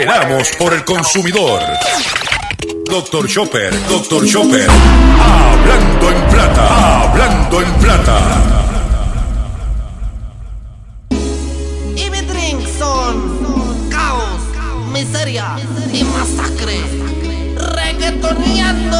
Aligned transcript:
Veramos 0.00 0.48
por 0.58 0.72
el 0.72 0.82
consumidor. 0.82 1.60
Doctor 2.86 3.28
Chopper, 3.28 3.70
Doctor 3.86 4.26
Chopper. 4.26 4.66
Hablando 4.70 6.10
en 6.10 6.28
plata, 6.30 7.02
hablando 7.02 7.60
en 7.60 7.72
plata. 7.74 8.18
Y 11.94 12.08
mi 12.08 12.20
drink 12.22 12.66
son 12.78 13.90
caos, 13.90 14.40
miseria 14.90 15.58
y 15.92 16.02
masacre. 16.04 16.80
Reggaetoneando. 17.56 18.96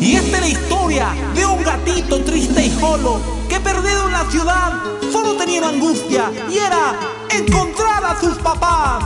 Y 0.00 0.16
esta 0.16 0.38
es 0.38 0.40
la 0.40 0.48
historia 0.48 1.14
de 1.32 1.46
un 1.46 1.62
gatito 1.62 2.24
triste 2.24 2.64
y 2.66 2.70
solo 2.70 3.20
que 3.48 3.60
perdido 3.60 4.06
en 4.08 4.12
la 4.14 4.28
ciudad 4.28 4.72
solo 5.12 5.36
tenía 5.36 5.68
angustia 5.68 6.32
y 6.50 6.58
era 6.58 7.21
encontrar 7.36 8.04
a 8.04 8.20
sus 8.20 8.38
papás. 8.38 9.04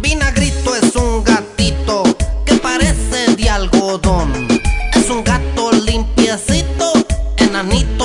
Vinagrito 0.00 0.74
es 0.74 0.94
un 0.96 1.24
gatito 1.24 2.02
que 2.44 2.54
parece 2.54 3.34
de 3.36 3.48
algodón. 3.48 4.48
Es 4.94 5.10
un 5.10 5.22
gato 5.22 5.72
limpiecito, 5.72 6.92
enanito 7.36 7.95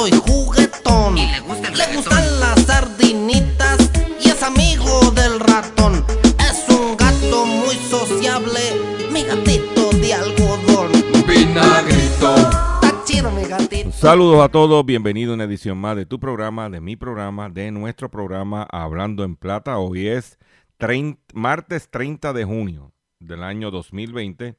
Saludos 14.02 14.44
a 14.44 14.50
todos, 14.50 14.84
bienvenido 14.84 15.32
a 15.32 15.36
una 15.36 15.44
edición 15.44 15.78
más 15.78 15.96
de 15.96 16.08
tu 16.08 16.20
programa, 16.20 16.72
de 16.72 16.82
mi 16.82 16.96
programa, 16.96 17.50
de 17.50 17.70
nuestro 17.70 18.10
programa 18.10 18.64
Hablando 18.72 19.24
en 19.24 19.36
Plata. 19.36 19.78
Hoy 19.78 20.08
es 20.08 20.40
trein- 20.80 21.20
martes 21.36 21.88
30 21.92 22.34
de 22.34 22.44
junio 22.44 22.94
del 23.20 23.44
año 23.44 23.70
2020 23.70 24.56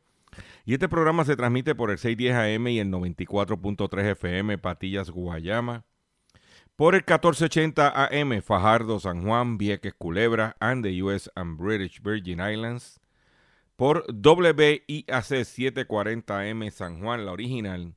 y 0.64 0.74
este 0.74 0.88
programa 0.88 1.24
se 1.24 1.34
transmite 1.34 1.74
por 1.74 1.90
el 1.90 1.98
610 1.98 2.36
AM 2.36 2.68
y 2.68 2.78
el 2.78 2.88
94.3 2.92 4.12
FM 4.12 4.58
Patillas 4.58 5.10
Guayama, 5.10 5.84
por 6.76 6.94
el 6.94 7.00
1480 7.00 7.88
AM 8.04 8.42
Fajardo 8.42 9.00
San 9.00 9.24
Juan, 9.24 9.58
Vieques 9.58 9.94
Culebra 9.98 10.54
and 10.60 10.84
the 10.84 11.02
US 11.02 11.28
and 11.34 11.58
British 11.58 12.00
Virgin 12.00 12.38
Islands, 12.38 13.00
por 13.74 14.04
WIAC 14.08 15.44
740 15.44 16.38
AM 16.38 16.70
San 16.70 17.00
Juan, 17.00 17.26
la 17.26 17.32
original, 17.32 17.96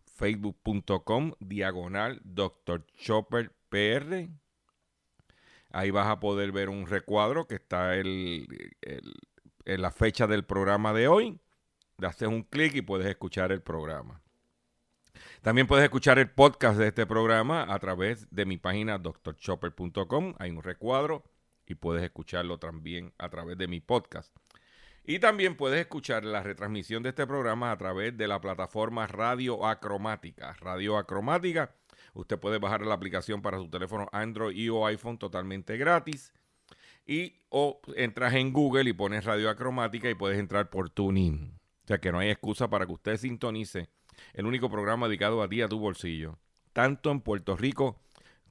facebook.com 0.21 1.33
diagonal 1.39 2.21
Dr. 2.23 2.85
Chopper 2.95 3.51
PR. 3.69 4.29
Ahí 5.71 5.89
vas 5.89 6.07
a 6.07 6.19
poder 6.19 6.51
ver 6.51 6.69
un 6.69 6.85
recuadro 6.85 7.47
que 7.47 7.55
está 7.55 7.95
el, 7.95 8.47
en 9.65 9.81
la 9.81 9.89
fecha 9.89 10.27
del 10.27 10.43
programa 10.43 10.93
de 10.93 11.07
hoy. 11.07 11.39
Le 11.97 12.07
haces 12.07 12.27
un 12.27 12.43
clic 12.43 12.75
y 12.75 12.83
puedes 12.83 13.07
escuchar 13.07 13.51
el 13.51 13.63
programa. 13.63 14.21
También 15.41 15.65
puedes 15.65 15.85
escuchar 15.85 16.19
el 16.19 16.29
podcast 16.29 16.77
de 16.77 16.89
este 16.89 17.07
programa 17.07 17.65
a 17.67 17.79
través 17.79 18.27
de 18.29 18.45
mi 18.45 18.57
página 18.57 18.99
drchopper.com. 18.99 20.35
Hay 20.37 20.51
un 20.51 20.61
recuadro 20.61 21.23
y 21.65 21.73
puedes 21.73 22.03
escucharlo 22.03 22.59
también 22.59 23.11
a 23.17 23.29
través 23.29 23.57
de 23.57 23.67
mi 23.67 23.79
podcast. 23.79 24.35
Y 25.03 25.19
también 25.19 25.55
puedes 25.55 25.79
escuchar 25.79 26.23
la 26.23 26.43
retransmisión 26.43 27.01
de 27.01 27.09
este 27.09 27.25
programa 27.25 27.71
a 27.71 27.77
través 27.77 28.15
de 28.17 28.27
la 28.27 28.39
plataforma 28.39 29.07
Radio 29.07 29.65
Acromática. 29.65 30.53
Radio 30.59 30.97
Acromática, 30.97 31.73
usted 32.13 32.39
puede 32.39 32.59
bajar 32.59 32.85
la 32.85 32.93
aplicación 32.93 33.41
para 33.41 33.57
su 33.57 33.67
teléfono 33.69 34.07
Android 34.11 34.55
y 34.55 34.69
o 34.69 34.85
iPhone 34.85 35.17
totalmente 35.17 35.77
gratis. 35.77 36.33
Y 37.07 37.35
o 37.49 37.81
entras 37.95 38.35
en 38.35 38.53
Google 38.53 38.89
y 38.89 38.93
pones 38.93 39.25
Radio 39.25 39.49
Acromática 39.49 40.07
y 40.09 40.13
puedes 40.13 40.37
entrar 40.37 40.69
por 40.69 40.91
TuneIn. 40.91 41.57
O 41.83 41.87
sea 41.87 41.99
que 41.99 42.11
no 42.11 42.19
hay 42.19 42.29
excusa 42.29 42.69
para 42.69 42.85
que 42.85 42.93
usted 42.93 43.17
sintonice 43.17 43.89
el 44.33 44.45
único 44.45 44.69
programa 44.69 45.07
dedicado 45.07 45.41
a 45.41 45.49
ti, 45.49 45.63
a 45.63 45.67
tu 45.67 45.79
bolsillo. 45.79 46.37
Tanto 46.73 47.09
en 47.09 47.21
Puerto 47.21 47.57
Rico 47.57 47.99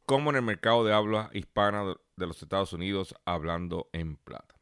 como 0.05 0.31
en 0.31 0.37
el 0.37 0.43
mercado 0.43 0.85
de 0.85 0.93
habla 0.93 1.31
hispana 1.33 1.95
de 2.17 2.27
los 2.27 2.43
Estados 2.43 2.73
Unidos, 2.73 3.15
hablando 3.25 3.89
en 3.93 4.17
plata. 4.17 4.60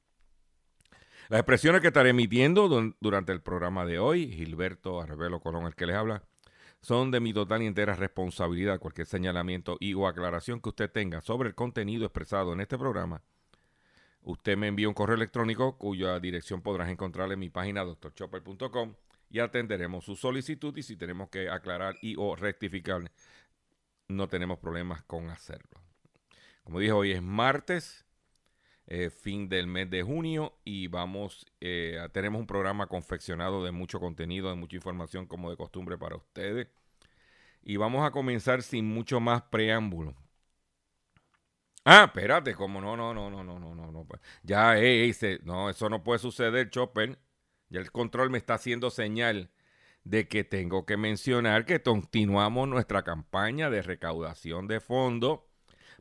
Las 1.28 1.40
expresiones 1.40 1.82
que 1.82 1.88
estaré 1.88 2.08
emitiendo 2.08 2.70
durante 3.00 3.32
el 3.32 3.42
programa 3.42 3.84
de 3.84 3.98
hoy, 3.98 4.32
Gilberto 4.32 4.98
Arbelo 5.02 5.40
Colón, 5.40 5.66
el 5.66 5.74
que 5.74 5.84
les 5.84 5.94
habla, 5.94 6.22
son 6.80 7.10
de 7.10 7.20
mi 7.20 7.34
total 7.34 7.62
y 7.62 7.66
entera 7.66 7.94
responsabilidad. 7.94 8.78
Cualquier 8.78 9.06
señalamiento 9.06 9.76
y 9.78 9.92
o 9.92 10.08
aclaración 10.08 10.62
que 10.62 10.70
usted 10.70 10.90
tenga 10.90 11.20
sobre 11.20 11.50
el 11.50 11.54
contenido 11.54 12.06
expresado 12.06 12.54
en 12.54 12.62
este 12.62 12.78
programa, 12.78 13.20
usted 14.22 14.56
me 14.56 14.68
envía 14.68 14.88
un 14.88 14.94
correo 14.94 15.16
electrónico 15.16 15.76
cuya 15.76 16.18
dirección 16.18 16.62
podrás 16.62 16.88
encontrar 16.88 17.30
en 17.30 17.40
mi 17.40 17.50
página 17.50 17.84
drchopper.com 17.84 18.94
y 19.28 19.40
atenderemos 19.40 20.06
su 20.06 20.16
solicitud 20.16 20.74
y 20.78 20.82
si 20.82 20.96
tenemos 20.96 21.28
que 21.28 21.50
aclarar 21.50 21.96
y 22.00 22.14
o 22.16 22.36
rectificar, 22.36 23.02
no 24.08 24.28
tenemos 24.28 24.60
problemas 24.60 25.02
con 25.02 25.28
hacerlo. 25.28 25.78
Como 26.64 26.78
dije, 26.78 26.92
hoy 26.92 27.12
es 27.12 27.20
martes 27.20 28.07
eh, 28.88 29.10
fin 29.10 29.48
del 29.50 29.68
mes 29.68 29.90
de 29.90 30.02
junio 30.04 30.54
y 30.64 30.88
vamos, 30.88 31.46
eh, 31.60 31.98
a- 32.02 32.10
tenemos 32.10 32.40
un 32.40 32.48
programa 32.48 32.88
confeccionado 32.88 33.64
de 33.64 33.72
mucho 33.72 34.00
contenido, 34.00 34.50
de 34.50 34.56
mucha 34.56 34.76
información 34.76 35.26
como 35.26 35.50
de 35.50 35.56
costumbre 35.58 35.98
para 35.98 36.16
ustedes. 36.16 36.68
Y 37.64 37.76
vamos 37.78 38.06
a 38.06 38.10
comenzar 38.12 38.62
sin 38.62 38.86
mucho 38.86 39.20
más 39.20 39.42
preámbulo. 39.42 40.16
Ah, 41.84 42.04
espérate, 42.04 42.54
como 42.54 42.80
no, 42.80 42.96
no, 42.96 43.14
no, 43.14 43.30
no, 43.30 43.42
no, 43.42 43.58
no, 43.58 43.74
no, 43.74 43.90
no. 43.92 44.04
pues, 44.06 44.20
Ya, 44.42 44.76
ey, 44.78 45.12
se- 45.14 45.38
no, 45.44 45.70
eso 45.70 45.88
no 45.88 46.02
puede 46.04 46.18
suceder, 46.18 46.70
Chopper. 46.70 47.18
Ya 47.70 47.80
el 47.80 47.90
control 47.92 48.30
me 48.30 48.38
está 48.38 48.54
haciendo 48.54 48.90
señal 48.90 49.50
de 50.04 50.28
que 50.28 50.44
tengo 50.44 50.86
que 50.86 50.96
mencionar 50.96 51.64
que 51.66 51.82
continuamos 51.82 52.68
nuestra 52.68 53.02
campaña 53.04 53.70
de 53.70 53.82
recaudación 53.82 54.68
de 54.68 54.80
fondos 54.80 55.40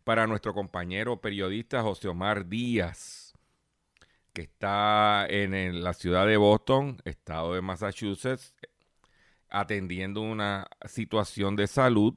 para 0.08 0.26
nuestro 0.26 0.54
compañero 0.54 1.20
periodista 1.20 1.82
José 1.82 2.08
Omar 2.08 2.48
Díaz, 2.48 3.34
que 4.32 4.44
está 4.44 5.28
en, 5.28 5.84
la 5.84 5.92
ciudad 5.92 6.26
de 6.26 6.38
Boston, 6.38 7.02
estado 7.04 7.56
de 7.56 7.62
Massachusetts, 7.62 8.54
atendiendo 9.50 10.22
una 10.22 10.68
situación 10.86 11.58
de 11.58 11.68
salud 11.68 12.14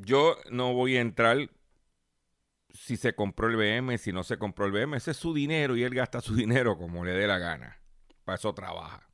Yo 0.03 0.37
no 0.49 0.73
voy 0.73 0.97
a 0.97 1.01
entrar 1.01 1.49
si 2.73 2.97
se 2.97 3.13
compró 3.13 3.47
el 3.47 3.55
BM, 3.55 3.97
si 3.97 4.11
no 4.11 4.23
se 4.23 4.37
compró 4.37 4.65
el 4.65 4.71
BM. 4.71 4.97
Ese 4.97 5.11
es 5.11 5.17
su 5.17 5.33
dinero 5.33 5.75
y 5.75 5.83
él 5.83 5.93
gasta 5.93 6.21
su 6.21 6.35
dinero 6.43 6.77
como 6.77 7.05
le 7.05 7.13
dé 7.13 7.27
la 7.27 7.37
gana. 7.37 7.79
Para 8.23 8.37
eso 8.37 8.53
trabaja. 8.53 9.07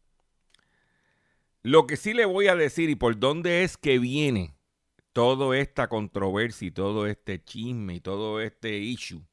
Lo 1.63 1.85
que 1.87 1.97
sí 1.97 2.13
le 2.13 2.25
voy 2.25 2.47
a 2.47 2.55
decir 2.55 2.89
y 2.89 2.95
por 2.95 3.19
dónde 3.19 3.63
es 3.63 3.77
que 3.77 3.99
viene 3.99 4.55
toda 5.11 5.57
esta 5.57 5.89
controversia 5.89 6.67
y 6.67 6.71
todo 6.71 7.07
este 7.07 7.43
chisme 7.43 7.95
y 7.95 7.99
todo 7.99 8.39
este 8.39 8.77
issue. 8.77 9.23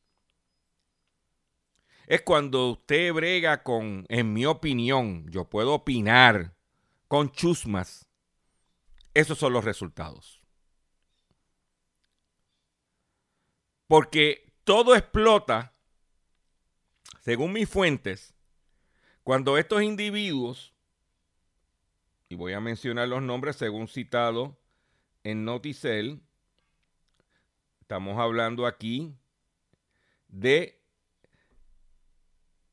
Es 2.06 2.22
cuando 2.22 2.70
usted 2.70 3.12
brega 3.12 3.62
con, 3.62 4.04
en 4.08 4.32
mi 4.32 4.46
opinión, 4.46 5.30
yo 5.30 5.48
puedo 5.48 5.74
opinar 5.74 6.54
con 7.08 7.30
chusmas. 7.30 8.08
Esos 9.14 9.38
son 9.38 9.52
los 9.52 9.64
resultados. 9.64 10.43
Porque 13.86 14.52
todo 14.64 14.94
explota, 14.94 15.74
según 17.20 17.52
mis 17.52 17.68
fuentes, 17.68 18.34
cuando 19.22 19.58
estos 19.58 19.82
individuos, 19.82 20.74
y 22.28 22.34
voy 22.34 22.52
a 22.54 22.60
mencionar 22.60 23.08
los 23.08 23.22
nombres 23.22 23.56
según 23.56 23.88
citado 23.88 24.58
en 25.22 25.44
Noticel, 25.44 26.22
estamos 27.80 28.18
hablando 28.18 28.66
aquí 28.66 29.14
de 30.28 30.82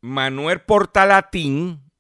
Manuel 0.02 0.62
Portalatín 0.62 1.92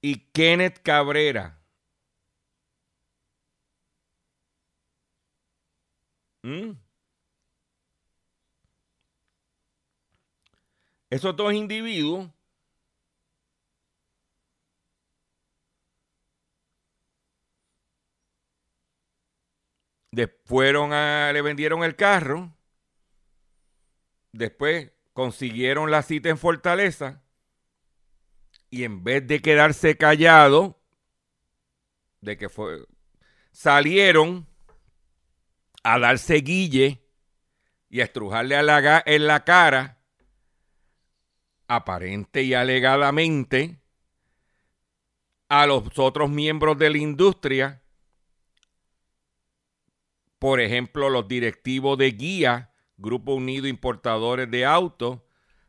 y 0.00 0.18
Kenneth 0.32 0.82
Cabrera. 0.82 1.61
¿Mm? 6.42 6.72
Esos 11.10 11.36
dos 11.36 11.52
individuos 11.52 12.28
fueron 20.44 20.92
a, 20.92 21.32
le 21.32 21.40
vendieron 21.42 21.82
el 21.82 21.96
carro, 21.96 22.54
después 24.32 24.92
consiguieron 25.14 25.90
la 25.90 26.02
cita 26.02 26.28
en 26.28 26.38
Fortaleza 26.38 27.22
y 28.68 28.84
en 28.84 29.02
vez 29.02 29.26
de 29.26 29.40
quedarse 29.40 29.96
callado, 29.96 30.78
de 32.20 32.36
que 32.36 32.48
fue, 32.48 32.86
salieron 33.50 34.46
a 35.82 35.98
darse 35.98 36.36
guille 36.36 37.02
y 37.88 38.00
a 38.00 38.04
estrujarle 38.04 38.62
la 38.62 39.02
en 39.04 39.26
la 39.26 39.44
cara, 39.44 39.98
aparente 41.68 42.42
y 42.42 42.54
alegadamente, 42.54 43.80
a 45.48 45.66
los 45.66 45.98
otros 45.98 46.30
miembros 46.30 46.78
de 46.78 46.90
la 46.90 46.98
industria, 46.98 47.82
por 50.38 50.60
ejemplo, 50.60 51.10
los 51.10 51.28
directivos 51.28 51.98
de 51.98 52.10
Guía, 52.10 52.72
Grupo 52.96 53.34
Unido 53.34 53.68
Importadores 53.68 54.50
de 54.50 54.64
Autos, 54.64 55.20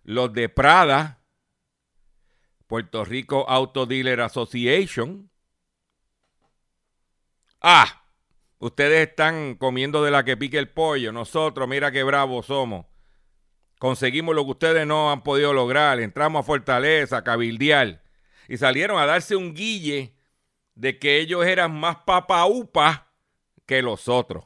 los 0.03 0.33
de 0.33 0.49
Prada, 0.49 1.23
Puerto 2.65 3.05
Rico 3.05 3.47
Auto 3.47 3.85
Dealer 3.85 4.21
Association. 4.21 5.29
Ah, 7.61 8.02
Ustedes 8.63 9.09
están 9.09 9.55
comiendo 9.55 10.05
de 10.05 10.09
la 10.09 10.23
que 10.23 10.37
pique 10.37 10.57
el 10.57 10.69
pollo. 10.69 11.11
Nosotros, 11.11 11.67
mira 11.67 11.91
qué 11.91 12.01
bravos 12.01 12.45
somos. 12.45 12.85
Conseguimos 13.77 14.33
lo 14.33 14.45
que 14.45 14.51
ustedes 14.51 14.87
no 14.87 15.11
han 15.11 15.21
podido 15.21 15.51
lograr. 15.51 15.99
Entramos 15.99 16.39
a 16.39 16.43
Fortaleza, 16.43 17.17
a 17.17 17.23
cabildear. 17.25 18.01
Y 18.47 18.55
salieron 18.55 18.97
a 19.01 19.05
darse 19.05 19.35
un 19.35 19.53
guille 19.53 20.15
de 20.75 20.97
que 20.97 21.19
ellos 21.19 21.45
eran 21.45 21.77
más 21.77 21.97
papaupa 22.05 23.11
que 23.65 23.81
los 23.81 24.07
otros. 24.07 24.45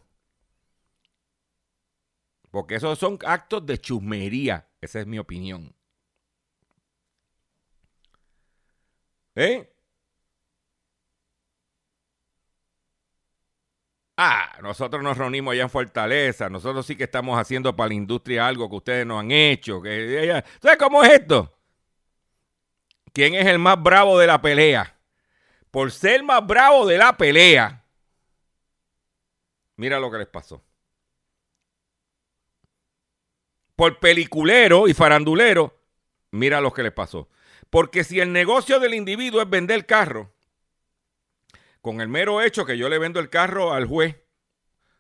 Porque 2.50 2.74
esos 2.74 2.98
son 2.98 3.20
actos 3.24 3.68
de 3.68 3.78
chusmería. 3.78 4.68
Esa 4.82 5.00
es 5.00 5.06
mi 5.06 5.20
opinión. 5.20 5.76
¿Eh? 9.36 9.72
Ah, 14.20 14.58
nosotros 14.64 15.04
nos 15.04 15.16
reunimos 15.16 15.52
allá 15.52 15.62
en 15.62 15.70
Fortaleza. 15.70 16.50
Nosotros 16.50 16.88
sí 16.88 16.96
que 16.96 17.04
estamos 17.04 17.40
haciendo 17.40 17.76
para 17.76 17.90
la 17.90 17.94
industria 17.94 18.48
algo 18.48 18.68
que 18.68 18.76
ustedes 18.76 19.06
no 19.06 19.20
han 19.20 19.32
hecho. 19.32 19.80
¿Sabes 20.60 20.78
cómo 20.80 21.04
es 21.04 21.12
esto? 21.12 21.56
¿Quién 23.14 23.36
es 23.36 23.46
el 23.46 23.60
más 23.60 23.82
bravo 23.82 24.18
de 24.18 24.26
la 24.26 24.42
pelea? 24.42 24.98
Por 25.70 25.92
ser 25.92 26.24
más 26.24 26.46
bravo 26.46 26.88
de 26.88 26.98
la 26.98 27.16
pelea, 27.16 27.86
mira 29.76 30.00
lo 30.00 30.10
que 30.10 30.18
les 30.18 30.28
pasó. 30.28 30.64
Por 33.76 34.00
peliculero 34.00 34.88
y 34.88 34.96
farandulero, 34.96 35.80
mira 36.32 36.60
lo 36.60 36.74
que 36.74 36.82
les 36.82 36.92
pasó. 36.92 37.30
Porque 37.70 38.04
si 38.04 38.20
el 38.20 38.34
negocio 38.34 38.80
del 38.80 38.96
individuo 38.96 39.42
es 39.42 39.50
vender 39.50 39.86
carro, 39.86 40.34
con 41.88 42.02
el 42.02 42.10
mero 42.10 42.42
hecho 42.42 42.66
que 42.66 42.78
yo 42.78 42.90
le 42.90 43.00
vendo 43.00 43.22
el 43.22 43.30
carro 43.30 43.72
al 43.72 43.86
juez, 43.86 44.18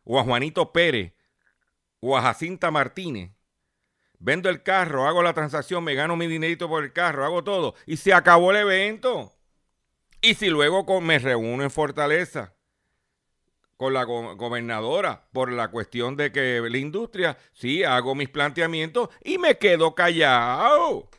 o 0.05 0.21
a 0.21 0.23
Juanito 0.23 0.71
Pérez, 0.71 1.13
o 1.99 2.17
a 2.17 2.21
Jacinta 2.21 2.71
Martínez, 2.71 3.33
vendo 4.19 4.47
el 4.47 4.63
carro, 4.63 5.05
hago 5.05 5.21
la 5.21 5.33
transacción, 5.33 5.83
me 5.83 5.95
gano 5.95 6.15
mi 6.15 6.27
dinerito 6.27 6.69
por 6.69 6.85
el 6.85 6.93
carro, 6.93 7.25
hago 7.25 7.43
todo, 7.43 7.75
y 7.85 7.97
se 7.97 8.13
acabó 8.13 8.51
el 8.51 8.57
evento. 8.57 9.33
Y 10.21 10.35
si 10.35 10.47
luego 10.47 11.01
me 11.01 11.19
reúno 11.19 11.61
en 11.63 11.71
Fortaleza 11.71 12.55
con 13.75 13.93
la 13.93 14.05
go 14.05 14.37
gobernadora 14.37 15.27
por 15.33 15.51
la 15.51 15.69
cuestión 15.69 16.15
de 16.15 16.31
que 16.31 16.61
la 16.69 16.77
industria, 16.77 17.37
sí, 17.51 17.83
hago 17.83 18.15
mis 18.15 18.29
planteamientos 18.29 19.09
y 19.25 19.39
me 19.39 19.57
quedo 19.57 19.93
callado. 19.93 21.09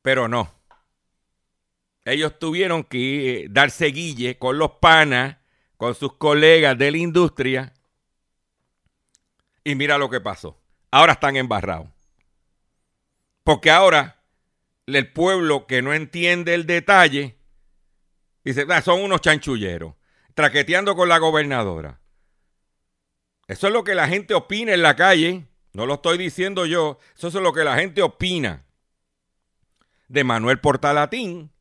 Pero 0.00 0.28
no. 0.28 0.59
Ellos 2.10 2.40
tuvieron 2.40 2.82
que 2.82 3.46
darse 3.50 3.86
guille 3.86 4.36
con 4.36 4.58
los 4.58 4.72
panas, 4.80 5.36
con 5.76 5.94
sus 5.94 6.14
colegas 6.14 6.76
de 6.76 6.90
la 6.90 6.98
industria. 6.98 7.72
Y 9.62 9.76
mira 9.76 9.96
lo 9.96 10.10
que 10.10 10.20
pasó. 10.20 10.60
Ahora 10.90 11.12
están 11.12 11.36
embarrados. 11.36 11.88
Porque 13.44 13.70
ahora 13.70 14.24
el 14.86 15.12
pueblo 15.12 15.68
que 15.68 15.82
no 15.82 15.92
entiende 15.92 16.54
el 16.54 16.66
detalle 16.66 17.36
dice, 18.44 18.66
ah, 18.68 18.82
son 18.82 19.02
unos 19.02 19.20
chanchulleros, 19.20 19.94
traqueteando 20.34 20.96
con 20.96 21.08
la 21.08 21.18
gobernadora. 21.18 22.00
Eso 23.46 23.68
es 23.68 23.72
lo 23.72 23.84
que 23.84 23.94
la 23.94 24.08
gente 24.08 24.34
opina 24.34 24.74
en 24.74 24.82
la 24.82 24.96
calle. 24.96 25.46
No 25.74 25.86
lo 25.86 25.94
estoy 25.94 26.18
diciendo 26.18 26.66
yo. 26.66 26.98
Eso 27.16 27.28
es 27.28 27.34
lo 27.34 27.52
que 27.52 27.62
la 27.62 27.76
gente 27.76 28.02
opina 28.02 28.64
de 30.08 30.24
Manuel 30.24 30.58
Portalatín 30.58 31.52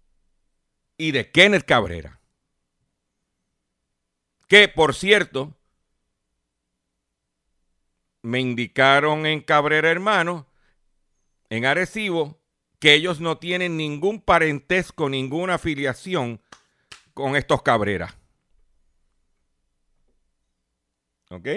y 1.00 1.12
de 1.12 1.32
Kenneth 1.32 1.66
Cabrera. 1.66 2.20
Que, 4.48 4.68
por 4.68 4.94
cierto, 4.94 5.58
me 8.22 8.40
indicaron 8.40 9.26
en 9.26 9.42
Cabrera 9.42 9.90
Hermano, 9.90 10.46
en 11.50 11.66
Arecibo, 11.66 12.42
que 12.80 12.94
ellos 12.94 13.22
no 13.22 13.38
tienen 13.38 13.78
ningún 13.78 14.22
parentesco, 14.22 15.10
ninguna 15.10 15.56
afiliación 15.56 16.42
con 17.14 17.38
estos 17.38 17.62
Cabrera. 17.62 18.14
¿Ok? 21.30 21.48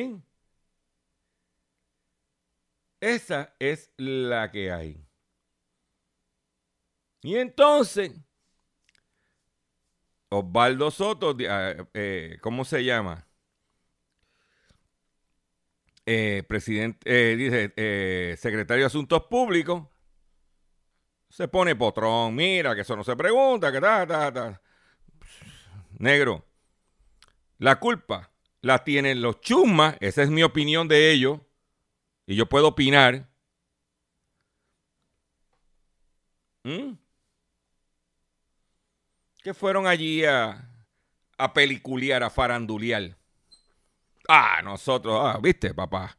Esa 3.00 3.56
es 3.58 3.90
la 3.96 4.52
que 4.52 4.70
hay. 4.70 5.04
Y 7.22 7.36
entonces, 7.36 8.12
Osvaldo 10.32 10.90
Soto, 10.90 11.36
ah, 11.48 11.74
eh, 11.92 12.38
¿cómo 12.40 12.64
se 12.64 12.82
llama? 12.82 13.26
Eh, 16.06 16.42
presidente, 16.48 16.98
eh, 17.04 17.36
dice, 17.36 18.36
secretario 18.38 18.84
de 18.84 18.86
Asuntos 18.86 19.24
Públicos, 19.24 19.86
se 21.28 21.48
pone 21.48 21.76
potrón, 21.76 22.34
mira, 22.34 22.74
que 22.74 22.80
eso 22.80 22.96
no 22.96 23.04
se 23.04 23.14
pregunta, 23.14 23.70
que 23.70 23.80
ta, 23.80 24.06
ta, 24.06 24.32
ta. 24.32 24.62
Negro, 25.98 26.46
la 27.58 27.78
culpa 27.78 28.30
la 28.62 28.84
tienen 28.84 29.20
los 29.20 29.40
chumas, 29.42 29.96
esa 30.00 30.22
es 30.22 30.30
mi 30.30 30.42
opinión 30.42 30.88
de 30.88 31.12
ellos, 31.12 31.40
y 32.26 32.36
yo 32.36 32.48
puedo 32.48 32.68
opinar. 32.68 33.28
¿Mm? 36.64 37.01
Que 39.42 39.54
fueron 39.54 39.86
allí 39.86 40.24
a, 40.24 40.68
a 41.36 41.52
peliculear, 41.52 42.22
a 42.22 42.30
farandulear. 42.30 43.16
Ah, 44.28 44.60
nosotros, 44.62 45.18
ah, 45.20 45.38
viste, 45.42 45.74
papá. 45.74 46.16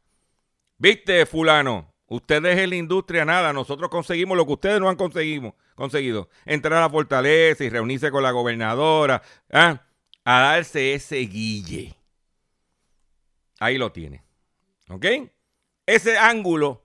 Viste, 0.76 1.24
fulano. 1.26 1.94
Ustedes 2.06 2.58
en 2.58 2.70
la 2.70 2.76
industria 2.76 3.24
nada, 3.24 3.52
nosotros 3.52 3.88
conseguimos 3.88 4.36
lo 4.36 4.46
que 4.46 4.52
ustedes 4.52 4.80
no 4.80 4.88
han 4.88 4.96
conseguido. 4.96 5.56
conseguido. 5.74 6.28
Entrar 6.44 6.74
a 6.74 6.82
la 6.82 6.90
fortaleza 6.90 7.64
y 7.64 7.70
reunirse 7.70 8.10
con 8.10 8.22
la 8.22 8.30
gobernadora. 8.30 9.22
¿ah? 9.50 9.82
A 10.24 10.40
darse 10.40 10.92
ese 10.92 11.16
guille. 11.16 11.94
Ahí 13.58 13.78
lo 13.78 13.90
tiene. 13.92 14.22
¿Ok? 14.90 15.06
Ese 15.86 16.18
ángulo, 16.18 16.84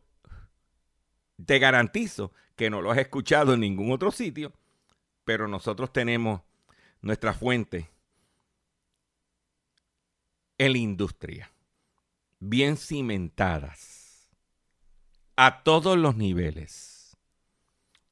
te 1.45 1.59
garantizo 1.59 2.31
que 2.55 2.69
no 2.69 2.81
lo 2.81 2.91
has 2.91 2.97
escuchado 2.97 3.53
en 3.53 3.61
ningún 3.61 3.91
otro 3.91 4.11
sitio, 4.11 4.53
pero 5.29 5.47
nosotros 5.47 5.93
tenemos 5.93 6.41
nuestra 7.01 7.33
fuente 7.35 7.87
en 10.57 10.71
la 10.71 10.77
industria, 10.79 11.51
bien 12.39 12.77
cimentadas, 12.77 14.31
a 15.35 15.61
todos 15.61 15.99
los 15.99 16.15
niveles. 16.15 17.15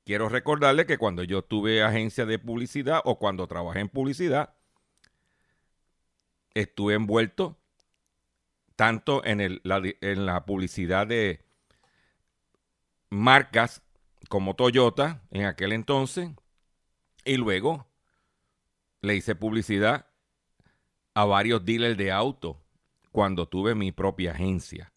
Quiero 0.06 0.30
recordarle 0.30 0.86
que 0.86 1.00
cuando 1.00 1.24
yo 1.24 1.42
tuve 1.42 1.82
agencia 1.82 2.28
de 2.28 2.38
publicidad 2.38 3.02
o 3.04 3.18
cuando 3.18 3.48
trabajé 3.48 3.80
en 3.80 3.90
publicidad, 3.90 4.54
estuve 6.54 6.94
envuelto 6.94 7.58
tanto 8.76 9.26
en, 9.26 9.60
la, 9.64 9.82
en 10.02 10.26
la 10.28 10.46
publicidad 10.46 11.08
de 11.08 11.44
marcas 13.10 13.82
como 14.30 14.56
Toyota 14.56 15.24
en 15.32 15.46
aquel 15.46 15.72
entonces, 15.72 16.30
y 17.28 17.38
luego 17.38 17.88
le 19.02 19.16
hice 19.16 19.36
publicidad 19.36 20.08
a 21.14 21.26
varios 21.26 21.64
dealers 21.66 21.98
de 21.98 22.12
auto 22.12 22.64
cuando 23.12 23.48
tuve 23.48 23.76
mi 23.76 23.92
propia 23.92 24.32
agencia. 24.32 24.92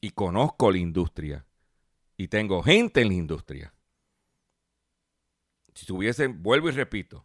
Y 0.00 0.10
conozco 0.10 0.70
la 0.70 0.78
industria. 0.78 1.46
Y 2.16 2.28
tengo 2.28 2.62
gente 2.62 3.02
en 3.02 3.08
la 3.08 3.14
industria. 3.14 3.74
Si 5.74 5.90
hubiesen, 5.92 6.42
vuelvo 6.42 6.68
y 6.68 6.72
repito, 6.72 7.24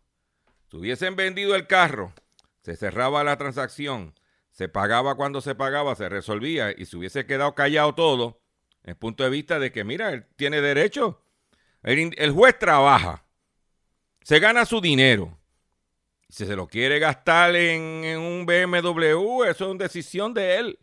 si 0.69 0.77
hubiesen 0.77 1.15
vendido 1.15 1.55
el 1.55 1.67
carro, 1.67 2.13
se 2.61 2.75
cerraba 2.75 3.23
la 3.23 3.37
transacción, 3.37 4.13
se 4.51 4.69
pagaba 4.69 5.15
cuando 5.15 5.41
se 5.41 5.55
pagaba, 5.55 5.95
se 5.95 6.07
resolvía 6.07 6.71
y 6.71 6.85
se 6.85 6.97
hubiese 6.97 7.25
quedado 7.25 7.55
callado 7.55 7.93
todo, 7.95 8.41
el 8.83 8.95
punto 8.95 9.23
de 9.23 9.29
vista 9.29 9.59
de 9.59 9.71
que, 9.71 9.83
mira, 9.83 10.11
él 10.11 10.25
tiene 10.35 10.61
derecho. 10.61 11.25
El, 11.83 12.31
juez 12.31 12.57
trabaja, 12.57 13.24
se 14.25 14.39
gana 14.39 14.65
su 14.65 14.81
dinero. 14.81 15.37
Si 16.29 16.47
se 16.47 16.55
lo 16.55 16.65
quiere 16.65 16.97
gastar 16.97 17.55
en, 17.55 18.17
un 18.17 18.47
BMW, 18.47 19.43
eso 19.43 19.65
es 19.65 19.71
una 19.71 19.83
decisión 19.83 20.33
de 20.33 20.57
él. 20.57 20.79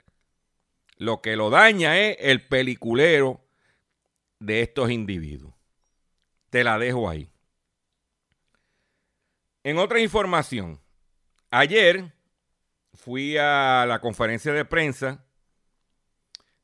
Lo 0.97 1.21
que 1.21 1.35
lo 1.35 1.51
daña 1.51 1.99
es 1.99 2.19
el 2.21 2.47
peliculero 2.47 3.45
de 4.39 4.63
estos 4.63 4.93
individuos. 4.93 5.53
Te 6.51 6.63
la 6.63 6.79
dejo 6.79 7.11
ahí. 7.11 7.33
En 9.65 9.79
otra 9.79 9.99
información, 9.99 10.81
ayer 11.51 12.13
fui 12.95 13.37
a 13.39 13.87
la 13.89 14.01
conferencia 14.01 14.53
de 14.53 14.65
prensa 14.65 15.25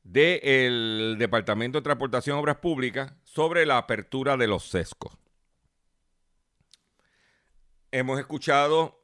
del 0.04 1.16
Departamento 1.18 1.78
de 1.78 1.82
Transportación 1.82 2.36
y 2.36 2.40
Obras 2.40 2.58
Públicas 2.58 3.12
sobre 3.24 3.66
la 3.66 3.78
apertura 3.78 4.36
de 4.36 4.46
los 4.46 4.68
sescos. 4.68 5.18
Hemos 7.90 8.20
escuchado 8.20 9.02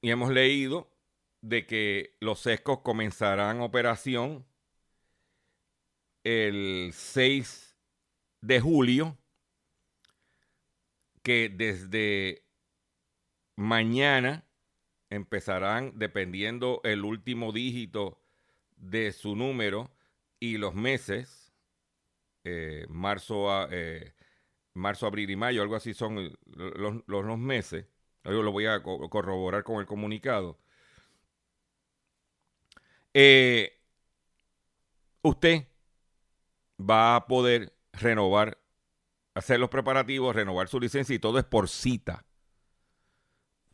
y 0.00 0.10
hemos 0.10 0.30
leído 0.30 0.90
de 1.40 1.66
que 1.66 2.16
los 2.20 2.40
sescos 2.40 2.80
comenzarán 2.80 3.60
operación 3.60 4.44
el 6.24 6.90
6 6.92 7.76
de 8.40 8.60
julio, 8.60 9.16
que 11.22 11.48
desde 11.48 12.44
mañana 13.56 14.44
empezarán, 15.10 15.92
dependiendo 15.96 16.80
el 16.82 17.04
último 17.04 17.52
dígito 17.52 18.20
de 18.76 19.12
su 19.12 19.36
número 19.36 19.90
y 20.40 20.58
los 20.58 20.74
meses, 20.74 21.52
eh, 22.42 22.86
marzo, 22.88 23.68
eh, 23.70 24.12
marzo, 24.72 25.06
abril 25.06 25.30
y 25.30 25.36
mayo, 25.36 25.62
algo 25.62 25.76
así 25.76 25.94
son 25.94 26.36
los, 26.46 27.02
los, 27.06 27.38
meses. 27.38 27.86
Lo 28.24 28.52
voy 28.52 28.66
a 28.66 28.82
corroborar 28.82 29.64
con 29.64 29.76
el 29.80 29.86
comunicado. 29.86 30.58
Eh, 33.12 33.80
usted 35.22 35.68
va 36.80 37.16
a 37.16 37.26
poder 37.26 37.74
renovar, 37.92 38.58
hacer 39.34 39.60
los 39.60 39.68
preparativos, 39.70 40.34
renovar 40.34 40.68
su 40.68 40.80
licencia 40.80 41.14
y 41.14 41.18
todo 41.18 41.38
es 41.38 41.44
por 41.44 41.68
cita 41.68 42.24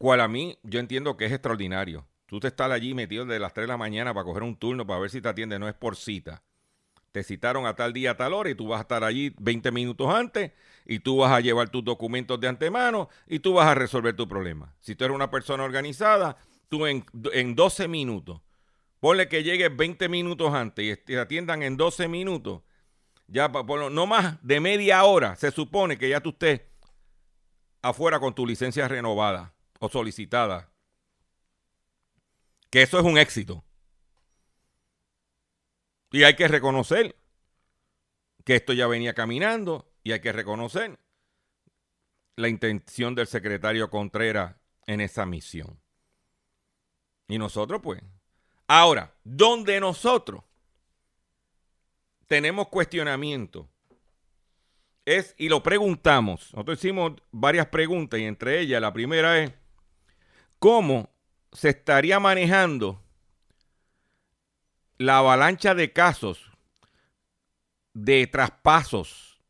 cual 0.00 0.22
a 0.22 0.28
mí 0.28 0.58
yo 0.62 0.80
entiendo 0.80 1.18
que 1.18 1.26
es 1.26 1.32
extraordinario. 1.32 2.08
Tú 2.24 2.40
te 2.40 2.48
estás 2.48 2.70
allí 2.70 2.94
metido 2.94 3.26
desde 3.26 3.38
las 3.38 3.52
3 3.52 3.64
de 3.64 3.68
la 3.68 3.76
mañana 3.76 4.14
para 4.14 4.24
coger 4.24 4.44
un 4.44 4.56
turno 4.56 4.86
para 4.86 4.98
ver 4.98 5.10
si 5.10 5.20
te 5.20 5.28
atiende, 5.28 5.58
no 5.58 5.68
es 5.68 5.74
por 5.74 5.94
cita. 5.94 6.42
Te 7.12 7.24
citaron 7.24 7.66
a 7.66 7.74
tal 7.74 7.92
día, 7.92 8.12
a 8.12 8.16
tal 8.16 8.32
hora 8.32 8.50
y 8.50 8.54
tú 8.54 8.68
vas 8.68 8.78
a 8.78 8.82
estar 8.82 9.02
allí 9.02 9.34
20 9.38 9.72
minutos 9.72 10.08
antes 10.08 10.52
y 10.86 11.00
tú 11.00 11.18
vas 11.18 11.32
a 11.32 11.40
llevar 11.40 11.68
tus 11.68 11.84
documentos 11.84 12.40
de 12.40 12.46
antemano 12.46 13.08
y 13.26 13.40
tú 13.40 13.54
vas 13.54 13.66
a 13.66 13.74
resolver 13.74 14.14
tu 14.14 14.28
problema. 14.28 14.74
Si 14.80 14.94
tú 14.94 15.04
eres 15.04 15.14
una 15.14 15.30
persona 15.30 15.64
organizada, 15.64 16.36
tú 16.68 16.86
en, 16.86 17.04
en 17.32 17.56
12 17.56 17.88
minutos, 17.88 18.40
ponle 19.00 19.28
que 19.28 19.42
llegues 19.42 19.76
20 19.76 20.08
minutos 20.08 20.54
antes 20.54 20.84
y 20.84 20.96
te 20.96 21.18
atiendan 21.18 21.64
en 21.64 21.76
12 21.76 22.06
minutos, 22.06 22.62
ya 23.26 23.50
por, 23.50 23.90
no 23.90 24.06
más 24.06 24.38
de 24.44 24.60
media 24.60 25.02
hora 25.04 25.34
se 25.36 25.50
supone 25.50 25.98
que 25.98 26.08
ya 26.08 26.20
tú 26.20 26.30
estés 26.30 26.62
afuera 27.82 28.20
con 28.20 28.34
tu 28.34 28.46
licencia 28.46 28.86
renovada 28.86 29.54
o 29.80 29.88
solicitada. 29.88 30.70
Que 32.70 32.82
eso 32.82 33.00
es 33.00 33.04
un 33.04 33.18
éxito. 33.18 33.64
Y 36.10 36.24
hay 36.24 36.34
que 36.34 36.48
reconocer 36.48 37.16
que 38.44 38.56
esto 38.56 38.72
ya 38.72 38.86
venía 38.86 39.14
caminando 39.14 39.92
y 40.02 40.12
hay 40.12 40.20
que 40.20 40.32
reconocer 40.32 40.98
la 42.36 42.48
intención 42.48 43.14
del 43.14 43.26
secretario 43.26 43.90
Contreras 43.90 44.56
en 44.86 45.00
esa 45.00 45.26
misión. 45.26 45.78
Y 47.28 47.38
nosotros, 47.38 47.80
pues. 47.82 48.02
Ahora, 48.66 49.14
donde 49.24 49.78
nosotros 49.80 50.42
tenemos 52.26 52.68
cuestionamiento 52.68 53.68
es, 55.04 55.34
y 55.38 55.48
lo 55.48 55.62
preguntamos, 55.62 56.52
nosotros 56.52 56.78
hicimos 56.78 57.12
varias 57.32 57.66
preguntas 57.66 58.20
y 58.20 58.24
entre 58.24 58.60
ellas 58.60 58.80
la 58.80 58.92
primera 58.92 59.40
es, 59.40 59.52
cómo 60.58 61.10
se 61.52 61.70
estaría 61.70 62.20
manejando 62.20 63.02
la 65.00 65.16
avalancha 65.16 65.74
de 65.74 65.94
casos 65.94 66.50
de 67.94 68.26
traspasos 68.26 69.40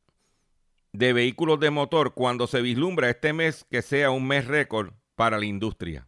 de 0.92 1.12
vehículos 1.12 1.58
de 1.58 1.70
motor 1.70 2.14
cuando 2.14 2.46
se 2.46 2.62
vislumbra 2.62 3.10
este 3.10 3.32
mes 3.32 3.66
que 3.68 3.82
sea 3.82 4.12
un 4.12 4.28
mes 4.28 4.46
récord 4.46 4.92
para 5.16 5.40
la 5.40 5.46
industria. 5.46 6.06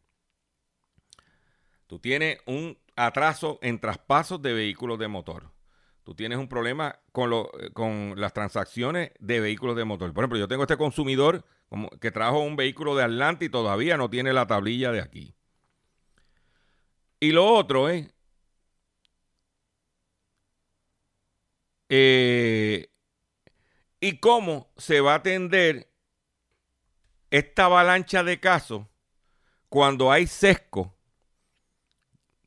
Tú 1.89 1.99
tienes 1.99 2.39
un 2.47 2.79
atraso 2.95 3.59
en 3.63 3.81
traspasos 3.81 4.41
de 4.41 4.53
vehículos 4.53 5.01
de 5.01 5.09
motor. 5.09 5.51
tú 6.05 6.15
tienes 6.15 6.39
un 6.39 6.47
problema 6.47 7.01
con, 7.11 7.29
lo, 7.29 7.51
con 7.73 8.15
las 8.17 8.33
transacciones 8.33 9.11
de 9.19 9.41
vehículos 9.41 9.75
de 9.75 9.85
motor. 9.85 10.15
Por 10.15 10.23
ejemplo, 10.23 10.39
yo 10.39 10.47
tengo 10.47 10.63
este 10.63 10.77
consumidor 10.77 11.45
que 12.01 12.13
trajo 12.13 12.39
un 12.39 12.55
vehículo 12.55 12.95
de 12.95 13.03
Atlanta 13.03 13.45
y 13.45 13.49
todavía 13.49 13.97
no 13.97 14.09
tiene 14.09 14.33
la 14.33 14.47
tablilla 14.47 14.93
de 14.93 15.01
aquí. 15.01 15.35
Y 17.19 17.33
lo 17.33 17.47
otro 17.47 17.89
es, 17.89 18.13
eh, 21.95 22.89
¿y 24.01 24.17
cómo 24.19 24.73
se 24.79 25.03
va 25.03 25.13
a 25.13 25.17
atender 25.17 25.91
esta 27.31 27.67
avalancha 27.67 28.25
de 28.25 28.41
casos 28.41 28.87
cuando 29.69 30.11
hay 30.11 30.27
sesco 30.27 30.97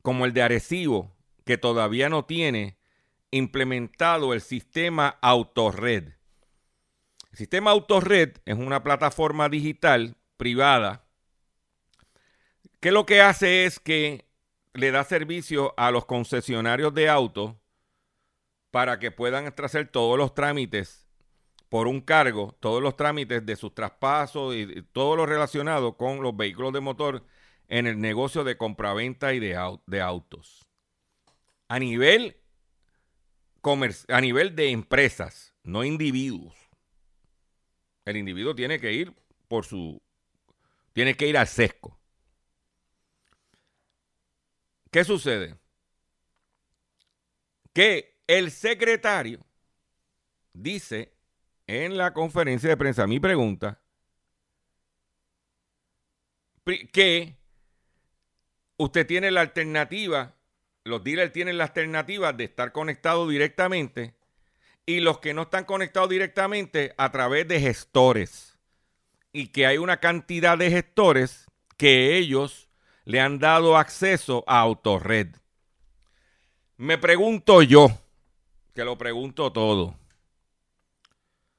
como 0.02 0.24
el 0.24 0.32
de 0.32 0.42
Arecibo, 0.42 1.12
que 1.44 1.58
todavía 1.58 2.08
no 2.08 2.24
tiene 2.24 2.76
implementado 3.30 4.34
el 4.34 4.40
sistema 4.40 5.16
Autored. 5.20 6.08
El 7.30 7.38
sistema 7.38 7.70
Autored 7.70 8.38
es 8.46 8.56
una 8.56 8.82
plataforma 8.82 9.48
digital 9.48 10.16
privada 10.36 11.04
que 12.80 12.90
lo 12.90 13.06
que 13.06 13.20
hace 13.20 13.64
es 13.64 13.78
que 13.78 14.26
le 14.74 14.90
da 14.90 15.04
servicio 15.04 15.72
a 15.76 15.92
los 15.92 16.04
concesionarios 16.04 16.92
de 16.94 17.08
autos 17.08 17.54
para 18.76 18.98
que 18.98 19.10
puedan 19.10 19.54
hacer 19.56 19.88
todos 19.88 20.18
los 20.18 20.34
trámites 20.34 21.08
por 21.70 21.88
un 21.88 22.02
cargo, 22.02 22.54
todos 22.60 22.82
los 22.82 22.94
trámites 22.94 23.46
de 23.46 23.56
sus 23.56 23.74
traspasos 23.74 24.54
y 24.54 24.82
todo 24.92 25.16
lo 25.16 25.24
relacionado 25.24 25.96
con 25.96 26.20
los 26.20 26.36
vehículos 26.36 26.74
de 26.74 26.80
motor 26.80 27.24
en 27.68 27.86
el 27.86 27.98
negocio 27.98 28.44
de 28.44 28.58
compraventa 28.58 29.32
y 29.32 29.40
de, 29.40 29.56
autos. 30.02 30.66
A 31.68 31.78
nivel, 31.78 32.36
a 34.08 34.20
nivel 34.20 34.54
de 34.54 34.68
empresas, 34.68 35.54
no 35.62 35.82
individuos. 35.82 36.54
El 38.04 38.18
individuo 38.18 38.54
tiene 38.54 38.78
que 38.78 38.92
ir 38.92 39.14
por 39.48 39.64
su... 39.64 40.02
Tiene 40.92 41.16
que 41.16 41.26
ir 41.26 41.38
al 41.38 41.46
sesco. 41.46 41.98
¿Qué 44.90 45.02
sucede? 45.02 45.56
Que 47.72 48.15
el 48.26 48.50
secretario 48.50 49.40
dice 50.52 51.12
en 51.66 51.96
la 51.96 52.12
conferencia 52.12 52.68
de 52.68 52.76
prensa, 52.76 53.06
mi 53.06 53.20
pregunta, 53.20 53.80
que 56.92 57.36
usted 58.76 59.06
tiene 59.06 59.30
la 59.30 59.40
alternativa, 59.40 60.34
los 60.84 61.02
dealers 61.02 61.32
tienen 61.32 61.58
la 61.58 61.64
alternativa 61.64 62.32
de 62.32 62.44
estar 62.44 62.72
conectados 62.72 63.28
directamente 63.28 64.14
y 64.84 65.00
los 65.00 65.18
que 65.18 65.34
no 65.34 65.42
están 65.42 65.64
conectados 65.64 66.08
directamente 66.08 66.94
a 66.96 67.10
través 67.10 67.46
de 67.48 67.60
gestores. 67.60 68.56
Y 69.32 69.48
que 69.48 69.66
hay 69.66 69.78
una 69.78 69.98
cantidad 69.98 70.56
de 70.56 70.70
gestores 70.70 71.46
que 71.76 72.16
ellos 72.16 72.68
le 73.04 73.20
han 73.20 73.38
dado 73.38 73.76
acceso 73.76 74.44
a 74.46 74.60
Autored. 74.60 75.28
Me 76.76 76.98
pregunto 76.98 77.62
yo, 77.62 77.90
que 78.76 78.84
lo 78.84 78.96
pregunto 78.96 79.52
todo, 79.52 79.98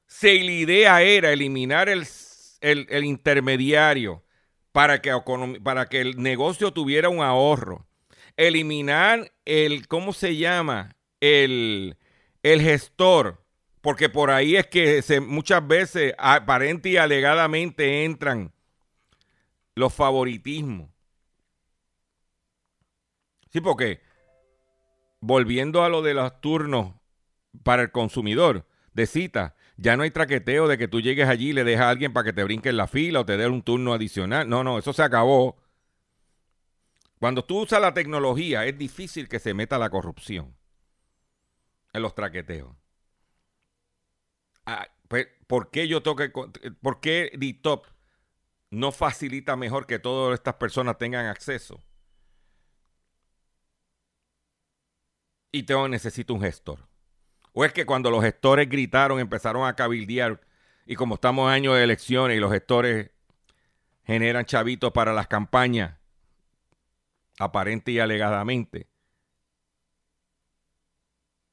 si 0.05 0.41
la 0.43 0.51
idea 0.51 1.01
era 1.01 1.33
eliminar 1.33 1.89
el, 1.89 2.07
el 2.61 3.03
intermediario 3.03 4.23
para 4.71 5.01
que, 5.01 5.11
para 5.63 5.87
que 5.87 6.01
el 6.01 6.21
negocio 6.21 6.71
tuviera 6.71 7.09
un 7.09 7.21
ahorro. 7.21 7.87
Eliminar 8.37 9.33
el, 9.45 9.87
¿cómo 9.87 10.13
se 10.13 10.35
llama? 10.37 10.95
El, 11.19 11.97
el 12.43 12.61
gestor. 12.61 13.43
Porque 13.81 14.09
por 14.09 14.29
ahí 14.29 14.55
es 14.55 14.67
que 14.67 15.01
se, 15.01 15.19
muchas 15.19 15.67
veces 15.67 16.13
aparente 16.19 16.89
y 16.89 16.97
alegadamente 16.97 18.05
entran 18.05 18.53
los 19.73 19.91
favoritismos. 19.93 20.91
Sí, 23.51 23.61
porque 23.61 24.01
volviendo 25.19 25.83
a 25.83 25.89
lo 25.89 26.03
de 26.03 26.13
los 26.13 26.39
turnos 26.39 26.96
para 27.63 27.83
el 27.83 27.91
consumidor 27.91 28.65
de 28.93 29.07
cita, 29.07 29.55
ya 29.77 29.95
no 29.95 30.03
hay 30.03 30.11
traqueteo 30.11 30.67
de 30.67 30.77
que 30.77 30.87
tú 30.87 31.01
llegues 31.01 31.29
allí 31.29 31.49
y 31.49 31.53
le 31.53 31.63
dejas 31.63 31.85
a 31.85 31.89
alguien 31.89 32.13
para 32.13 32.25
que 32.25 32.33
te 32.33 32.43
brinque 32.43 32.69
en 32.69 32.77
la 32.77 32.87
fila 32.87 33.21
o 33.21 33.25
te 33.25 33.37
dé 33.37 33.47
un 33.47 33.61
turno 33.61 33.93
adicional. 33.93 34.49
No, 34.49 34.63
no, 34.63 34.79
eso 34.79 34.93
se 34.93 35.03
acabó. 35.03 35.57
Cuando 37.19 37.43
tú 37.45 37.61
usas 37.61 37.81
la 37.81 37.93
tecnología, 37.93 38.65
es 38.65 38.77
difícil 38.77 39.27
que 39.27 39.39
se 39.39 39.53
meta 39.53 39.77
la 39.77 39.89
corrupción 39.89 40.55
en 41.93 42.01
los 42.01 42.15
traqueteos. 42.15 42.75
Ah, 44.65 44.87
pues, 45.07 45.27
¿Por 45.47 45.71
qué 45.71 45.87
yo 45.87 46.03
toque, 46.03 46.29
por 46.81 46.99
qué 46.99 47.31
DTOP 47.37 47.85
no 48.71 48.91
facilita 48.91 49.55
mejor 49.55 49.87
que 49.87 49.99
todas 49.99 50.35
estas 50.39 50.55
personas 50.55 50.97
tengan 50.97 51.25
acceso? 51.27 51.81
Y 55.51 55.63
tengo, 55.63 55.87
necesito 55.89 56.33
un 56.33 56.41
gestor. 56.41 56.87
¿O 57.59 57.65
es 57.65 57.73
que 57.73 57.87
cuando 57.87 58.11
los 58.11 58.23
gestores 58.23 58.69
gritaron 58.69 59.19
empezaron 59.19 59.67
a 59.67 59.75
cabildear 59.75 60.39
y 60.85 60.93
como 60.93 61.15
estamos 61.15 61.47
en 61.47 61.55
año 61.55 61.73
de 61.73 61.83
elecciones 61.83 62.37
y 62.37 62.39
los 62.39 62.51
gestores 62.51 63.09
generan 64.03 64.45
chavitos 64.45 64.91
para 64.91 65.11
las 65.11 65.27
campañas, 65.27 65.97
aparente 67.39 67.91
y 67.91 67.99
alegadamente, 67.99 68.87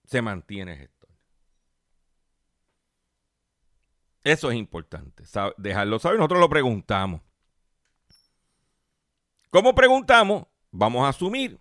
se 0.05 0.21
mantiene 0.21 0.77
gestor? 0.77 1.09
Eso 4.25 4.51
es 4.51 4.59
importante, 4.59 5.25
dejarlo 5.57 5.99
saber. 5.99 6.19
Nosotros 6.19 6.41
lo 6.41 6.51
preguntamos. 6.51 7.23
¿Cómo 9.49 9.75
preguntamos? 9.75 10.45
Vamos 10.71 11.07
a 11.07 11.09
asumir 11.09 11.59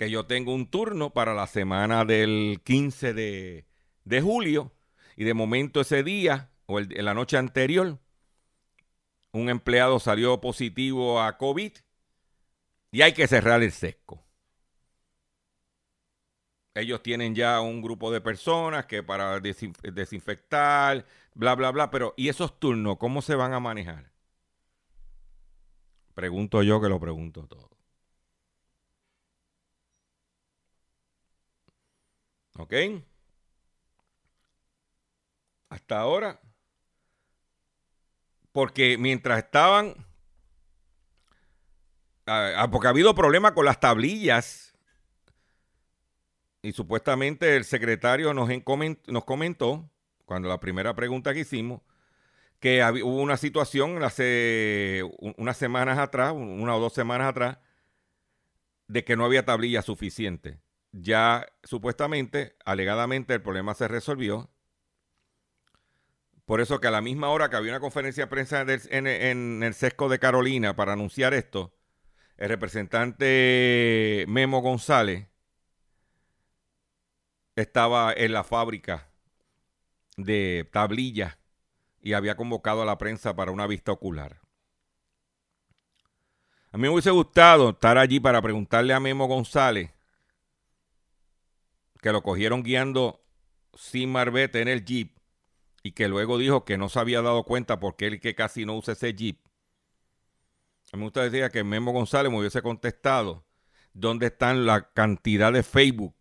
que 0.00 0.08
yo 0.08 0.24
tengo 0.24 0.54
un 0.54 0.66
turno 0.66 1.10
para 1.10 1.34
la 1.34 1.46
semana 1.46 2.06
del 2.06 2.62
15 2.64 3.12
de, 3.12 3.66
julio 4.22 4.72
y 5.14 5.24
de 5.24 5.34
momento 5.34 5.82
ese 5.82 6.02
día 6.02 6.48
o 6.64 6.80
en 6.80 7.04
la 7.04 7.12
noche 7.12 7.36
anterior 7.36 7.98
un 9.32 9.50
empleado 9.50 10.00
salió 10.00 10.40
positivo 10.40 11.20
a 11.20 11.36
COVID 11.36 11.72
y 12.92 13.02
hay 13.02 13.12
que 13.12 13.26
cerrar 13.26 13.62
el 13.62 13.72
sesco. 13.72 14.24
Ellos 16.74 17.02
tienen 17.02 17.34
ya 17.34 17.60
un 17.60 17.82
grupo 17.82 18.10
de 18.10 18.22
personas 18.22 18.86
que 18.86 19.02
para 19.02 19.38
desinfectar, 19.38 21.04
bla, 21.34 21.54
bla, 21.54 21.72
bla, 21.72 21.90
pero 21.90 22.14
¿y 22.16 22.30
esos 22.30 22.58
turnos 22.58 22.96
cómo 22.96 23.20
se 23.20 23.34
van 23.34 23.52
a 23.52 23.60
manejar? 23.60 24.10
Pregunto 26.14 26.62
yo 26.62 26.80
que 26.80 26.88
lo 26.88 26.98
pregunto 26.98 27.46
todo. 27.46 27.79
¿Ok? 32.56 32.74
Hasta 35.68 36.00
ahora. 36.00 36.40
Porque 38.52 38.98
mientras 38.98 39.38
estaban... 39.38 39.94
Porque 42.70 42.86
ha 42.86 42.90
habido 42.90 43.14
problemas 43.14 43.52
con 43.52 43.64
las 43.64 43.80
tablillas. 43.80 44.74
Y 46.62 46.72
supuestamente 46.72 47.56
el 47.56 47.64
secretario 47.64 48.34
nos, 48.34 48.48
nos 49.06 49.24
comentó, 49.24 49.90
cuando 50.26 50.48
la 50.48 50.60
primera 50.60 50.94
pregunta 50.94 51.32
que 51.32 51.40
hicimos, 51.40 51.80
que 52.60 52.82
hubo 53.02 53.22
una 53.22 53.38
situación 53.38 54.02
hace 54.02 55.02
unas 55.18 55.56
semanas 55.56 55.98
atrás, 55.98 56.32
una 56.34 56.76
o 56.76 56.80
dos 56.80 56.92
semanas 56.92 57.28
atrás, 57.28 57.58
de 58.86 59.04
que 59.04 59.16
no 59.16 59.24
había 59.24 59.44
tablillas 59.44 59.86
suficientes 59.86 60.58
ya 60.92 61.46
supuestamente, 61.62 62.56
alegadamente, 62.64 63.34
el 63.34 63.42
problema 63.42 63.74
se 63.74 63.88
resolvió. 63.88 64.50
Por 66.44 66.60
eso 66.60 66.80
que 66.80 66.88
a 66.88 66.90
la 66.90 67.00
misma 67.00 67.28
hora 67.28 67.48
que 67.48 67.56
había 67.56 67.72
una 67.72 67.80
conferencia 67.80 68.24
de 68.24 68.30
prensa 68.30 68.62
en, 68.62 69.62
el 69.62 69.74
sesco 69.74 70.08
de 70.08 70.18
Carolina 70.18 70.74
para 70.74 70.94
anunciar 70.94 71.32
esto, 71.32 71.76
el 72.36 72.48
representante 72.48 74.24
Memo 74.26 74.60
González 74.60 75.28
estaba 77.54 78.12
en 78.12 78.32
la 78.32 78.42
fábrica 78.42 79.10
de 80.16 80.68
tablillas 80.72 81.38
y 82.00 82.14
había 82.14 82.36
convocado 82.36 82.82
a 82.82 82.86
la 82.86 82.98
prensa 82.98 83.36
para 83.36 83.52
una 83.52 83.66
vista 83.66 83.92
ocular. 83.92 84.40
A 86.72 86.78
mí 86.78 86.82
me 86.82 86.88
hubiese 86.88 87.10
gustado 87.10 87.70
estar 87.70 87.98
allí 87.98 88.18
para 88.18 88.42
preguntarle 88.42 88.92
a 88.92 89.00
Memo 89.00 89.26
González 89.26 89.92
que 92.00 92.12
lo 92.12 92.22
cogieron 92.22 92.62
guiando 92.62 93.22
sin 93.74 94.10
marbete 94.10 94.60
en 94.60 94.68
el 94.68 94.84
jeep 94.84 95.16
y 95.82 95.92
que 95.92 96.08
luego 96.08 96.38
dijo 96.38 96.64
que 96.64 96.78
no 96.78 96.88
se 96.88 96.98
había 96.98 97.22
dado 97.22 97.44
cuenta 97.44 97.80
porque 97.80 98.06
él 98.06 98.20
que 98.20 98.34
casi 98.34 98.64
no 98.64 98.76
usa 98.76 98.92
ese 98.92 99.14
jeep. 99.14 99.38
A 100.92 100.96
mí 100.96 101.00
me 101.00 101.04
gustaría 101.04 101.50
que 101.50 101.62
Memo 101.62 101.92
González 101.92 102.32
me 102.32 102.38
hubiese 102.38 102.62
contestado 102.62 103.44
dónde 103.92 104.26
están 104.26 104.66
la 104.66 104.90
cantidad 104.92 105.52
de 105.52 105.62
Facebook 105.62 106.14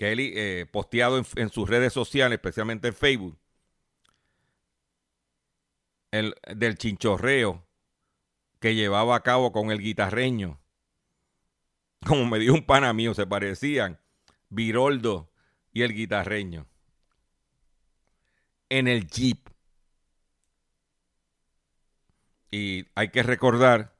que 0.00 0.12
él 0.12 0.20
eh, 0.20 0.66
posteado 0.72 1.22
en, 1.36 1.50
sus 1.50 1.68
redes 1.68 1.92
sociales, 1.92 2.38
especialmente 2.38 2.88
en 2.88 2.94
Facebook, 2.94 3.38
el, 6.10 6.34
del 6.56 6.78
chinchorreo 6.78 7.66
que 8.60 8.74
llevaba 8.74 9.14
a 9.14 9.22
cabo 9.22 9.52
con 9.52 9.70
el 9.70 9.78
guitarreño. 9.78 10.58
Como 12.06 12.24
me 12.24 12.38
dio 12.38 12.54
un 12.54 12.64
pana 12.64 12.94
mío, 12.94 13.12
se 13.12 13.26
parecían 13.26 14.00
Viroldo 14.50 15.32
y 15.72 15.82
el 15.82 15.94
guitarreño. 15.94 16.66
En 18.68 18.88
el 18.88 19.06
jeep. 19.08 19.48
Y 22.50 22.86
hay 22.94 23.10
que 23.10 23.22
recordar 23.22 23.96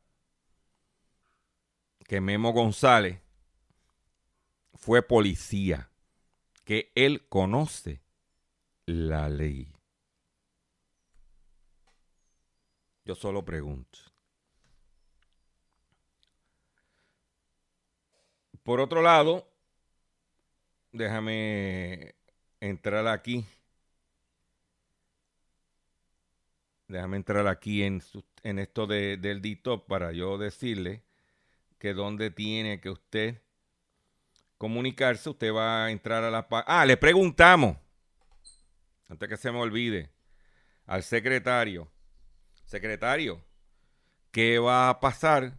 que 2.07 2.21
Memo 2.21 2.53
González 2.53 3.21
fue 4.75 5.03
policía, 5.03 5.91
que 6.65 6.91
él 6.95 7.29
conoce 7.29 8.03
la 8.87 9.29
ley. 9.29 9.73
Yo 13.05 13.15
solo 13.15 13.45
pregunto. 13.45 13.99
Por 18.63 18.81
otro 18.81 19.03
lado, 19.03 19.50
déjame 20.93 22.15
entrar 22.61 23.07
aquí. 23.07 23.45
Déjame 26.89 27.17
entrar 27.17 27.47
aquí 27.47 27.83
en, 27.85 28.03
en 28.43 28.59
esto 28.59 28.87
de, 28.87 29.17
del 29.17 29.41
DITOP 29.41 29.87
para 29.87 30.13
yo 30.13 30.39
decirle 30.39 31.05
que 31.79 31.95
donde 31.95 32.31
tiene 32.31 32.81
que 32.81 32.91
usted 32.91 33.43
comunicarse, 34.59 35.31
usted 35.31 35.55
va 35.55 35.87
a 35.87 35.91
entrar 35.91 36.25
a 36.25 36.31
la... 36.31 36.47
Ah, 36.67 36.85
le 36.85 36.97
preguntamos, 36.97 37.77
antes 39.09 39.29
que 39.29 39.37
se 39.37 39.51
me 39.51 39.59
olvide, 39.59 40.11
al 40.87 41.03
secretario. 41.03 41.91
Secretario, 42.65 43.43
¿qué 44.33 44.59
va 44.59 44.91
a 44.91 45.01
pasar 45.01 45.59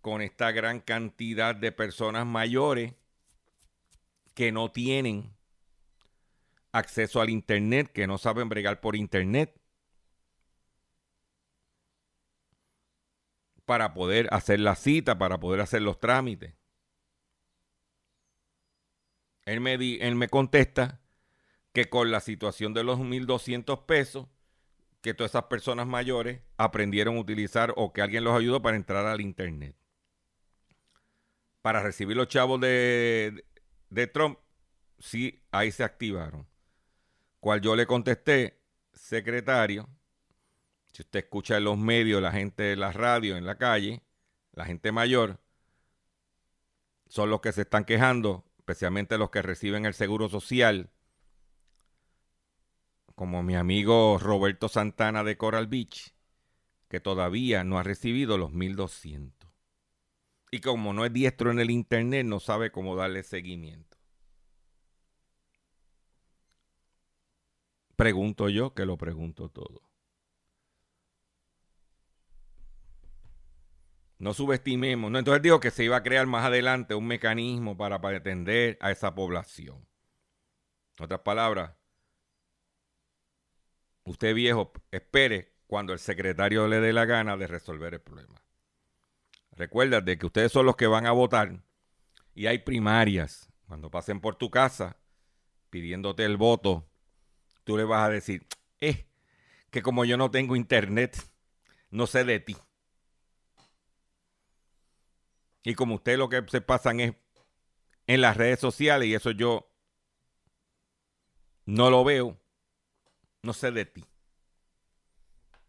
con 0.00 0.20
esta 0.20 0.50
gran 0.50 0.80
cantidad 0.80 1.54
de 1.54 1.72
personas 1.72 2.26
mayores 2.26 2.92
que 4.36 4.52
no 4.52 4.70
tienen 4.70 5.34
acceso 6.70 7.22
al 7.22 7.30
Internet, 7.30 7.90
que 7.90 8.06
no 8.06 8.18
saben 8.18 8.50
bregar 8.50 8.80
por 8.80 8.94
Internet? 8.94 9.58
para 13.64 13.94
poder 13.94 14.28
hacer 14.30 14.60
la 14.60 14.76
cita, 14.76 15.18
para 15.18 15.40
poder 15.40 15.60
hacer 15.60 15.82
los 15.82 15.98
trámites. 15.98 16.54
Él 19.44 19.60
me, 19.60 19.74
él 19.74 20.14
me 20.14 20.28
contesta 20.28 21.00
que 21.72 21.90
con 21.90 22.12
la 22.12 22.20
situación 22.20 22.74
de 22.74 22.84
los 22.84 23.00
1.200 23.00 23.84
pesos, 23.84 24.28
que 25.00 25.14
todas 25.14 25.32
esas 25.32 25.44
personas 25.44 25.88
mayores 25.88 26.42
aprendieron 26.58 27.16
a 27.16 27.20
utilizar 27.20 27.74
o 27.76 27.92
que 27.92 28.02
alguien 28.02 28.22
los 28.22 28.38
ayudó 28.38 28.62
para 28.62 28.76
entrar 28.76 29.04
al 29.04 29.20
Internet. 29.20 29.74
Para 31.60 31.82
recibir 31.82 32.16
los 32.16 32.28
chavos 32.28 32.60
de, 32.60 33.44
de 33.90 34.06
Trump, 34.06 34.38
sí, 34.98 35.42
ahí 35.50 35.72
se 35.72 35.84
activaron. 35.84 36.46
Cual 37.40 37.60
yo 37.60 37.76
le 37.76 37.86
contesté, 37.86 38.60
secretario, 38.92 39.88
si 40.92 41.02
usted 41.02 41.20
escucha 41.20 41.58
en 41.58 41.64
los 41.64 41.78
medios, 41.78 42.22
la 42.22 42.32
gente 42.32 42.62
de 42.62 42.76
la 42.76 42.92
radio, 42.92 43.36
en 43.36 43.44
la 43.44 43.56
calle, 43.58 44.02
la 44.52 44.64
gente 44.64 44.92
mayor, 44.92 45.38
son 47.08 47.30
los 47.30 47.40
que 47.40 47.52
se 47.52 47.62
están 47.62 47.84
quejando, 47.84 48.44
especialmente 48.58 49.18
los 49.18 49.30
que 49.30 49.42
reciben 49.42 49.86
el 49.86 49.94
seguro 49.94 50.28
social, 50.28 50.90
como 53.14 53.42
mi 53.42 53.54
amigo 53.54 54.18
Roberto 54.18 54.68
Santana 54.68 55.22
de 55.24 55.36
Coral 55.36 55.66
Beach, 55.66 56.14
que 56.88 57.00
todavía 57.00 57.64
no 57.64 57.78
ha 57.78 57.82
recibido 57.82 58.38
los 58.38 58.52
1200. 58.52 59.35
Y 60.50 60.60
como 60.60 60.92
no 60.92 61.04
es 61.04 61.12
diestro 61.12 61.50
en 61.50 61.58
el 61.58 61.70
Internet, 61.70 62.26
no 62.26 62.40
sabe 62.40 62.70
cómo 62.70 62.96
darle 62.96 63.22
seguimiento. 63.22 63.96
Pregunto 67.96 68.48
yo 68.48 68.74
que 68.74 68.84
lo 68.84 68.98
pregunto 68.98 69.48
todo. 69.48 69.82
No 74.18 74.32
subestimemos. 74.34 75.10
No, 75.10 75.18
entonces 75.18 75.42
digo 75.42 75.60
que 75.60 75.70
se 75.70 75.84
iba 75.84 75.96
a 75.96 76.02
crear 76.02 76.26
más 76.26 76.44
adelante 76.44 76.94
un 76.94 77.06
mecanismo 77.06 77.76
para, 77.76 78.00
para 78.00 78.18
atender 78.18 78.78
a 78.80 78.90
esa 78.90 79.14
población. 79.14 79.86
En 80.98 81.04
otras 81.04 81.20
palabras, 81.20 81.74
usted 84.04 84.34
viejo, 84.34 84.72
espere 84.90 85.54
cuando 85.66 85.92
el 85.92 85.98
secretario 85.98 86.68
le 86.68 86.80
dé 86.80 86.92
la 86.92 87.04
gana 87.04 87.36
de 87.36 87.46
resolver 87.46 87.94
el 87.94 88.00
problema. 88.00 88.45
Recuerda 89.56 90.02
de 90.02 90.18
que 90.18 90.26
ustedes 90.26 90.52
son 90.52 90.66
los 90.66 90.76
que 90.76 90.86
van 90.86 91.06
a 91.06 91.12
votar 91.12 91.62
y 92.34 92.46
hay 92.46 92.58
primarias. 92.58 93.50
Cuando 93.66 93.90
pasen 93.90 94.20
por 94.20 94.36
tu 94.36 94.50
casa 94.50 94.96
pidiéndote 95.70 96.24
el 96.24 96.36
voto, 96.36 96.88
tú 97.64 97.76
le 97.76 97.84
vas 97.84 98.06
a 98.06 98.10
decir, 98.10 98.46
eh, 98.80 99.08
que 99.70 99.82
como 99.82 100.04
yo 100.04 100.16
no 100.16 100.30
tengo 100.30 100.56
internet, 100.56 101.16
no 101.90 102.06
sé 102.06 102.24
de 102.24 102.38
ti. 102.38 102.56
Y 105.64 105.74
como 105.74 105.96
usted 105.96 106.16
lo 106.16 106.28
que 106.28 106.44
se 106.48 106.60
pasan 106.60 107.00
es 107.00 107.14
en 108.06 108.20
las 108.20 108.36
redes 108.36 108.60
sociales 108.60 109.08
y 109.08 109.14
eso 109.14 109.32
yo 109.32 109.72
no 111.64 111.90
lo 111.90 112.04
veo, 112.04 112.40
no 113.42 113.52
sé 113.52 113.72
de 113.72 113.86
ti. 113.86 114.04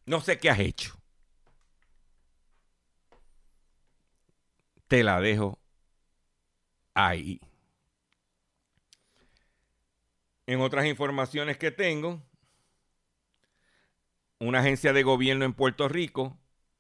No 0.06 0.22
sé 0.22 0.38
qué 0.38 0.50
has 0.50 0.60
hecho. 0.60 0.98
Te 4.88 5.04
la 5.04 5.20
dejo 5.20 5.60
ahí. 6.94 7.42
En 10.46 10.62
otras 10.62 10.86
informaciones 10.86 11.58
que 11.58 11.72
tengo, 11.72 12.22
una 14.40 14.60
agencia 14.60 14.94
de 14.94 15.04
gobierno 15.04 15.44
en 15.44 15.54
Puerto 15.54 15.90
Rico 15.90 16.38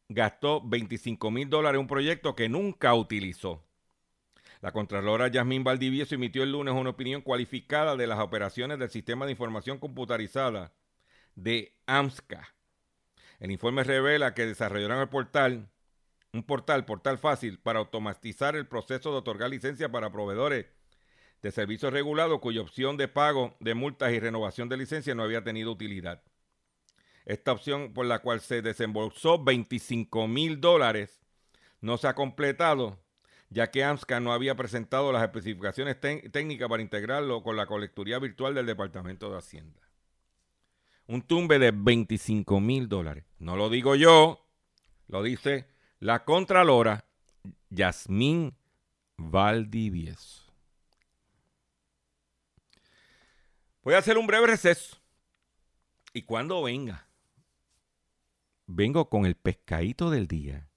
gastó 0.08 0.62
25 0.62 1.32
mil 1.32 1.50
dólares 1.50 1.78
en 1.78 1.82
un 1.82 1.88
proyecto 1.88 2.34
que 2.34 2.48
nunca 2.48 2.93
utilizó. 2.93 3.63
La 4.62 4.72
Contralora 4.72 5.28
Yasmín 5.28 5.63
Valdivieso 5.63 6.15
emitió 6.15 6.43
el 6.43 6.54
lunes 6.54 6.74
una 6.74 6.91
opinión 6.91 7.22
cualificada 7.22 7.96
de 7.96 8.08
las 8.08 8.20
operaciones 8.20 8.80
del 8.80 8.89
Sistema 8.89 9.26
de 9.26 9.32
Información 9.32 9.80
Computarizada 9.80 10.72
de 11.36 11.76
AMSCA. 11.86 12.56
El 13.39 13.52
informe 13.52 13.84
revela 13.84 14.34
que 14.34 14.46
desarrollaron 14.46 15.00
el 15.00 15.10
portal, 15.10 15.70
un 16.38 16.43
portal, 16.43 16.86
portal 16.86 17.17
fácil, 17.17 17.60
para 17.60 17.80
automatizar 17.80 18.56
el 18.56 18.67
proceso 18.67 19.12
de 19.12 19.17
otorgar 19.17 19.50
licencias 19.50 19.89
para 19.89 20.12
proveedores 20.12 20.67
de 21.41 21.52
servicios 21.52 21.91
regulados 21.91 22.39
cuya 22.39 22.62
opción 22.62 22.95
de 22.95 23.08
pago 23.08 23.56
de 23.60 23.73
multas 23.73 24.12
y 24.13 24.19
renovación 24.19 24.69
de 24.69 24.78
licencias 24.78 25.15
no 25.15 25.23
había 25.23 25.43
tenido 25.43 25.71
utilidad. 25.71 26.21
Esta 27.26 27.52
opción 27.52 27.93
por 27.93 28.06
la 28.06 28.19
cual 28.19 28.39
se 28.39 28.62
desembolsó 28.62 29.43
25 29.43 30.28
mil 30.28 30.62
dólares 30.62 31.21
no 31.82 31.97
se 31.97 32.08
ha 32.08 32.13
completado, 32.15 33.00
ya 33.50 33.71
que 33.71 33.84
AMSCA 33.84 34.19
no 34.19 34.32
había 34.32 34.56
presentado 34.56 35.12
las 35.12 35.23
especificaciones 35.23 36.00
técnicas 36.00 36.69
para 36.69 36.82
integrarlo 36.82 37.43
con 37.43 37.58
la 37.58 37.65
colecturía 37.65 38.19
virtual 38.19 38.54
del 38.54 38.65
Departamento 38.65 39.32
de 39.32 39.38
Hacienda. 39.38 39.82
Un 41.08 41.21
tumbe 41.21 41.58
de 41.58 41.71
25 41.71 42.60
mil 42.60 42.89
dólares. 42.89 43.26
No 43.39 43.56
lo 43.56 43.69
digo 43.69 43.95
yo, 43.95 44.45
lo 45.08 45.23
dice 45.23 45.77
la 45.99 46.23
Contralora 46.23 47.05
Yasmín 47.69 48.55
Valdivieso. 49.17 50.43
Voy 53.83 53.95
a 53.95 53.99
hacer 53.99 54.17
un 54.17 54.27
breve 54.27 54.47
receso. 54.47 54.97
Y 56.13 56.23
cuando 56.23 56.63
venga, 56.63 57.07
vengo 58.65 59.10
con 59.10 59.25
el 59.25 59.36
pescadito 59.36 60.10
del 60.10 60.27
día 60.27 60.67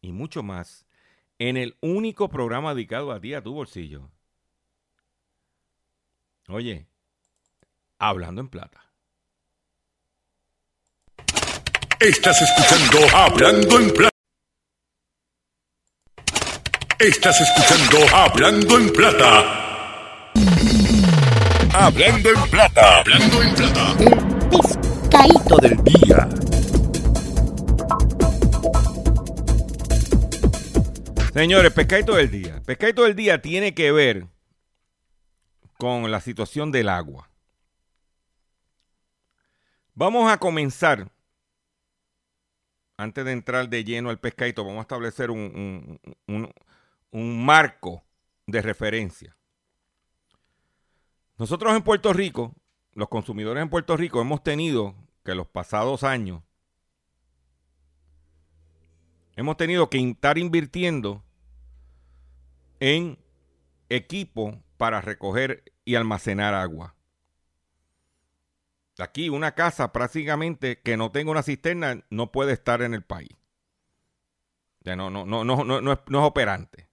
y 0.00 0.12
mucho 0.12 0.42
más 0.42 0.86
en 1.38 1.56
el 1.56 1.76
único 1.80 2.28
programa 2.28 2.74
dedicado 2.74 3.12
a 3.12 3.20
ti, 3.20 3.34
a 3.34 3.42
tu 3.42 3.54
bolsillo. 3.54 4.10
Oye, 6.48 6.86
hablando 7.98 8.40
en 8.40 8.48
plata. 8.48 8.93
Estás 12.04 12.36
escuchando 12.42 13.16
Hablando 13.16 13.80
en 13.80 13.90
Plata. 13.90 14.10
Estás 16.98 17.40
escuchando 17.40 18.14
Hablando 18.14 18.76
en 18.76 18.92
Plata. 18.92 20.30
Hablando 21.72 22.28
en 22.28 22.50
Plata. 22.50 22.98
Hablando 22.98 23.42
en 23.42 23.54
Plata. 23.54 23.96
El 23.98 24.50
pescadito 24.50 25.56
del 25.56 25.82
día. 25.82 26.28
Señores, 31.32 31.72
pescadito 31.72 32.16
del 32.16 32.30
día. 32.30 32.60
Pescadito 32.66 33.04
del 33.04 33.16
día 33.16 33.40
tiene 33.40 33.72
que 33.72 33.92
ver 33.92 34.26
con 35.78 36.10
la 36.10 36.20
situación 36.20 36.70
del 36.70 36.90
agua. 36.90 37.30
Vamos 39.94 40.30
a 40.30 40.36
comenzar, 40.36 41.08
antes 42.96 43.24
de 43.24 43.32
entrar 43.32 43.68
de 43.68 43.84
lleno 43.84 44.10
al 44.10 44.20
pescadito, 44.20 44.64
vamos 44.64 44.78
a 44.78 44.82
establecer 44.82 45.30
un, 45.30 45.98
un, 46.26 46.52
un 47.10 47.44
marco 47.44 48.04
de 48.46 48.62
referencia. 48.62 49.36
Nosotros 51.36 51.74
en 51.74 51.82
Puerto 51.82 52.12
Rico, 52.12 52.54
los 52.92 53.08
consumidores 53.08 53.62
en 53.62 53.70
Puerto 53.70 53.96
Rico, 53.96 54.20
hemos 54.20 54.42
tenido 54.42 54.94
que 55.24 55.34
los 55.34 55.48
pasados 55.48 56.04
años, 56.04 56.42
hemos 59.36 59.56
tenido 59.56 59.90
que 59.90 59.98
estar 59.98 60.38
invirtiendo 60.38 61.24
en 62.78 63.18
equipo 63.88 64.62
para 64.76 65.00
recoger 65.00 65.72
y 65.84 65.96
almacenar 65.96 66.54
agua. 66.54 66.93
Aquí 68.98 69.28
una 69.28 69.54
casa 69.54 69.92
prácticamente 69.92 70.80
que 70.80 70.96
no 70.96 71.10
tenga 71.10 71.30
una 71.32 71.42
cisterna 71.42 72.04
no 72.10 72.30
puede 72.32 72.52
estar 72.52 72.82
en 72.82 72.94
el 72.94 73.02
país. 73.02 73.30
Ya 74.80 74.94
no, 74.96 75.10
no, 75.10 75.24
no, 75.24 75.44
no, 75.44 75.64
no, 75.64 75.80
no, 75.80 75.92
es, 75.92 75.98
no 76.08 76.20
es 76.20 76.24
operante. 76.24 76.88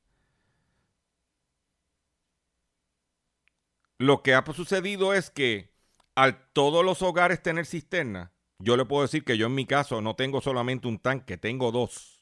Lo 3.98 4.22
que 4.24 4.34
ha 4.34 4.44
sucedido 4.54 5.14
es 5.14 5.30
que 5.30 5.72
al 6.16 6.52
todos 6.54 6.84
los 6.84 7.02
hogares 7.02 7.42
tener 7.42 7.66
cisterna, 7.66 8.34
yo 8.60 8.76
le 8.76 8.86
puedo 8.86 9.04
decir 9.04 9.24
que 9.24 9.38
yo 9.38 9.48
en 9.48 9.56
mi 9.56 9.66
caso 9.66 10.02
no 10.02 10.16
tengo 10.16 10.42
solamente 10.42 10.88
un 10.88 11.00
tanque, 11.00 11.38
tengo 11.38 11.72
dos. 11.72 12.22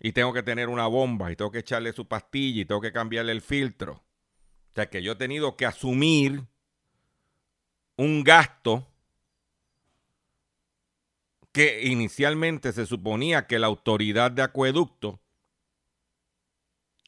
Y 0.00 0.12
tengo 0.12 0.32
que 0.32 0.42
tener 0.42 0.70
una 0.70 0.86
bomba 0.86 1.30
y 1.30 1.36
tengo 1.36 1.50
que 1.50 1.58
echarle 1.58 1.92
su 1.92 2.08
pastilla 2.08 2.62
y 2.62 2.64
tengo 2.64 2.80
que 2.80 2.92
cambiarle 2.92 3.32
el 3.32 3.42
filtro. 3.42 4.05
O 4.76 4.78
sea 4.78 4.90
que 4.90 5.02
yo 5.02 5.12
he 5.12 5.16
tenido 5.16 5.56
que 5.56 5.64
asumir 5.64 6.44
un 7.96 8.22
gasto 8.22 8.86
que 11.50 11.86
inicialmente 11.86 12.74
se 12.74 12.84
suponía 12.84 13.46
que 13.46 13.58
la 13.58 13.68
autoridad 13.68 14.30
de 14.30 14.42
acueducto 14.42 15.18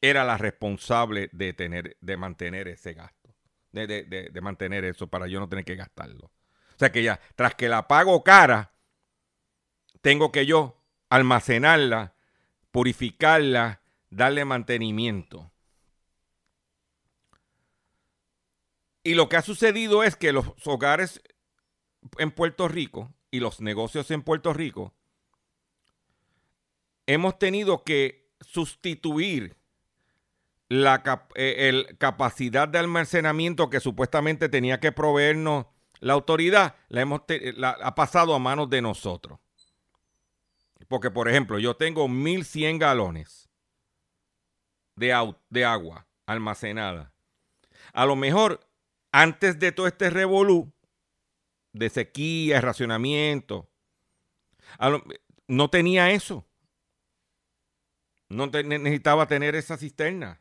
era 0.00 0.24
la 0.24 0.38
responsable 0.38 1.28
de, 1.33 1.52
tener, 1.52 1.98
de 2.00 2.16
mantener 2.16 2.68
ese 2.68 2.94
gasto, 2.94 3.35
de, 3.72 3.87
de, 3.87 4.40
mantener 4.40 4.87
eso 4.87 5.09
para 5.09 5.26
yo 5.26 5.38
no 5.38 5.46
tener 5.50 5.66
que 5.66 5.76
gastarlo. 5.76 6.28
O 6.74 6.78
sea 6.78 6.90
que 6.90 7.02
ya, 7.02 7.20
tras 7.37 7.54
que 7.54 7.68
la 7.68 7.87
pago 7.87 8.24
cara, 8.24 8.72
tengo 10.00 10.33
que 10.33 10.46
yo 10.46 10.83
almacenarla, 11.11 12.14
purificarla, 12.70 13.83
darle 14.09 14.46
mantenimiento. 14.46 15.52
Y 19.08 19.14
lo 19.14 19.30
que 19.30 19.38
ha 19.38 19.42
sucedido 19.42 20.04
es 20.04 20.16
que 20.16 20.34
los 20.34 20.44
hogares 20.66 21.22
en 22.18 22.30
Puerto 22.30 22.68
Rico 22.68 23.10
y 23.30 23.40
los 23.40 23.62
negocios 23.62 24.10
en 24.10 24.20
Puerto 24.20 24.52
Rico 24.52 24.92
hemos 27.06 27.38
tenido 27.38 27.84
que 27.84 28.28
sustituir 28.42 29.56
la 30.68 31.02
eh, 31.36 31.86
capacidad 31.96 32.68
de 32.68 32.80
almacenamiento 32.80 33.70
que 33.70 33.80
supuestamente 33.80 34.50
tenía 34.50 34.78
que 34.78 34.92
proveernos 34.92 35.64
la 36.00 36.12
autoridad, 36.12 36.76
la, 36.88 37.00
hemos 37.00 37.22
ha 37.58 37.94
pasado 37.94 38.34
a 38.34 38.38
manos 38.38 38.68
de 38.68 38.82
nosotros. 38.82 39.38
Porque, 40.86 41.10
por 41.10 41.30
ejemplo, 41.30 41.58
yo 41.58 41.76
tengo 41.76 42.08
1100 42.08 42.78
galones 42.78 43.48
de 44.96 45.64
agua 45.64 46.06
almacenada. 46.26 47.14
A 47.94 48.04
lo 48.04 48.14
mejor, 48.14 48.67
antes 49.12 49.58
de 49.58 49.72
todo 49.72 49.86
este 49.86 50.10
revolú 50.10 50.72
de 51.72 51.90
sequía, 51.90 52.60
racionamiento, 52.60 53.68
no 55.46 55.70
tenía 55.70 56.10
eso. 56.10 56.46
No 58.28 58.46
necesitaba 58.46 59.26
tener 59.26 59.54
esa 59.54 59.76
cisterna. 59.76 60.40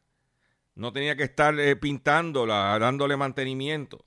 No 0.75 0.91
tenía 0.91 1.15
que 1.15 1.23
estar 1.23 1.57
eh, 1.59 1.75
pintándola, 1.75 2.77
dándole 2.79 3.17
mantenimiento. 3.17 4.05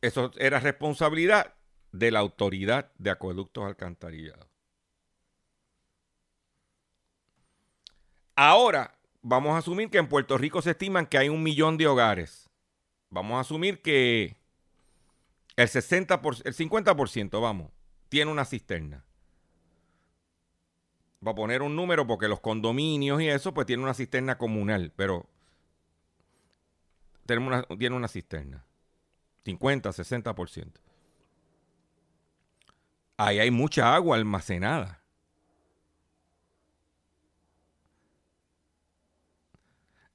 Eso 0.00 0.30
era 0.38 0.60
responsabilidad 0.60 1.54
de 1.92 2.10
la 2.10 2.20
autoridad 2.20 2.90
de 2.96 3.10
acueductos 3.10 3.64
alcantarillados. 3.64 4.48
Ahora, 8.34 8.98
vamos 9.22 9.52
a 9.54 9.58
asumir 9.58 9.90
que 9.90 9.98
en 9.98 10.08
Puerto 10.08 10.38
Rico 10.38 10.62
se 10.62 10.70
estiman 10.70 11.06
que 11.06 11.18
hay 11.18 11.28
un 11.28 11.42
millón 11.42 11.76
de 11.76 11.86
hogares. 11.86 12.48
Vamos 13.10 13.36
a 13.36 13.40
asumir 13.40 13.82
que 13.82 14.36
el 15.56 15.68
60%, 15.68 16.42
el 16.44 16.54
50%, 16.54 17.40
vamos, 17.40 17.70
tiene 18.08 18.30
una 18.30 18.44
cisterna 18.44 19.04
va 21.26 21.32
a 21.32 21.34
poner 21.34 21.62
un 21.62 21.76
número 21.76 22.06
porque 22.06 22.28
los 22.28 22.40
condominios 22.40 23.20
y 23.20 23.28
eso 23.28 23.52
pues 23.52 23.66
tienen 23.66 23.84
una 23.84 23.94
cisterna 23.94 24.38
comunal, 24.38 24.92
pero 24.96 25.26
tenemos 27.26 27.48
una, 27.48 27.78
tiene 27.78 27.96
una 27.96 28.08
cisterna. 28.08 28.64
50, 29.44 29.90
60%. 29.90 30.72
Ahí 33.16 33.38
hay 33.38 33.50
mucha 33.50 33.94
agua 33.94 34.16
almacenada. 34.16 34.99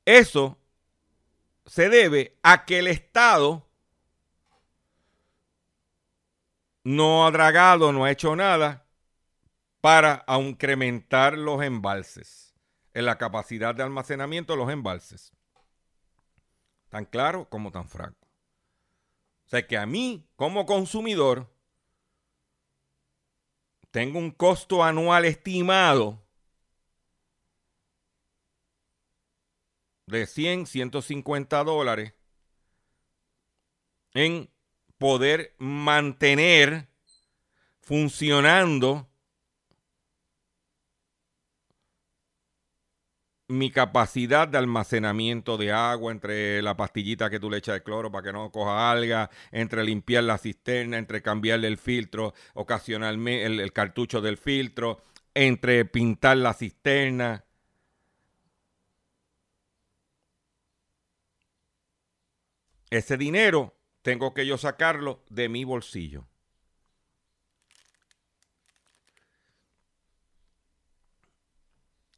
Eso 0.06 0.58
se 1.66 1.90
debe 1.90 2.38
a 2.44 2.64
que 2.66 2.80
el 2.80 2.88
Estado 2.88 3.68
no 6.84 7.26
ha 7.26 7.32
dragado, 7.32 7.92
no 7.92 8.06
ha 8.06 8.12
hecho 8.12 8.36
nada 8.36 8.86
para 9.82 10.24
incrementar 10.28 11.38
los 11.38 11.62
embalses, 11.64 12.56
en 12.94 13.06
la 13.06 13.18
capacidad 13.18 13.74
de 13.74 13.84
almacenamiento 13.84 14.54
de 14.54 14.60
los 14.60 14.72
embalses. 14.72 15.34
Tan 16.90 17.06
claro 17.06 17.50
como 17.50 17.72
tan 17.72 17.90
franco. 17.90 18.28
O 19.46 19.50
sea 19.50 19.68
que 19.68 19.78
a 19.78 19.86
mí, 19.86 20.28
como 20.36 20.66
consumidor, 20.66 21.52
tengo 23.92 24.20
un 24.20 24.32
costo 24.32 24.84
anual 24.84 25.26
estimado 25.26 26.25
de 30.08 30.26
100, 30.28 30.68
150 30.68 31.64
dólares 31.64 32.14
en 34.14 34.50
poder 34.98 35.56
mantener 35.60 36.88
funcionando 37.82 39.08
mi 43.48 43.70
capacidad 43.70 44.48
de 44.48 44.58
almacenamiento 44.58 45.58
de 45.58 45.72
agua, 45.72 46.12
entre 46.12 46.62
la 46.62 46.76
pastillita 46.76 47.30
que 47.30 47.40
tú 47.40 47.50
le 47.50 47.58
echas 47.58 47.76
de 47.76 47.84
cloro 47.84 48.12
para 48.12 48.24
que 48.24 48.34
no 48.34 48.52
coja 48.52 48.92
alga, 48.92 49.30
entre 49.52 49.84
limpiar 49.84 50.24
la 50.24 50.38
cisterna, 50.38 50.98
entre 50.98 51.22
cambiarle 51.22 51.68
el 51.68 51.78
filtro 51.78 52.34
ocasionalmente, 52.56 53.46
el, 53.46 53.60
el 53.60 53.72
cartucho 53.72 54.22
del 54.22 54.38
filtro, 54.38 55.02
entre 55.36 55.86
pintar 55.86 56.38
la 56.38 56.54
cisterna. 56.54 57.46
Ese 62.90 63.18
dinero 63.18 63.76
tengo 64.02 64.34
que 64.34 64.46
yo 64.46 64.58
sacarlo 64.58 65.24
de 65.30 65.50
mi 65.50 65.64
bolsillo. 65.64 66.26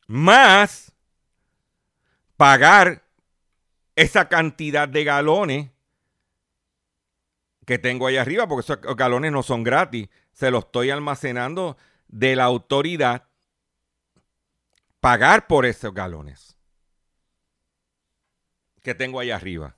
Más 0.07 0.93
pagar 2.37 3.03
esa 3.95 4.29
cantidad 4.29 4.87
de 4.87 5.03
galones 5.03 5.71
que 7.65 7.77
tengo 7.77 8.07
ahí 8.07 8.15
arriba, 8.15 8.47
porque 8.47 8.71
esos 8.73 8.95
galones 8.95 9.31
no 9.31 9.43
son 9.43 9.63
gratis, 9.63 10.07
se 10.31 10.51
los 10.51 10.65
estoy 10.65 10.89
almacenando 10.89 11.75
de 12.07 12.35
la 12.37 12.45
autoridad, 12.45 13.27
pagar 15.01 15.47
por 15.47 15.65
esos 15.65 15.93
galones 15.93 16.55
que 18.81 18.95
tengo 18.95 19.19
ahí 19.19 19.31
arriba. 19.31 19.75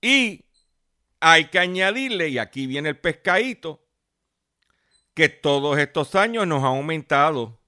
Y 0.00 0.44
hay 1.20 1.46
que 1.46 1.58
añadirle, 1.58 2.28
y 2.28 2.38
aquí 2.38 2.66
viene 2.66 2.88
el 2.88 2.98
pescadito, 2.98 3.84
que 5.14 5.28
todos 5.28 5.78
estos 5.78 6.14
años 6.14 6.46
nos 6.46 6.62
ha 6.62 6.68
aumentado 6.68 7.60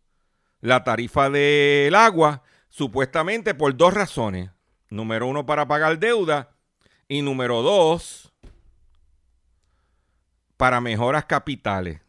la 0.60 0.84
tarifa 0.84 1.28
del 1.28 1.94
agua, 1.94 2.42
supuestamente 2.68 3.54
por 3.54 3.76
dos 3.76 3.92
razones. 3.92 4.50
Número 4.88 5.26
uno, 5.26 5.44
para 5.44 5.66
pagar 5.66 5.98
deuda. 5.98 6.56
Y 7.08 7.20
número 7.20 7.60
dos, 7.60 8.32
para 10.56 10.80
mejoras 10.80 11.26
capitales. 11.26 12.00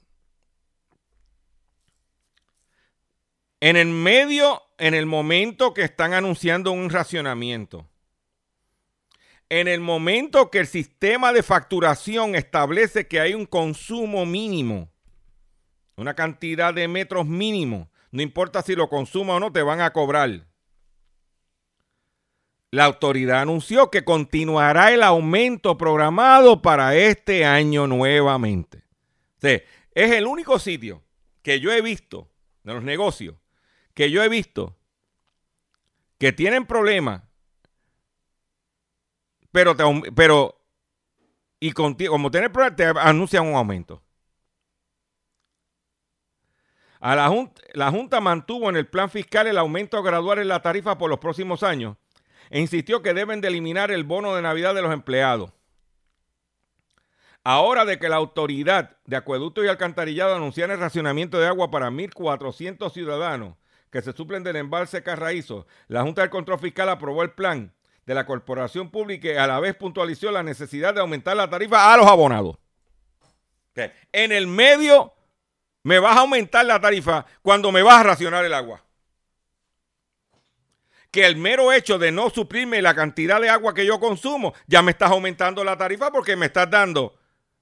En 3.59 3.75
el 3.75 3.88
medio, 3.88 4.62
en 4.77 4.93
el 4.93 5.05
momento 5.05 5.73
que 5.73 5.83
están 5.83 6.13
anunciando 6.13 6.71
un 6.71 6.89
racionamiento, 6.89 7.89
en 9.49 9.67
el 9.67 9.82
momento 9.82 10.49
que 10.49 10.60
el 10.60 10.67
sistema 10.67 11.34
de 11.34 11.43
facturación 11.43 12.36
establece 12.36 13.08
que 13.08 13.19
hay 13.19 13.34
un 13.34 13.45
consumo 13.45 14.25
mínimo, 14.25 14.91
una 15.95 16.15
cantidad 16.15 16.73
de 16.73 16.88
metros 16.88 17.25
mínimo, 17.25 17.89
no 18.12 18.21
importa 18.21 18.62
si 18.62 18.75
lo 18.75 18.89
consuma 18.89 19.36
o 19.36 19.39
no, 19.39 19.51
te 19.51 19.62
van 19.62 19.82
a 19.82 19.93
cobrar. 19.93 20.47
La 22.71 22.86
autoridad 22.86 23.41
anunció 23.41 23.91
que 23.91 24.03
continuará 24.03 24.91
el 24.91 25.03
aumento 25.03 25.77
programado 25.77 26.62
para 26.62 26.95
este 26.95 27.45
año 27.45 27.86
nuevamente. 27.86 28.84
es 29.41 30.12
el 30.12 30.25
único 30.25 30.58
sitio 30.58 31.03
que 31.43 31.60
yo 31.60 31.71
he 31.71 31.82
visto 31.82 32.29
de 32.63 32.73
los 32.73 32.84
negocios 32.84 33.36
que 33.93 34.10
yo 34.12 34.23
he 34.23 34.29
visto 34.29 34.77
que 36.17 36.32
tienen 36.32 36.65
problemas, 36.65 37.23
pero, 39.54 39.76
pero 40.16 40.60
y 41.60 41.72
como 41.72 41.96
tienen 41.96 42.52
problemas, 42.52 42.76
te 42.76 42.86
anuncian 42.86 43.48
un 43.48 43.56
aumento. 43.56 44.02
A 47.00 47.16
la, 47.16 47.30
junta, 47.30 47.62
la 47.74 47.92
Junta 47.92 48.20
mantuvo 48.20 48.70
en 48.70 48.76
el 48.76 48.88
plan 48.88 49.10
fiscal 49.10 49.48
el 49.48 49.58
aumento 49.58 50.02
gradual 50.02 50.39
en 50.39 50.48
la 50.48 50.62
tarifa 50.62 50.98
por 50.98 51.10
los 51.10 51.20
próximos 51.20 51.62
años 51.62 51.98
e 52.50 52.60
insistió 52.60 53.02
que 53.02 53.13
deben 53.13 53.42
de 53.42 53.50
eliminar 53.50 53.92
el 53.92 54.04
bono 54.04 54.36
de 54.36 54.42
Navidad 54.42 54.74
de 54.74 54.82
los 54.82 54.92
empleados. 54.92 55.52
Ahora 57.44 57.86
de 57.86 58.00
que 58.00 58.10
la 58.10 58.16
autoridad 58.16 58.98
de 59.06 59.18
acueducto 59.18 59.63
y 59.63 59.68
alcantarillado 59.68 60.36
anunciara 60.36 60.74
el 60.74 60.80
racionamiento 60.80 61.39
de 61.39 61.48
agua 61.48 61.70
para 61.70 61.92
1.400 61.92 62.92
ciudadanos 62.92 63.56
que 63.92 64.02
se 64.02 64.13
suplen 64.13 64.44
del 64.44 64.56
embalse 64.56 65.04
Carraízo, 65.04 65.68
la 65.88 66.04
Junta 66.04 66.22
del 66.22 66.30
Control 66.30 66.60
Fiscal 66.60 66.89
aprobó 66.89 67.22
el 67.22 67.32
plan 67.32 67.74
de 68.06 68.13
la 68.13 68.26
Corporación 68.26 68.89
Pública 68.89 69.30
y 69.30 69.38
a 69.38 69.48
la 69.48 69.60
vez 69.60 69.76
puntualizó 69.76 70.32
la 70.32 70.44
necesidad 70.44 70.94
de 70.94 71.02
aumentar 71.02 71.36
la 71.36 71.50
tarifa 71.50 71.94
a 71.94 71.98
los 71.98 72.08
abonados. 72.08 72.58
En 74.12 74.32
el 74.32 74.48
medio 74.48 75.13
me 75.84 76.00
vas 76.00 76.18
a 76.18 76.22
aumentar 76.22 76.66
la 76.66 76.80
tarifa 76.80 77.26
cuando 77.42 77.72
me 77.72 77.82
vas 77.82 78.00
a 78.00 78.04
racionar 78.04 78.46
el 78.46 78.54
agua 78.54 78.84
que 81.13 81.28
el 81.28 81.36
mero 81.36 81.72
hecho 81.72 82.00
de 82.00 82.12
no 82.12 82.32
suplirme 82.32 82.82
la 82.82 82.96
cantidad 82.96 83.39
de 83.39 83.48
agua 83.48 83.76
que 83.76 83.86
yo 83.86 84.00
consumo, 84.00 84.56
ya 84.66 84.82
me 84.82 84.89
estás 84.89 85.12
aumentando 85.12 85.63
la 85.63 85.78
tarifa 85.78 86.12
porque 86.12 86.36
me 86.36 86.48
estás 86.48 86.68
dando 86.72 87.13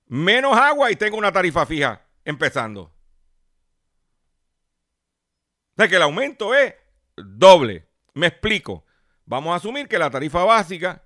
menos 0.08 0.56
agua 0.56 0.90
y 0.90 0.96
tengo 0.96 1.18
una 1.18 1.34
tarifa 1.34 1.66
fija 1.66 2.02
empezando. 2.24 2.84
O 2.84 2.94
sea 5.76 5.90
que 5.90 5.98
el 5.98 6.02
aumento 6.02 6.56
es 6.56 6.76
doble. 7.18 7.86
Me 8.14 8.28
explico. 8.28 8.86
Vamos 9.32 9.54
a 9.54 9.56
asumir 9.56 9.88
que 9.88 9.98
la 9.98 10.10
tarifa 10.10 10.44
básica, 10.44 11.06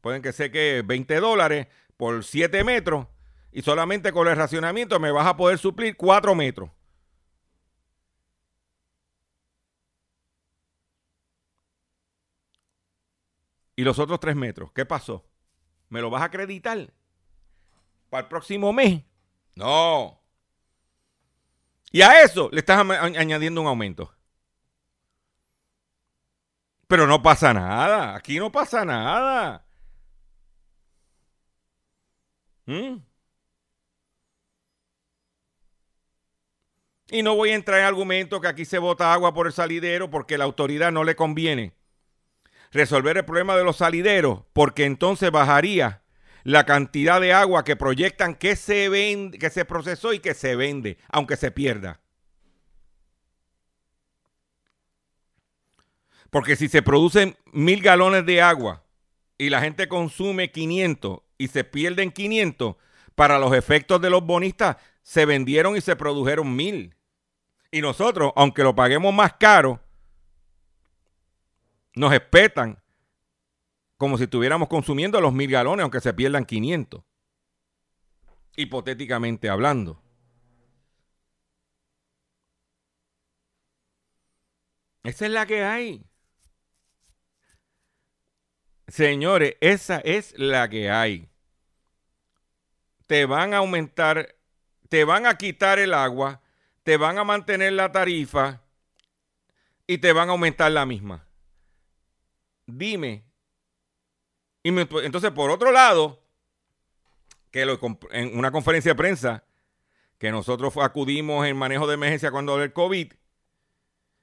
pueden 0.00 0.22
que 0.22 0.32
sea 0.32 0.52
que 0.52 0.84
20 0.86 1.18
dólares 1.18 1.66
por 1.96 2.22
7 2.22 2.62
metros, 2.62 3.08
y 3.50 3.62
solamente 3.62 4.12
con 4.12 4.28
el 4.28 4.36
racionamiento 4.36 5.00
me 5.00 5.10
vas 5.10 5.26
a 5.26 5.36
poder 5.36 5.58
suplir 5.58 5.96
4 5.96 6.32
metros. 6.36 6.70
y 13.74 13.82
los 13.82 13.98
otros 13.98 14.20
tres 14.20 14.36
metros. 14.36 14.70
¿Qué 14.72 14.84
pasó? 14.84 15.24
¿Me 15.88 16.02
lo 16.02 16.10
vas 16.10 16.20
a 16.20 16.26
acreditar 16.26 16.92
para 18.10 18.24
el 18.24 18.28
próximo 18.28 18.74
mes? 18.74 19.02
No. 19.56 20.20
Y 21.90 22.02
a 22.02 22.22
eso 22.22 22.50
le 22.52 22.60
estás 22.60 22.78
añadiendo 22.78 23.62
un 23.62 23.66
aumento. 23.66 24.14
Pero 26.90 27.06
no 27.06 27.22
pasa 27.22 27.54
nada. 27.54 28.16
Aquí 28.16 28.40
no 28.40 28.50
pasa 28.50 28.84
nada. 28.84 29.64
¿Mm? 32.66 32.96
Y 37.12 37.22
no 37.22 37.36
voy 37.36 37.50
a 37.50 37.54
entrar 37.54 37.78
en 37.78 37.86
argumento 37.86 38.40
que 38.40 38.48
aquí 38.48 38.64
se 38.64 38.78
bota 38.78 39.12
agua 39.12 39.32
por 39.32 39.46
el 39.46 39.52
salidero 39.52 40.10
porque 40.10 40.36
la 40.36 40.44
autoridad 40.44 40.90
no 40.90 41.04
le 41.04 41.14
conviene 41.14 41.74
resolver 42.72 43.16
el 43.16 43.24
problema 43.24 43.56
de 43.56 43.64
los 43.64 43.76
salideros, 43.76 44.42
porque 44.52 44.84
entonces 44.84 45.30
bajaría 45.30 46.02
la 46.42 46.66
cantidad 46.66 47.20
de 47.20 47.32
agua 47.32 47.62
que 47.64 47.76
proyectan 47.76 48.34
que 48.34 48.56
se 48.56 48.88
vende, 48.88 49.38
que 49.38 49.50
se 49.50 49.64
procesó 49.64 50.12
y 50.12 50.18
que 50.18 50.34
se 50.34 50.56
vende, 50.56 50.98
aunque 51.08 51.36
se 51.36 51.52
pierda. 51.52 52.00
Porque 56.30 56.56
si 56.56 56.68
se 56.68 56.82
producen 56.82 57.36
mil 57.52 57.82
galones 57.82 58.24
de 58.24 58.40
agua 58.40 58.84
y 59.36 59.50
la 59.50 59.60
gente 59.60 59.88
consume 59.88 60.50
500 60.50 61.20
y 61.38 61.48
se 61.48 61.64
pierden 61.64 62.12
500, 62.12 62.76
para 63.14 63.38
los 63.38 63.52
efectos 63.54 64.00
de 64.00 64.08
los 64.10 64.24
bonistas 64.24 64.76
se 65.02 65.26
vendieron 65.26 65.76
y 65.76 65.80
se 65.80 65.96
produjeron 65.96 66.54
mil. 66.54 66.96
Y 67.70 67.82
nosotros, 67.82 68.32
aunque 68.36 68.62
lo 68.62 68.74
paguemos 68.74 69.12
más 69.12 69.34
caro, 69.34 69.80
nos 71.94 72.12
espetan 72.12 72.82
como 73.96 74.16
si 74.16 74.24
estuviéramos 74.24 74.68
consumiendo 74.68 75.20
los 75.20 75.32
mil 75.32 75.50
galones, 75.50 75.82
aunque 75.82 76.00
se 76.00 76.14
pierdan 76.14 76.46
500. 76.46 77.02
Hipotéticamente 78.56 79.50
hablando. 79.50 80.02
Esa 85.02 85.26
es 85.26 85.32
la 85.32 85.44
que 85.46 85.62
hay. 85.62 86.09
Señores, 88.90 89.56
esa 89.60 90.00
es 90.00 90.34
la 90.38 90.68
que 90.68 90.90
hay. 90.90 91.28
Te 93.06 93.24
van 93.24 93.54
a 93.54 93.58
aumentar, 93.58 94.36
te 94.88 95.04
van 95.04 95.26
a 95.26 95.36
quitar 95.36 95.78
el 95.78 95.94
agua, 95.94 96.42
te 96.82 96.96
van 96.96 97.18
a 97.18 97.24
mantener 97.24 97.72
la 97.72 97.90
tarifa 97.90 98.62
y 99.86 99.98
te 99.98 100.12
van 100.12 100.28
a 100.28 100.32
aumentar 100.32 100.70
la 100.70 100.86
misma 100.86 101.26
dime. 102.78 103.24
Y 104.62 104.68
entonces, 104.68 105.30
por 105.30 105.50
otro 105.50 105.72
lado, 105.72 106.22
que 107.50 107.62
en 107.62 108.38
una 108.38 108.50
conferencia 108.50 108.92
de 108.92 108.96
prensa 108.96 109.44
que 110.18 110.30
nosotros 110.30 110.76
acudimos 110.76 111.46
en 111.46 111.56
manejo 111.56 111.86
de 111.86 111.94
emergencia 111.94 112.30
cuando 112.30 112.62
el 112.62 112.72
COVID, 112.72 113.12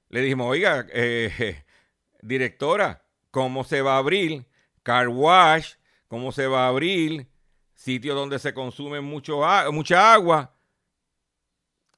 le 0.09 0.21
dijimos, 0.21 0.47
oiga, 0.47 0.85
eh, 0.91 1.63
directora, 2.21 3.03
¿cómo 3.31 3.63
se 3.63 3.81
va 3.81 3.95
a 3.95 3.97
abrir 3.97 4.45
car 4.87 5.09
wash? 5.09 5.73
¿Cómo 6.07 6.31
se 6.31 6.47
va 6.47 6.63
a 6.63 6.67
abrir 6.69 7.27
sitio 7.75 8.15
donde 8.15 8.39
se 8.39 8.53
consume 8.53 9.01
mucho, 9.01 9.41
mucha 9.73 10.13
agua? 10.13 10.55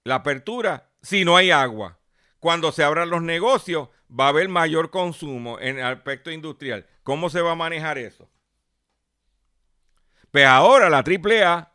La 0.04 0.16
apertura, 0.16 0.90
si 1.00 1.24
no 1.24 1.38
hay 1.38 1.52
agua. 1.52 2.00
Cuando 2.40 2.72
se 2.72 2.84
abran 2.84 3.12
los 3.12 3.22
negocios, 3.22 3.90
va 4.10 4.26
a 4.26 4.30
haber 4.30 4.50
mayor 4.50 4.90
consumo 4.90 5.60
en 5.60 5.78
el 5.78 5.86
aspecto 5.86 6.32
industrial. 6.32 6.88
¿Cómo 7.04 7.30
se 7.30 7.42
va 7.42 7.52
a 7.52 7.56
manejar 7.56 8.00
eso? 8.00 8.28
Pues 10.32 10.48
ahora 10.48 10.90
la 10.90 11.04
AAA 11.04 11.72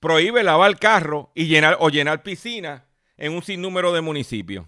prohíbe 0.00 0.42
lavar 0.42 0.80
carro 0.80 1.30
y 1.36 1.46
llenar 1.46 1.76
o 1.78 1.90
llenar 1.90 2.24
piscinas 2.24 2.82
en 3.16 3.34
un 3.34 3.42
sinnúmero 3.42 3.92
de 3.92 4.00
municipios. 4.00 4.66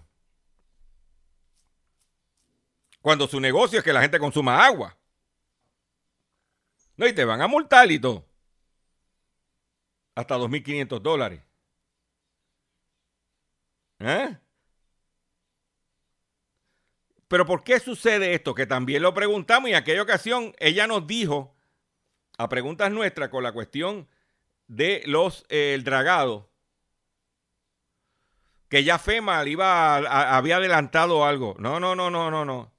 Cuando 3.01 3.27
su 3.27 3.41
negocio 3.41 3.79
es 3.79 3.83
que 3.83 3.91
la 3.91 4.01
gente 4.01 4.17
consuma 4.17 4.65
agua. 4.65 4.98
No, 6.99 7.07
y 7.07 7.13
te 7.13 7.23
van 7.23 7.41
a 7.41 7.47
multar 7.47 7.89
y 7.89 7.97
todo. 7.97 8.25
Hasta 10.15 10.37
2.500 10.37 10.99
dólares. 11.01 11.41
¿Eh? 13.99 14.37
Pero 17.29 17.45
¿por 17.45 17.63
qué 17.63 17.79
sucede 17.79 18.33
esto? 18.33 18.53
Que 18.53 18.65
también 18.65 19.01
lo 19.01 19.13
preguntamos 19.13 19.69
y 19.69 19.71
en 19.71 19.77
aquella 19.77 20.01
ocasión 20.01 20.53
ella 20.59 20.87
nos 20.87 21.07
dijo, 21.07 21.55
a 22.37 22.49
preguntas 22.49 22.91
nuestras, 22.91 23.29
con 23.29 23.43
la 23.43 23.53
cuestión 23.53 24.09
de 24.67 25.01
los 25.05 25.45
eh, 25.47 25.73
el 25.75 25.85
dragado, 25.85 26.51
que 28.67 28.83
ya 28.83 28.99
FEMA 28.99 29.45
iba 29.45 29.95
había 30.37 30.57
adelantado 30.57 31.23
algo. 31.23 31.55
No, 31.59 31.79
no, 31.79 31.95
no, 31.95 32.09
no, 32.09 32.29
no, 32.29 32.43
no. 32.43 32.73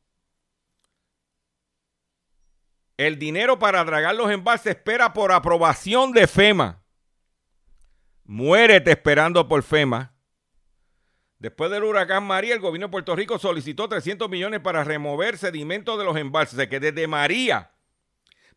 El 3.01 3.18
dinero 3.18 3.59
para 3.59 3.82
dragar 3.82 4.14
los 4.14 4.30
embalses 4.30 4.76
espera 4.76 5.14
por 5.14 5.32
aprobación 5.32 6.12
de 6.12 6.26
FEMA. 6.26 6.82
Muérete 8.24 8.90
esperando 8.90 9.48
por 9.48 9.62
FEMA. 9.62 10.12
Después 11.38 11.70
del 11.70 11.84
huracán 11.84 12.24
María, 12.24 12.53
el 12.53 12.61
gobierno 12.61 12.88
de 12.88 12.90
Puerto 12.90 13.16
Rico 13.16 13.38
solicitó 13.38 13.88
300 13.88 14.28
millones 14.28 14.61
para 14.61 14.84
remover 14.84 15.38
sedimentos 15.38 15.98
de 15.98 16.05
los 16.05 16.14
embalses. 16.18 16.68
que 16.68 16.78
desde 16.78 17.07
María 17.07 17.70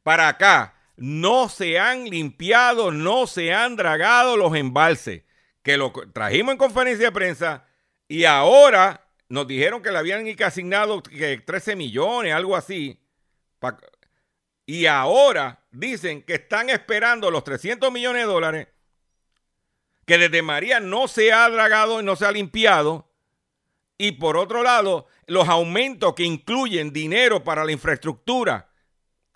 para 0.04 0.28
acá 0.28 0.76
no 0.98 1.48
se 1.48 1.80
han 1.80 2.04
limpiado, 2.04 2.92
no 2.92 3.28
se 3.28 3.54
han 3.54 3.78
dragado 3.78 4.36
los 4.36 4.54
embalses, 4.58 5.24
que 5.62 5.78
lo 5.78 5.94
trajimos 6.12 6.52
en 6.52 6.58
conferencia 6.58 7.06
de 7.06 7.12
prensa 7.14 7.66
y 8.10 8.26
ahora 8.26 9.08
nos 9.30 9.48
dijeron 9.48 9.82
que 9.82 9.94
le 9.94 10.00
habían 10.00 10.26
asignado 10.44 11.02
que 11.02 11.38
13 11.38 11.78
millones, 11.78 12.34
algo 12.34 12.58
así. 12.58 13.00
Y 14.66 14.86
ahora 14.86 15.64
dicen 15.72 16.24
que 16.24 16.36
están 16.36 16.70
esperando 16.70 17.30
los 17.30 17.44
300 17.44 17.92
millones 17.92 18.24
de 18.24 18.32
dólares, 18.32 18.68
que 20.06 20.18
desde 20.18 20.42
María 20.42 20.80
no 20.80 21.08
se 21.08 21.34
ha 21.34 21.50
dragado 21.50 22.02
y 22.02 22.04
no 22.04 22.16
se 22.16 22.26
ha 22.26 22.32
limpiado. 22.32 23.10
Y 23.98 24.14
por 24.14 24.38
otro 24.38 24.64
lado, 24.64 25.08
los 25.28 25.48
aumentos 25.48 26.14
que 26.14 26.24
incluyen 26.24 26.92
dinero 26.92 27.44
para 27.44 27.64
la 27.64 27.72
infraestructura 27.72 28.70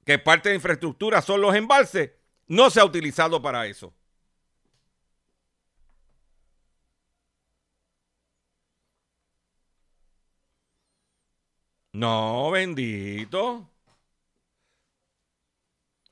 que 0.08 0.18
parte 0.18 0.50
de 0.50 0.56
infraestructura 0.56 1.22
son 1.22 1.42
los 1.42 1.54
embalses, 1.54 2.12
no 2.48 2.70
se 2.70 2.80
ha 2.80 2.86
utilizado 2.86 3.42
para 3.42 3.68
eso. 3.68 3.94
No, 11.94 12.52
bendito. 12.52 13.70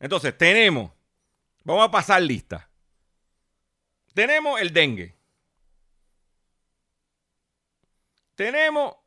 Entonces, 0.06 0.38
tenemos, 0.38 0.92
vamos 1.64 1.84
a 1.84 1.90
pasar 1.90 2.22
lista. 2.22 2.70
Tenemos 4.14 4.62
el 4.62 4.72
dengue. 4.72 5.16
Tenemos 8.36 8.98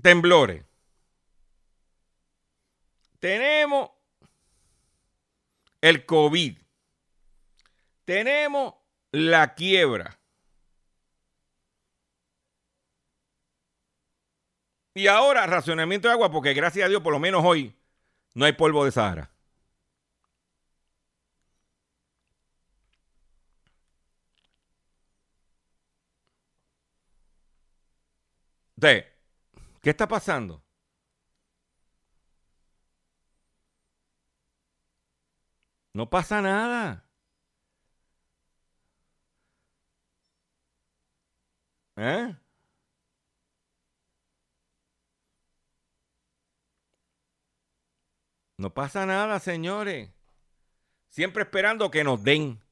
temblores. 0.00 0.64
Tenemos 3.18 3.90
el 5.82 6.06
COVID. 6.06 6.56
Tenemos 8.06 8.72
la 9.12 9.54
quiebra. 9.54 10.18
Y 14.94 15.06
ahora 15.08 15.46
racionamiento 15.46 16.08
de 16.08 16.14
agua, 16.14 16.30
porque 16.30 16.54
gracias 16.54 16.86
a 16.86 16.88
Dios, 16.88 17.02
por 17.02 17.12
lo 17.12 17.18
menos 17.20 17.42
hoy, 17.44 17.74
no 18.34 18.44
hay 18.44 18.52
polvo 18.52 18.84
de 18.84 18.92
Sahara. 18.92 19.30
Entonces, 28.76 29.14
¿Qué 29.84 29.90
está 29.90 30.08
pasando? 30.08 30.62
No 35.94 36.08
pasa 36.08 36.40
nada. 36.40 37.04
¿Eh? 41.96 42.34
No 48.56 48.72
pasa 48.72 49.04
nada, 49.06 49.40
señores. 49.40 50.10
Siempre 51.08 51.42
esperando 51.42 51.90
que 51.90 52.04
nos 52.04 52.22
den. 52.22 52.62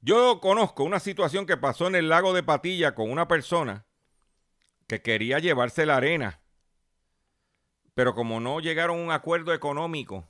Yo 0.00 0.40
conozco 0.40 0.84
una 0.84 1.00
situación 1.00 1.46
que 1.46 1.56
pasó 1.56 1.86
en 1.86 1.94
el 1.96 2.08
lago 2.08 2.32
de 2.32 2.42
Patilla 2.42 2.94
con 2.94 3.10
una 3.10 3.28
persona 3.28 3.86
que 4.86 5.02
quería 5.02 5.38
llevarse 5.38 5.84
la 5.84 5.96
arena, 5.96 6.40
pero 7.94 8.14
como 8.14 8.38
no 8.40 8.60
llegaron 8.60 9.00
a 9.00 9.02
un 9.02 9.10
acuerdo 9.10 9.52
económico 9.52 10.28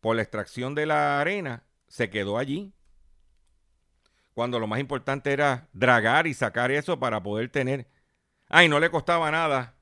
por 0.00 0.16
la 0.16 0.22
extracción 0.22 0.74
de 0.74 0.86
la 0.86 1.20
arena, 1.20 1.64
se 1.86 2.08
quedó 2.08 2.38
allí. 2.38 2.72
Cuando 4.32 4.60
lo 4.60 4.68
más 4.68 4.80
importante 4.80 5.32
era 5.32 5.68
dragar 5.72 6.26
y 6.26 6.34
sacar 6.34 6.70
eso 6.70 6.98
para 6.98 7.22
poder 7.22 7.50
tener... 7.50 7.88
Ay, 8.48 8.68
no 8.68 8.78
le 8.80 8.90
costaba 8.90 9.30
nada. 9.30 9.74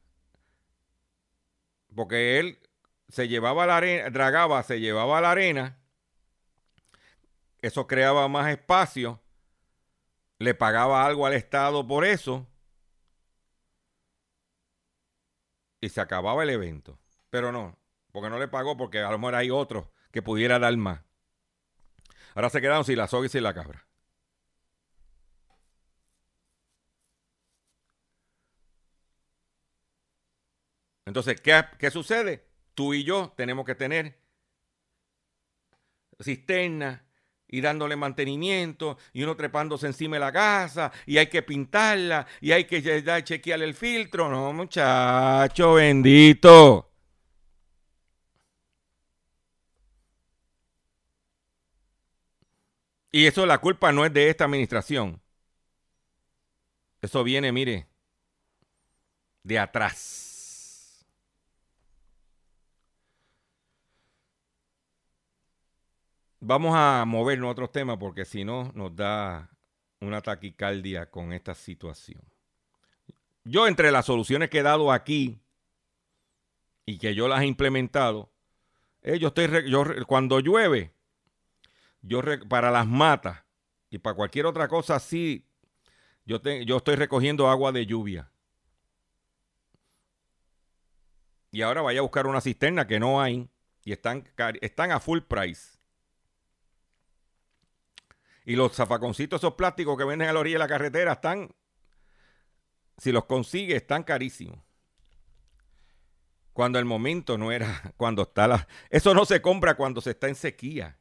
Porque 1.94 2.40
él 2.40 2.58
se 3.08 3.28
llevaba 3.28 3.66
la 3.66 3.76
arena, 3.78 4.10
dragaba, 4.10 4.62
se 4.62 4.80
llevaba 4.80 5.20
la 5.20 5.30
arena. 5.32 5.78
Eso 7.62 7.86
creaba 7.86 8.28
más 8.28 8.48
espacio. 8.50 9.20
Le 10.38 10.54
pagaba 10.54 11.06
algo 11.06 11.26
al 11.26 11.32
Estado 11.34 11.86
por 11.86 12.04
eso. 12.04 12.46
y 15.80 15.88
se 15.88 16.00
acababa 16.00 16.42
el 16.42 16.50
evento. 16.50 16.98
Pero 17.30 17.52
no, 17.52 17.78
porque 18.12 18.30
no 18.30 18.38
le 18.38 18.48
pagó, 18.48 18.76
porque 18.76 19.00
a 19.00 19.10
lo 19.10 19.18
mejor 19.18 19.34
hay 19.36 19.50
otro 19.50 19.92
que 20.10 20.22
pudiera 20.22 20.58
dar 20.58 20.76
más. 20.76 21.00
Ahora 22.34 22.50
se 22.50 22.60
quedaron 22.60 22.84
sin 22.84 22.98
la 22.98 23.08
soga 23.08 23.26
y 23.26 23.28
sin 23.30 23.42
la 23.42 23.54
cabra. 23.54 23.86
Entonces, 31.06 31.40
¿qué, 31.40 31.64
¿qué, 31.78 31.90
sucede? 31.90 32.45
Tú 32.76 32.92
y 32.92 33.04
yo 33.04 33.32
tenemos 33.34 33.64
que 33.64 33.74
tener 33.74 34.18
cisterna 36.20 37.02
y 37.48 37.62
dándole 37.62 37.96
mantenimiento 37.96 38.98
y 39.14 39.22
uno 39.22 39.34
trepándose 39.34 39.86
encima 39.86 40.16
de 40.16 40.20
la 40.20 40.30
casa 40.30 40.92
y 41.06 41.16
hay 41.16 41.28
que 41.28 41.42
pintarla 41.42 42.26
y 42.38 42.52
hay 42.52 42.64
que 42.66 42.82
chequear 43.24 43.62
el 43.62 43.72
filtro. 43.72 44.28
No, 44.28 44.52
muchacho, 44.52 45.74
bendito. 45.74 46.90
Y 53.10 53.24
eso 53.26 53.46
la 53.46 53.56
culpa 53.56 53.90
no 53.92 54.04
es 54.04 54.12
de 54.12 54.28
esta 54.28 54.44
administración. 54.44 55.22
Eso 57.00 57.24
viene, 57.24 57.52
mire, 57.52 57.86
de 59.44 59.58
atrás. 59.58 60.25
Vamos 66.48 66.76
a 66.76 67.04
movernos 67.04 67.48
a 67.48 67.50
otros 67.50 67.72
temas 67.72 67.96
porque 67.98 68.24
si 68.24 68.44
no 68.44 68.70
nos 68.72 68.94
da 68.94 69.50
una 70.00 70.20
taquicardia 70.20 71.10
con 71.10 71.32
esta 71.32 71.56
situación. 71.56 72.22
Yo 73.42 73.66
entre 73.66 73.90
las 73.90 74.06
soluciones 74.06 74.48
que 74.48 74.60
he 74.60 74.62
dado 74.62 74.92
aquí 74.92 75.40
y 76.84 76.98
que 76.98 77.16
yo 77.16 77.26
las 77.26 77.42
he 77.42 77.46
implementado, 77.46 78.30
eh, 79.02 79.18
yo 79.18 79.28
estoy, 79.28 79.68
yo, 79.68 79.84
cuando 80.06 80.38
llueve, 80.38 80.92
yo 82.00 82.20
para 82.48 82.70
las 82.70 82.86
matas 82.86 83.42
y 83.90 83.98
para 83.98 84.14
cualquier 84.14 84.46
otra 84.46 84.68
cosa 84.68 84.94
así, 84.94 85.44
yo, 86.26 86.40
yo 86.40 86.76
estoy 86.76 86.94
recogiendo 86.94 87.50
agua 87.50 87.72
de 87.72 87.86
lluvia. 87.86 88.30
Y 91.50 91.62
ahora 91.62 91.82
vaya 91.82 91.98
a 91.98 92.02
buscar 92.02 92.28
una 92.28 92.40
cisterna 92.40 92.86
que 92.86 93.00
no 93.00 93.20
hay 93.20 93.48
y 93.82 93.90
están, 93.90 94.28
están 94.60 94.92
a 94.92 95.00
full 95.00 95.22
price. 95.22 95.75
Y 98.46 98.54
los 98.54 98.72
zafaconcitos, 98.72 99.40
esos 99.40 99.54
plásticos 99.54 99.98
que 99.98 100.04
venden 100.04 100.28
a 100.28 100.32
la 100.32 100.38
orilla 100.38 100.54
de 100.54 100.60
la 100.60 100.68
carretera, 100.68 101.14
están, 101.14 101.52
si 102.96 103.10
los 103.10 103.24
consigue, 103.24 103.74
están 103.74 104.04
carísimos. 104.04 104.60
Cuando 106.52 106.78
el 106.78 106.84
momento 106.84 107.36
no 107.36 107.50
era, 107.50 107.92
cuando 107.96 108.22
está 108.22 108.46
la... 108.46 108.68
Eso 108.88 109.14
no 109.14 109.24
se 109.26 109.42
compra 109.42 109.74
cuando 109.74 110.00
se 110.00 110.10
está 110.10 110.28
en 110.28 110.36
sequía. 110.36 110.96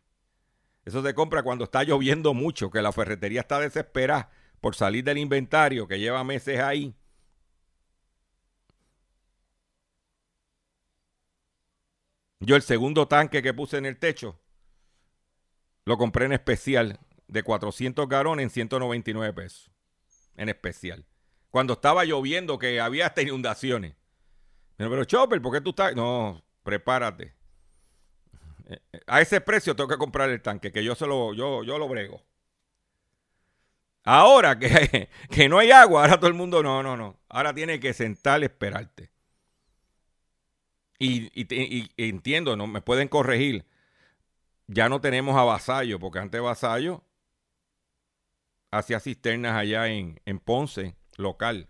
Eso 0.85 1.03
se 1.03 1.13
compra 1.13 1.43
cuando 1.43 1.65
está 1.65 1.83
lloviendo 1.83 2.33
mucho, 2.33 2.71
que 2.71 2.81
la 2.81 2.91
ferretería 2.91 3.41
está 3.41 3.59
desesperada 3.59 4.31
por 4.59 4.75
salir 4.75 5.03
del 5.03 5.19
inventario 5.19 5.87
que 5.87 5.99
lleva 5.99 6.23
meses 6.23 6.59
ahí. 6.59 6.95
Yo 12.39 12.55
el 12.55 12.63
segundo 12.63 13.07
tanque 13.07 13.43
que 13.43 13.53
puse 13.53 13.77
en 13.77 13.85
el 13.85 13.99
techo 13.99 14.39
lo 15.85 15.97
compré 15.97 16.25
en 16.25 16.33
especial 16.33 16.99
de 17.27 17.43
400 17.43 18.07
galones 18.07 18.43
en 18.43 18.49
199 18.49 19.33
pesos. 19.33 19.71
En 20.35 20.49
especial. 20.49 21.05
Cuando 21.49 21.73
estaba 21.73 22.03
lloviendo, 22.03 22.59
que 22.59 22.79
había 22.81 23.07
hasta 23.07 23.21
inundaciones. 23.21 23.95
Pero, 24.75 24.89
pero 24.89 25.05
Chopper, 25.05 25.41
¿por 25.41 25.53
qué 25.53 25.61
tú 25.61 25.69
estás? 25.69 25.95
No, 25.95 26.43
prepárate. 26.63 27.33
Eh, 28.67 28.79
eh, 28.91 28.99
a 29.07 29.21
ese 29.21 29.39
precio 29.39 29.75
tengo 29.75 29.87
que 29.87 29.97
comprar 29.97 30.29
el 30.29 30.41
tanque, 30.41 30.71
que 30.71 30.83
yo 30.83 30.95
se 30.95 31.07
lo, 31.07 31.33
yo, 31.33 31.63
yo 31.63 31.77
lo 31.77 31.87
brego. 31.87 32.21
Ahora 34.03 34.59
que, 34.59 35.09
que 35.29 35.47
no 35.47 35.59
hay 35.59 35.71
agua, 35.71 36.01
ahora 36.01 36.17
todo 36.17 36.27
el 36.27 36.33
mundo, 36.33 36.61
no, 36.61 36.83
no, 36.83 36.97
no. 36.97 37.17
Ahora 37.29 37.53
tiene 37.53 37.79
que 37.79 37.93
sentar 37.93 38.41
y 38.41 38.45
esperarte. 38.45 39.11
Y, 40.99 41.31
y, 41.33 41.91
entiendo, 41.97 42.55
no 42.55 42.67
me 42.67 42.81
pueden 42.81 43.07
corregir. 43.07 43.65
Ya 44.67 44.89
no 44.89 44.99
tenemos 44.99 45.37
a 45.37 45.43
Vasallo, 45.43 45.99
porque 45.99 46.19
antes 46.19 46.41
Vasallo 46.41 47.04
hacía 48.71 48.99
cisternas 48.99 49.53
allá 49.53 49.87
en, 49.87 50.19
Ponce, 50.43 50.95
local. 51.17 51.69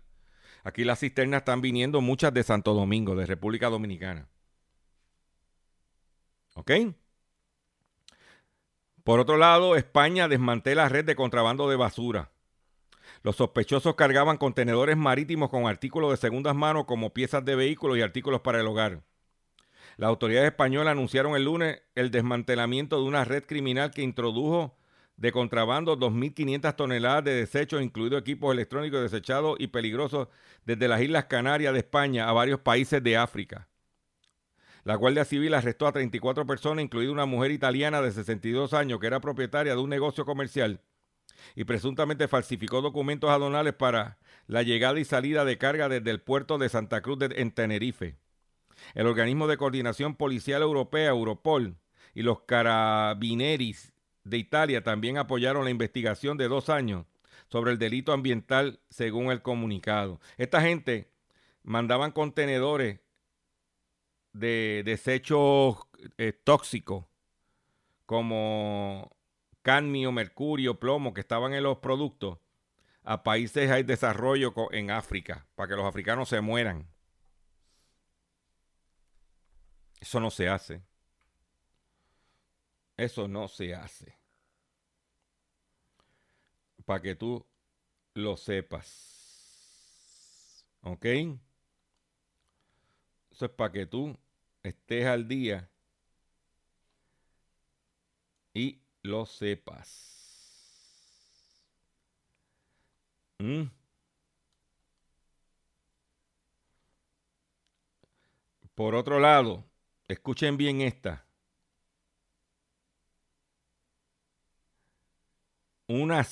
Aquí 0.64 0.84
las 0.84 1.00
cisternas 1.00 1.38
están 1.38 1.60
viniendo 1.60 2.00
muchas 2.00 2.34
de 2.34 2.42
Santo 2.42 2.74
Domingo, 2.74 3.14
de 3.14 3.26
República 3.26 3.68
Dominicana. 3.68 4.28
¿Ok? 6.54 6.70
Por 9.04 9.20
otro 9.20 9.36
lado, 9.36 9.76
España 9.76 10.26
desmantela 10.26 10.88
red 10.88 11.04
de 11.04 11.14
contrabando 11.14 11.68
de 11.68 11.76
basura. 11.76 12.32
Los 13.22 13.36
sospechosos 13.36 13.94
cargaban 13.94 14.36
contenedores 14.36 14.96
marítimos 14.96 15.50
con 15.50 15.66
artículos 15.66 16.10
de 16.10 16.16
segundas 16.16 16.56
manos 16.56 16.86
como 16.86 17.12
piezas 17.12 17.44
de 17.44 17.54
vehículos 17.54 17.98
y 17.98 18.02
artículos 18.02 18.40
para 18.40 18.60
el 18.60 18.66
hogar. 18.66 19.02
Las 19.96 20.08
autoridades 20.08 20.50
españolas 20.50 20.92
anunciaron 20.92 21.36
el 21.36 21.44
lunes 21.44 21.82
el 21.94 22.10
desmantelamiento 22.10 22.98
de 22.98 23.04
una 23.04 23.24
red 23.24 23.44
criminal 23.44 23.92
que 23.92 24.02
introdujo 24.02 24.76
de 25.16 25.32
contrabando 25.32 25.98
2.500 25.98 26.76
toneladas 26.76 27.24
de 27.24 27.34
desechos, 27.34 27.82
incluidos 27.82 28.20
equipos 28.20 28.52
electrónicos 28.52 29.00
desechados 29.00 29.56
y 29.58 29.68
peligrosos 29.68 30.28
desde 30.64 30.88
las 30.88 31.00
Islas 31.00 31.24
Canarias 31.24 31.72
de 31.72 31.80
España 31.80 32.28
a 32.28 32.32
varios 32.32 32.60
países 32.60 33.02
de 33.02 33.16
África. 33.16 33.68
La 34.84 34.94
Guardia 34.94 35.24
Civil 35.24 35.54
arrestó 35.54 35.86
a 35.86 35.92
34 35.92 36.46
personas, 36.46 36.84
incluida 36.84 37.10
una 37.10 37.26
mujer 37.26 37.50
italiana 37.50 38.00
de 38.02 38.12
62 38.12 38.72
años 38.72 39.00
que 39.00 39.06
era 39.06 39.20
propietaria 39.20 39.74
de 39.74 39.80
un 39.80 39.90
negocio 39.90 40.24
comercial 40.24 40.80
y 41.54 41.64
presuntamente 41.64 42.28
falsificó 42.28 42.82
documentos 42.82 43.30
aduanales 43.30 43.74
para 43.74 44.18
la 44.46 44.62
llegada 44.62 45.00
y 45.00 45.04
salida 45.04 45.44
de 45.44 45.58
carga 45.58 45.88
desde 45.88 46.10
el 46.10 46.20
puerto 46.20 46.58
de 46.58 46.68
Santa 46.68 47.00
Cruz 47.00 47.18
de, 47.18 47.34
en 47.36 47.50
Tenerife. 47.50 48.16
El 48.94 49.06
organismo 49.06 49.46
de 49.48 49.56
coordinación 49.56 50.14
policial 50.14 50.62
europea, 50.62 51.08
Europol, 51.08 51.76
y 52.14 52.22
los 52.22 52.40
carabineris 52.42 53.92
de 54.26 54.38
Italia 54.38 54.82
también 54.82 55.18
apoyaron 55.18 55.64
la 55.64 55.70
investigación 55.70 56.36
de 56.36 56.48
dos 56.48 56.68
años 56.68 57.06
sobre 57.48 57.70
el 57.70 57.78
delito 57.78 58.12
ambiental, 58.12 58.80
según 58.90 59.30
el 59.30 59.40
comunicado. 59.40 60.20
Esta 60.36 60.60
gente 60.60 61.12
mandaban 61.62 62.10
contenedores 62.10 63.00
de 64.32 64.82
desechos 64.84 65.78
eh, 66.18 66.32
tóxicos 66.32 67.06
como 68.04 69.16
cadmio, 69.62 70.12
mercurio, 70.12 70.78
plomo 70.78 71.14
que 71.14 71.20
estaban 71.20 71.54
en 71.54 71.62
los 71.62 71.78
productos 71.78 72.38
a 73.04 73.22
países 73.22 73.70
de 73.70 73.84
desarrollo 73.84 74.52
en 74.72 74.90
África 74.90 75.46
para 75.54 75.68
que 75.68 75.76
los 75.76 75.86
africanos 75.86 76.28
se 76.28 76.40
mueran. 76.40 76.88
Eso 80.00 80.18
no 80.18 80.30
se 80.30 80.48
hace. 80.48 80.82
Eso 82.96 83.28
no 83.28 83.46
se 83.48 83.74
hace. 83.74 84.15
Para 86.86 87.02
que 87.02 87.14
tú 87.14 87.44
lo 88.14 88.36
sepas. 88.38 89.16
¿Ok? 90.82 91.04
Eso 93.30 93.44
es 93.44 93.50
para 93.50 93.72
que 93.72 93.84
tú 93.86 94.16
estés 94.62 95.04
al 95.06 95.28
día 95.28 95.70
y 98.54 98.80
lo 99.02 99.26
sepas. 99.26 100.16
¿Mm? 103.38 103.70
Por 108.74 108.94
otro 108.94 109.18
lado, 109.20 109.64
escuchen 110.06 110.56
bien 110.56 110.80
esta. 110.82 111.26
Una, 115.88 116.24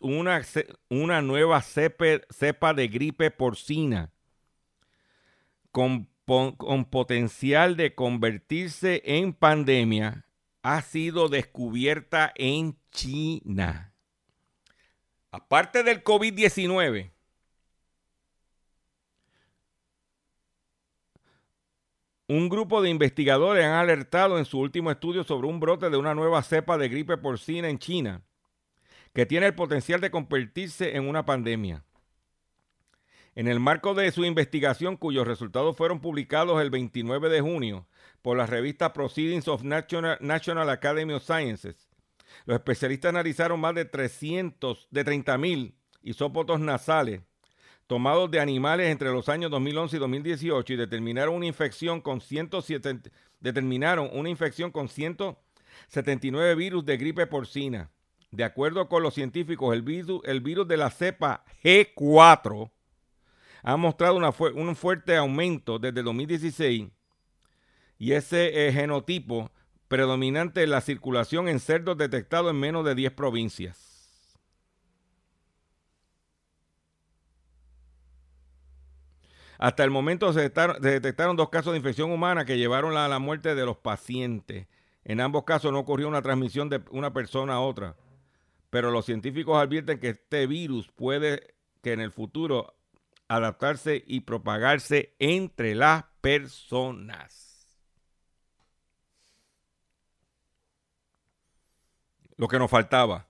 una, 0.00 0.42
una 0.88 1.22
nueva 1.22 1.62
cepa 1.62 2.74
de 2.74 2.88
gripe 2.88 3.30
porcina 3.30 4.10
con 5.70 6.08
con 6.28 6.84
potencial 6.84 7.76
de 7.76 7.94
convertirse 7.94 9.00
en 9.06 9.32
pandemia 9.32 10.26
ha 10.62 10.82
sido 10.82 11.30
descubierta 11.30 12.32
en 12.34 12.76
China. 12.90 13.94
Aparte 15.30 15.82
del 15.82 16.04
COVID-19, 16.04 17.12
un 22.26 22.48
grupo 22.50 22.82
de 22.82 22.90
investigadores 22.90 23.64
han 23.64 23.72
alertado 23.72 24.38
en 24.38 24.44
su 24.44 24.58
último 24.58 24.90
estudio 24.90 25.24
sobre 25.24 25.48
un 25.48 25.60
brote 25.60 25.88
de 25.88 25.96
una 25.96 26.14
nueva 26.14 26.42
cepa 26.42 26.76
de 26.76 26.90
gripe 26.90 27.16
porcina 27.16 27.70
en 27.70 27.78
China 27.78 28.22
que 29.12 29.26
tiene 29.26 29.46
el 29.46 29.54
potencial 29.54 30.00
de 30.00 30.10
convertirse 30.10 30.96
en 30.96 31.08
una 31.08 31.24
pandemia. 31.24 31.84
En 33.34 33.46
el 33.46 33.60
marco 33.60 33.94
de 33.94 34.10
su 34.10 34.24
investigación, 34.24 34.96
cuyos 34.96 35.26
resultados 35.26 35.76
fueron 35.76 36.00
publicados 36.00 36.60
el 36.60 36.70
29 36.70 37.28
de 37.28 37.40
junio 37.40 37.86
por 38.22 38.36
la 38.36 38.46
revista 38.46 38.92
Proceedings 38.92 39.46
of 39.48 39.62
National, 39.62 40.70
Academy 40.70 41.14
of 41.14 41.22
Sciences, 41.22 41.88
los 42.46 42.56
especialistas 42.56 43.10
analizaron 43.10 43.60
más 43.60 43.74
de 43.74 43.84
300, 43.84 44.88
de 44.90 45.04
30.000 45.04 45.74
isópotos 46.02 46.60
nasales 46.60 47.22
tomados 47.88 48.30
de 48.30 48.38
animales 48.38 48.88
entre 48.88 49.10
los 49.10 49.28
años 49.28 49.50
2011 49.50 49.96
y 49.96 49.98
2018 49.98 50.72
y 50.74 50.76
determinaron 50.76 51.34
una 51.34 51.46
infección 51.46 52.02
con 52.02 52.20
107, 52.20 53.10
determinaron 53.40 54.10
una 54.12 54.28
infección 54.28 54.70
con 54.70 54.88
179 54.88 56.54
virus 56.54 56.84
de 56.84 56.96
gripe 56.98 57.26
porcina. 57.26 57.90
De 58.30 58.44
acuerdo 58.44 58.88
con 58.88 59.02
los 59.02 59.14
científicos, 59.14 59.74
el 59.74 59.82
virus, 59.82 60.20
el 60.24 60.40
virus 60.40 60.68
de 60.68 60.76
la 60.76 60.90
cepa 60.90 61.44
G4 61.64 62.70
ha 63.62 63.76
mostrado 63.76 64.16
un 64.54 64.76
fuerte 64.76 65.16
aumento 65.16 65.78
desde 65.78 66.02
2016 66.02 66.88
y 67.98 68.12
ese 68.12 68.68
eh, 68.68 68.72
genotipo 68.72 69.50
predominante 69.88 70.62
en 70.62 70.70
la 70.70 70.80
circulación 70.80 71.48
en 71.48 71.58
cerdos 71.58 71.96
detectados 71.96 72.50
en 72.50 72.60
menos 72.60 72.84
de 72.84 72.94
10 72.94 73.12
provincias. 73.12 73.88
Hasta 79.58 79.82
el 79.82 79.90
momento 79.90 80.32
se 80.32 80.52
detectaron, 80.80 81.36
dos 81.36 81.48
casos 81.48 81.72
de 81.72 81.78
infección 81.78 82.12
humana 82.12 82.44
que 82.44 82.58
llevaron 82.58 82.96
a 82.96 83.08
la 83.08 83.18
muerte 83.18 83.56
de 83.56 83.66
los 83.66 83.76
pacientes. 83.76 84.68
En 85.04 85.20
ambos 85.20 85.42
casos 85.42 85.72
no 85.72 85.80
ocurrió 85.80 86.06
una 86.06 86.22
transmisión 86.22 86.68
de 86.68 86.80
una 86.90 87.12
persona 87.12 87.54
a 87.54 87.60
otra. 87.60 87.96
Pero 88.70 88.90
los 88.90 89.06
científicos 89.06 89.56
advierten 89.56 89.98
que 89.98 90.10
este 90.10 90.46
virus 90.46 90.88
puede 90.88 91.54
que 91.82 91.92
en 91.92 92.00
el 92.00 92.12
futuro 92.12 92.74
adaptarse 93.28 94.02
y 94.06 94.20
propagarse 94.20 95.14
entre 95.18 95.74
las 95.74 96.04
personas. 96.20 97.48
Lo 102.36 102.48
que 102.48 102.58
nos 102.58 102.70
faltaba. 102.70 103.26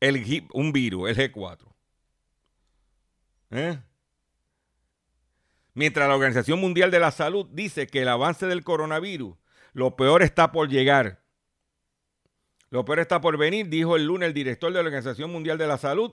El, 0.00 0.48
un 0.52 0.72
virus, 0.72 1.10
el 1.10 1.32
G4. 1.32 1.72
¿Eh? 3.50 3.78
Mientras 5.74 6.08
la 6.08 6.14
Organización 6.14 6.60
Mundial 6.60 6.90
de 6.90 7.00
la 7.00 7.10
Salud 7.10 7.46
dice 7.50 7.86
que 7.86 8.02
el 8.02 8.08
avance 8.08 8.46
del 8.46 8.64
coronavirus, 8.64 9.36
lo 9.72 9.96
peor 9.96 10.22
está 10.22 10.52
por 10.52 10.68
llegar. 10.68 11.21
Lo 12.72 12.86
peor 12.86 13.00
está 13.00 13.20
por 13.20 13.36
venir, 13.36 13.68
dijo 13.68 13.96
el 13.96 14.06
lunes 14.06 14.28
el 14.28 14.32
director 14.32 14.72
de 14.72 14.82
la 14.82 14.86
Organización 14.86 15.30
Mundial 15.30 15.58
de 15.58 15.66
la 15.66 15.76
Salud, 15.76 16.10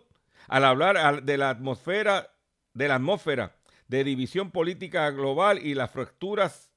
al 0.49 0.65
hablar 0.65 1.23
de 1.23 1.37
la 1.37 1.51
atmósfera, 1.51 2.33
de 2.73 2.89
la 2.89 2.95
atmósfera 2.95 3.55
de 3.87 4.03
división 4.03 4.51
política 4.51 5.09
global 5.11 5.65
y 5.65 5.73
las 5.73 5.89
fracturas 5.89 6.69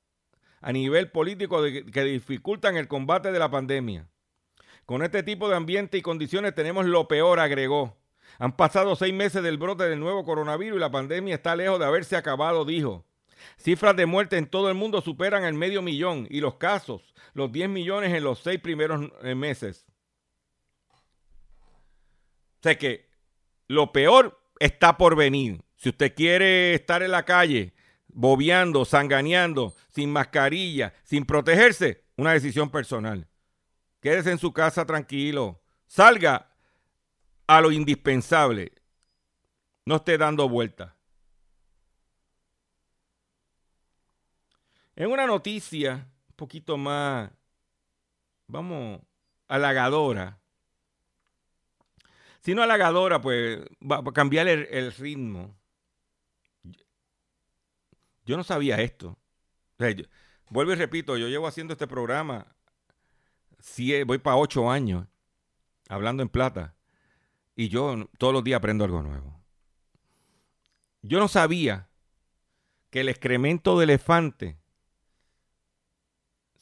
a 0.60 0.70
nivel 0.70 1.10
político 1.10 1.60
que 1.92 2.04
dificultan 2.04 2.76
el 2.76 2.86
combate 2.86 3.32
de 3.32 3.40
la 3.40 3.50
pandemia. 3.50 4.06
Con 4.86 5.02
este 5.02 5.24
tipo 5.24 5.48
de 5.48 5.56
ambiente 5.56 5.98
y 5.98 6.02
condiciones 6.02 6.54
tenemos 6.54 6.86
lo 6.86 7.08
peor, 7.08 7.40
agregó. 7.40 7.96
Han 8.38 8.56
pasado 8.56 8.94
seis 8.94 9.12
meses 9.12 9.42
del 9.42 9.58
brote 9.58 9.82
del 9.82 9.98
nuevo 9.98 10.24
coronavirus 10.24 10.76
y 10.76 10.80
la 10.80 10.92
pandemia 10.92 11.34
está 11.34 11.56
lejos 11.56 11.80
de 11.80 11.86
haberse 11.86 12.14
acabado, 12.14 12.64
dijo. 12.64 13.04
Cifras 13.56 13.96
de 13.96 14.06
muerte 14.06 14.36
en 14.36 14.46
todo 14.46 14.68
el 14.68 14.74
mundo 14.74 15.00
superan 15.00 15.44
el 15.44 15.54
medio 15.54 15.82
millón 15.82 16.26
y 16.30 16.40
los 16.40 16.56
casos, 16.56 17.14
los 17.34 17.50
10 17.52 17.68
millones 17.68 18.12
en 18.12 18.24
los 18.24 18.38
seis 18.40 18.60
primeros 18.60 19.10
eh, 19.22 19.34
meses. 19.34 19.86
O 20.90 22.62
sea 22.62 22.78
que 22.78 23.08
lo 23.66 23.92
peor 23.92 24.40
está 24.60 24.96
por 24.96 25.16
venir. 25.16 25.62
Si 25.76 25.88
usted 25.88 26.14
quiere 26.14 26.74
estar 26.74 27.02
en 27.02 27.10
la 27.10 27.24
calle, 27.24 27.74
bobeando, 28.06 28.84
sanganeando, 28.84 29.74
sin 29.88 30.10
mascarilla, 30.10 30.94
sin 31.02 31.24
protegerse, 31.24 32.04
una 32.16 32.32
decisión 32.32 32.70
personal. 32.70 33.26
Quédese 34.00 34.30
en 34.30 34.38
su 34.38 34.52
casa 34.52 34.84
tranquilo. 34.86 35.60
Salga 35.86 36.50
a 37.46 37.60
lo 37.60 37.72
indispensable. 37.72 38.72
No 39.84 39.96
esté 39.96 40.18
dando 40.18 40.48
vueltas. 40.48 40.92
En 45.02 45.10
una 45.10 45.26
noticia 45.26 46.08
un 46.28 46.36
poquito 46.36 46.76
más, 46.76 47.28
vamos, 48.46 49.00
halagadora, 49.48 50.38
Si 52.40 52.54
no 52.54 52.62
halagadora, 52.62 53.20
pues 53.20 53.64
va 53.82 54.04
cambiar 54.12 54.46
el, 54.46 54.92
ritmo. 54.92 55.56
Yo 58.24 58.36
no 58.36 58.44
sabía 58.44 58.80
esto. 58.80 59.18
O 59.80 59.84
vuelvo 60.50 60.72
y 60.72 60.76
repito, 60.76 61.16
yo 61.16 61.26
llevo 61.26 61.48
haciendo 61.48 61.72
este 61.72 61.88
programa, 61.88 62.54
sie- 63.58 64.04
voy 64.04 64.18
para 64.18 64.36
ocho 64.36 64.70
años, 64.70 65.08
hablando 65.88 66.22
en 66.22 66.28
plata, 66.28 66.76
y 67.56 67.68
yo 67.68 68.08
todos 68.18 68.32
los 68.32 68.44
días 68.44 68.58
aprendo 68.58 68.84
algo 68.84 69.02
nuevo. 69.02 69.42
Yo 71.00 71.18
no 71.18 71.26
sabía 71.26 71.88
que 72.90 73.00
el 73.00 73.08
excremento 73.08 73.76
de 73.76 73.84
elefante, 73.84 74.61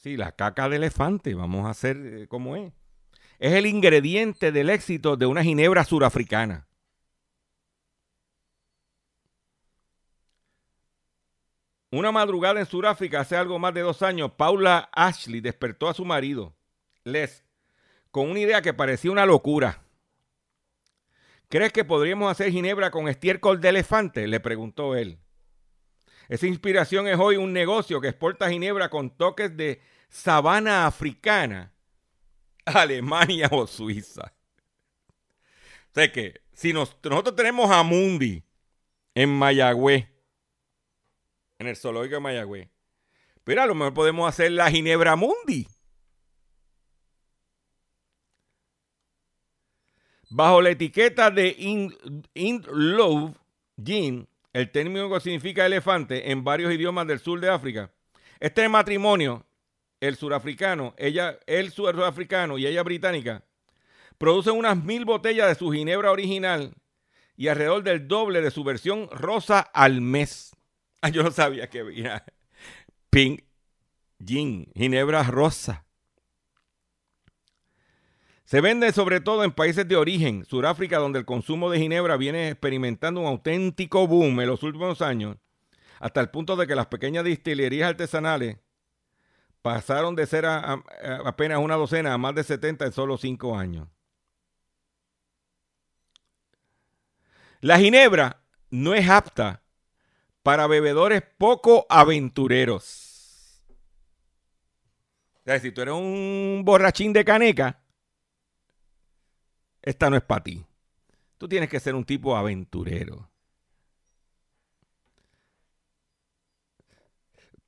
sí, 0.01 0.17
la 0.17 0.33
caca 0.33 0.69
de 0.69 0.77
elefante, 0.77 1.35
vamos 1.35 1.67
a 1.67 1.71
hacer 1.71 1.97
eh, 1.97 2.27
como 2.29 2.57
es, 2.57 2.73
es 3.39 3.53
el 3.53 3.67
ingrediente 3.67 4.53
del 4.53 4.71
éxito 4.71 5.17
de 5.17 5.27
una 5.27 5.43
ginebra 5.43 5.85
surafricana. 5.85 6.67
Una 11.93 12.13
madrugada 12.13 12.61
en 12.61 12.67
Sudáfrica 12.67 13.21
hace 13.21 13.37
algo 13.37 13.59
más 13.59 13.75
de 13.75 13.81
dos 13.81 14.03
años, 14.03 14.33
Paula 14.37 14.91
Ashley 14.93 15.41
despertó 15.41 15.89
a 15.89 15.95
su 15.95 16.05
marido, 16.05 16.55
Les, 17.03 17.45
con 18.13 18.31
una 18.31 18.41
idea 18.41 18.63
que 18.63 18.73
parecía 18.73 19.11
una 19.11 19.27
locura. 19.27 19.83
¿Crees 21.49 21.73
que 21.73 21.85
podríamos 21.85 22.31
hacer 22.31 22.53
ginebra 22.53 22.93
con 22.93 23.09
estiércol 23.09 23.61
de 23.61 23.71
elefante? 23.71 24.29
Le 24.29 24.39
preguntó 24.39 24.95
él. 24.95 25.19
Esa 26.31 26.47
inspiración 26.47 27.09
es 27.09 27.19
hoy 27.19 27.37
un 27.37 27.53
negocio 27.53 28.01
que 28.01 28.07
exporta 28.07 28.49
ginebra 28.49 28.89
con 28.89 29.11
toques 29.11 29.57
de 29.57 29.83
sabana 30.09 30.87
africana 30.87 31.73
a 32.65 32.83
Alemania 32.83 33.49
o 33.51 33.67
Suiza. 33.67 34.33
O 35.91 35.93
sea 35.93 36.13
que 36.13 36.41
si 36.53 36.73
nos- 36.73 36.97
nosotros 37.03 37.35
tenemos 37.35 37.69
a 37.69 37.83
Mundi 37.83 38.45
en 39.17 39.29
Mayagüez, 39.29 40.07
en 41.59 41.67
el 41.67 41.77
zoológico 41.77 42.15
de 42.15 42.21
Mayagüez, 42.21 42.69
pero 43.43 43.63
a 43.63 43.67
lo 43.67 43.75
mejor 43.75 43.93
podemos 43.93 44.29
hacer 44.29 44.53
la 44.53 44.71
ginebra 44.71 45.17
Mundi. 45.17 45.67
Bajo 50.29 50.63
la 50.63 50.71
etiqueta 50.71 51.33
de 51.33 51.57
In, 51.59 51.93
In 52.35 52.63
Love 52.71 53.35
Gin, 53.83 54.29
el 54.53 54.71
término 54.71 55.11
que 55.11 55.21
significa 55.21 55.67
elefante 55.67 56.31
en 56.31 56.45
varios 56.45 56.73
idiomas 56.73 57.07
del 57.07 57.21
sur 57.21 57.41
de 57.41 57.49
África, 57.49 57.93
este 58.41 58.69
matrimonio, 58.69 59.47
el 60.01 60.17
surafricano, 60.17 60.95
ella, 60.97 61.39
el 61.47 61.71
surafricano 61.71 62.59
y 62.59 62.67
ella 62.67 62.83
británica, 62.83 63.45
producen 64.19 64.57
unas 64.57 64.83
mil 64.83 65.05
botellas 65.05 65.49
de 65.49 65.55
su 65.55 65.71
ginebra 65.71 66.11
original 66.11 66.75
y 67.37 67.49
alrededor 67.49 67.83
del 67.83 68.07
doble 68.09 68.43
de 68.43 68.51
su 68.51 68.65
versión 68.65 69.09
rosa 69.11 69.61
al 69.61 70.01
mes. 70.01 70.51
Ah, 71.03 71.09
yo 71.09 71.23
no 71.23 71.31
sabía 71.31 71.71
que 71.71 71.81
había 71.81 72.27
pink 73.09 73.43
gin, 74.23 74.71
ginebra 74.77 75.23
rosa. 75.23 75.87
Se 78.51 78.61
vende 78.61 78.91
sobre 78.91 79.21
todo 79.21 79.45
en 79.45 79.53
países 79.53 79.87
de 79.87 79.95
origen, 79.95 80.45
Sudáfrica, 80.45 80.99
donde 80.99 81.21
el 81.21 81.25
consumo 81.25 81.71
de 81.71 81.79
ginebra 81.79 82.17
viene 82.17 82.49
experimentando 82.49 83.21
un 83.21 83.29
auténtico 83.29 84.09
boom 84.09 84.41
en 84.41 84.49
los 84.49 84.65
últimos 84.65 85.03
años, 85.03 85.37
hasta 86.01 86.21
el 86.21 86.31
punto 86.31 86.57
de 86.57 86.67
que 86.67 86.75
las 86.75 86.87
pequeñas 86.87 87.23
destilerías 87.23 87.91
artesanales 87.91 88.57
pasaron 89.63 90.17
de 90.17 90.27
ser 90.27 90.47
apenas 90.47 91.61
una 91.61 91.77
docena 91.77 92.13
a 92.13 92.19
más 92.19 92.35
de 92.35 92.43
70 92.43 92.87
en 92.87 92.93
solo 92.93 93.19
5 93.19 93.57
años. 93.57 93.87
La 97.61 97.79
ginebra 97.79 98.43
no 98.69 98.95
es 98.95 99.09
apta 99.09 99.63
para 100.43 100.67
bebedores 100.67 101.23
poco 101.39 101.87
aventureros. 101.89 103.63
O 105.35 105.43
sea, 105.45 105.61
si 105.61 105.71
tú 105.71 105.83
eres 105.83 105.95
un 105.95 106.63
borrachín 106.65 107.13
de 107.13 107.25
caneca, 107.25 107.77
esta 109.83 110.11
no 110.11 110.17
es 110.17 110.23
para 110.23 110.45
ti. 110.45 110.65
Tú 111.39 111.49
tienes 111.49 111.69
que 111.69 111.81
ser 111.81 111.95
un 111.95 112.05
tipo 112.05 112.37
aventurero. 112.37 113.31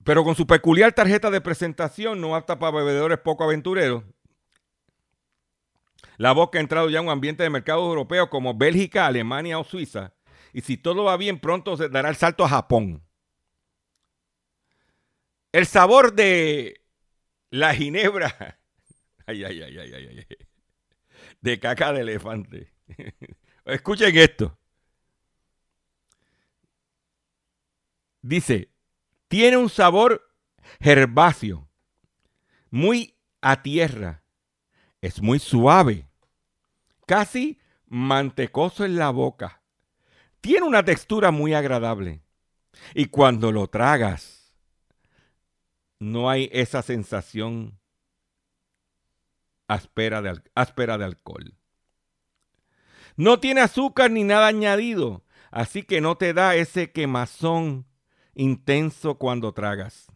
Pero 0.05 0.25
con 0.25 0.35
su 0.35 0.47
peculiar 0.47 0.93
tarjeta 0.93 1.31
de 1.31 1.41
presentación 1.41 2.21
no 2.21 2.35
apta 2.35 2.59
para 2.59 2.77
bebedores 2.77 3.19
poco 3.19 3.45
aventureros, 3.45 4.05
la 6.19 6.33
vodka 6.33 6.59
ha 6.59 6.61
entrado 6.61 6.91
ya 6.91 6.99
en 6.99 7.07
un 7.07 7.11
ambiente 7.13 7.43
de 7.43 7.51
mercados 7.51 7.85
europeos 7.85 8.29
como 8.29 8.55
Bélgica, 8.55 9.07
Alemania 9.07 9.59
o 9.59 9.65
Suiza. 9.65 10.13
Y 10.53 10.61
si 10.61 10.77
todo 10.77 11.05
va 11.05 11.17
bien, 11.17 11.39
pronto 11.41 11.77
se 11.77 11.89
dará 11.89 12.11
el 12.11 12.17
salto 12.17 12.45
a 12.45 12.49
Japón. 12.49 13.03
El 15.53 15.67
sabor 15.67 16.15
de 16.15 16.83
la 17.51 17.75
ginebra. 17.75 18.59
Ay, 19.27 19.45
ay, 19.45 19.63
ay, 19.63 19.79
ay, 19.79 19.93
ay, 19.95 20.27
ay. 20.29 20.52
De 21.43 21.61
caca 21.61 21.93
de 21.93 22.01
elefante. 22.01 22.73
Escuchen 23.67 24.17
esto. 24.17 24.59
Dice, 28.23 28.71
tiene 29.29 29.57
un 29.57 29.69
sabor 29.69 30.23
herbáceo, 30.79 31.69
muy 32.71 33.19
a 33.41 33.63
tierra, 33.63 34.23
es 35.01 35.21
muy 35.21 35.41
suave, 35.41 36.09
casi 37.07 37.59
mantecoso 37.87 38.85
en 38.85 38.97
la 38.97 39.11
boca. 39.11 39.63
Tiene 40.41 40.67
una 40.67 40.85
textura 40.85 41.33
muy 41.33 41.55
agradable. 41.55 42.23
Y 42.95 43.07
cuando 43.07 43.53
lo 43.53 43.67
tragas, 43.67 44.55
no 45.99 46.31
hay 46.31 46.49
esa 46.53 46.83
sensación 46.83 47.82
áspera 49.75 50.23
de, 50.23 50.41
de 50.99 51.05
alcohol. 51.05 51.55
No 53.17 53.41
tiene 53.41 53.61
azúcar 53.61 54.11
ni 54.11 54.25
nada 54.25 54.47
añadido, 54.47 55.25
así 55.51 55.83
que 55.83 56.01
no 56.01 56.17
te 56.17 56.33
da 56.33 56.55
ese 56.57 56.93
quemazón 56.93 57.87
intenso 58.35 59.19
cuando 59.19 59.53
tragas. 59.53 60.07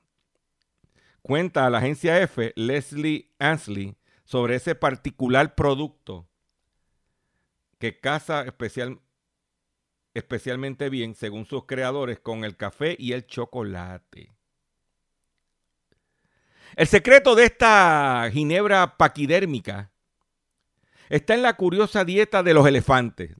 Cuenta 1.22 1.66
a 1.66 1.70
la 1.70 1.78
agencia 1.78 2.20
F 2.22 2.52
Leslie 2.56 3.32
Ansley 3.38 3.96
sobre 4.24 4.56
ese 4.56 4.74
particular 4.74 5.54
producto 5.54 6.28
que 7.78 8.00
casa 8.00 8.42
especial, 8.42 9.00
especialmente 10.14 10.88
bien, 10.88 11.14
según 11.14 11.44
sus 11.44 11.66
creadores, 11.66 12.20
con 12.20 12.44
el 12.44 12.56
café 12.56 12.96
y 12.98 13.12
el 13.12 13.26
chocolate. 13.26 14.35
El 16.74 16.86
secreto 16.86 17.34
de 17.34 17.44
esta 17.44 18.28
ginebra 18.32 18.96
paquidérmica 18.96 19.92
está 21.08 21.34
en 21.34 21.42
la 21.42 21.54
curiosa 21.54 22.04
dieta 22.04 22.42
de 22.42 22.54
los 22.54 22.66
elefantes. 22.66 23.34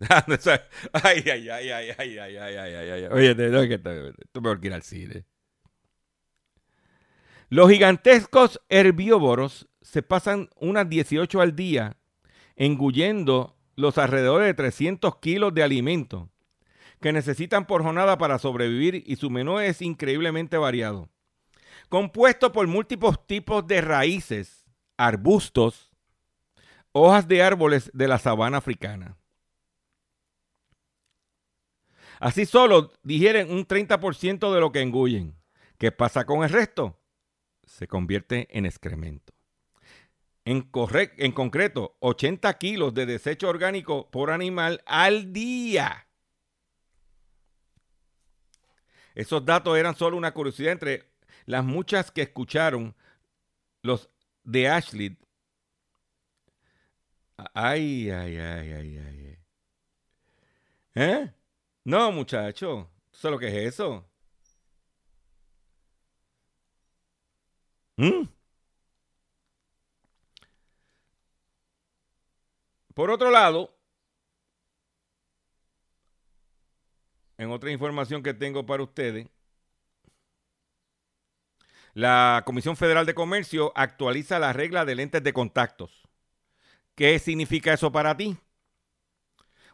ay, 0.93 1.25
ay, 1.31 1.49
ay, 1.49 1.71
ay, 1.71 1.91
ay, 1.99 2.19
ay, 2.19 2.37
ay, 2.37 2.57
ay, 2.57 2.91
ay. 2.91 3.09
Oye, 3.11 3.35
te 3.35 3.51
doy 3.51 3.69
que 3.69 4.75
al 4.75 4.83
cine. 4.83 5.25
Los 7.49 7.71
gigantescos 7.71 8.61
herbívoros 8.69 9.69
se 9.81 10.03
pasan 10.03 10.51
unas 10.57 10.89
18 10.89 11.41
al 11.41 11.55
día 11.55 11.97
engullendo 12.57 13.57
los 13.77 13.99
alrededor 13.99 14.43
de 14.43 14.55
300 14.55 15.17
kilos 15.19 15.55
de 15.55 15.63
alimento 15.63 16.31
que 17.01 17.13
necesitan 17.13 17.67
por 17.67 17.83
jornada 17.83 18.19
para 18.19 18.39
sobrevivir 18.39 19.05
y 19.07 19.17
su 19.17 19.31
menú 19.31 19.61
es 19.61 19.83
increíblemente 19.83 20.57
variado. 20.57 21.09
Compuesto 21.89 22.53
por 22.53 22.67
múltiples 22.67 23.15
tipos 23.27 23.67
de 23.67 23.81
raíces, 23.81 24.67
arbustos, 24.97 25.91
hojas 26.93 27.29
de 27.29 27.43
árboles 27.43 27.91
de 27.93 28.09
la 28.09 28.19
sabana 28.19 28.59
africana. 28.59 29.17
Así 32.19 32.47
solo 32.47 32.93
digieren 33.03 33.51
un 33.51 33.67
30% 33.67 34.53
de 34.53 34.61
lo 34.61 34.73
que 34.73 34.81
engullen. 34.81 35.37
¿Qué 35.79 35.93
pasa 35.93 36.25
con 36.25 36.43
el 36.43 36.51
resto? 36.51 36.99
Se 37.65 37.87
convierte 37.87 38.49
en 38.57 38.65
excremento. 38.65 39.35
En, 40.45 40.71
en 41.19 41.33
concreto, 41.33 41.97
80 42.01 42.57
kilos 42.57 42.95
de 42.95 43.05
desecho 43.05 43.49
orgánico 43.49 44.11
por 44.11 44.31
animal 44.31 44.83
al 44.87 45.33
día. 45.33 46.07
Esos 49.15 49.45
datos 49.45 49.77
eran 49.77 49.97
solo 49.97 50.17
una 50.17 50.33
curiosidad 50.33 50.73
entre 50.73 51.16
las 51.47 51.65
muchas 51.65 52.11
que 52.11 52.23
escucharon 52.23 52.95
los 53.83 54.11
de 54.45 54.69
Ashley. 54.69 55.17
Ay, 57.55 58.11
ay, 58.11 58.37
ay, 58.39 58.73
ay, 58.73 58.99
ay. 58.99 59.39
¿Eh? 60.95 61.33
No, 61.85 62.11
muchacho. 62.13 62.91
¿Tú 63.11 63.19
sabes 63.19 63.33
lo 63.33 63.39
que 63.39 63.49
es 63.49 63.75
eso? 63.75 64.05
¿Mm? 67.97 68.29
Por 72.95 73.11
otro 73.11 73.31
lado, 73.31 73.77
en 77.39 77.51
otra 77.51 77.71
información 77.71 78.23
que 78.23 78.35
tengo 78.35 78.65
para 78.65 78.83
ustedes, 78.83 79.29
la 81.97 82.43
Comisión 82.45 82.77
Federal 82.77 83.07
de 83.07 83.15
Comercio 83.15 83.73
actualiza 83.75 84.39
la 84.39 84.53
regla 84.53 84.85
de 84.85 84.95
lentes 84.95 85.23
de 85.25 85.33
contactos. 85.33 86.07
¿Qué 86.95 87.19
significa 87.19 87.73
eso 87.73 87.91
para 87.91 88.15
ti? 88.15 88.37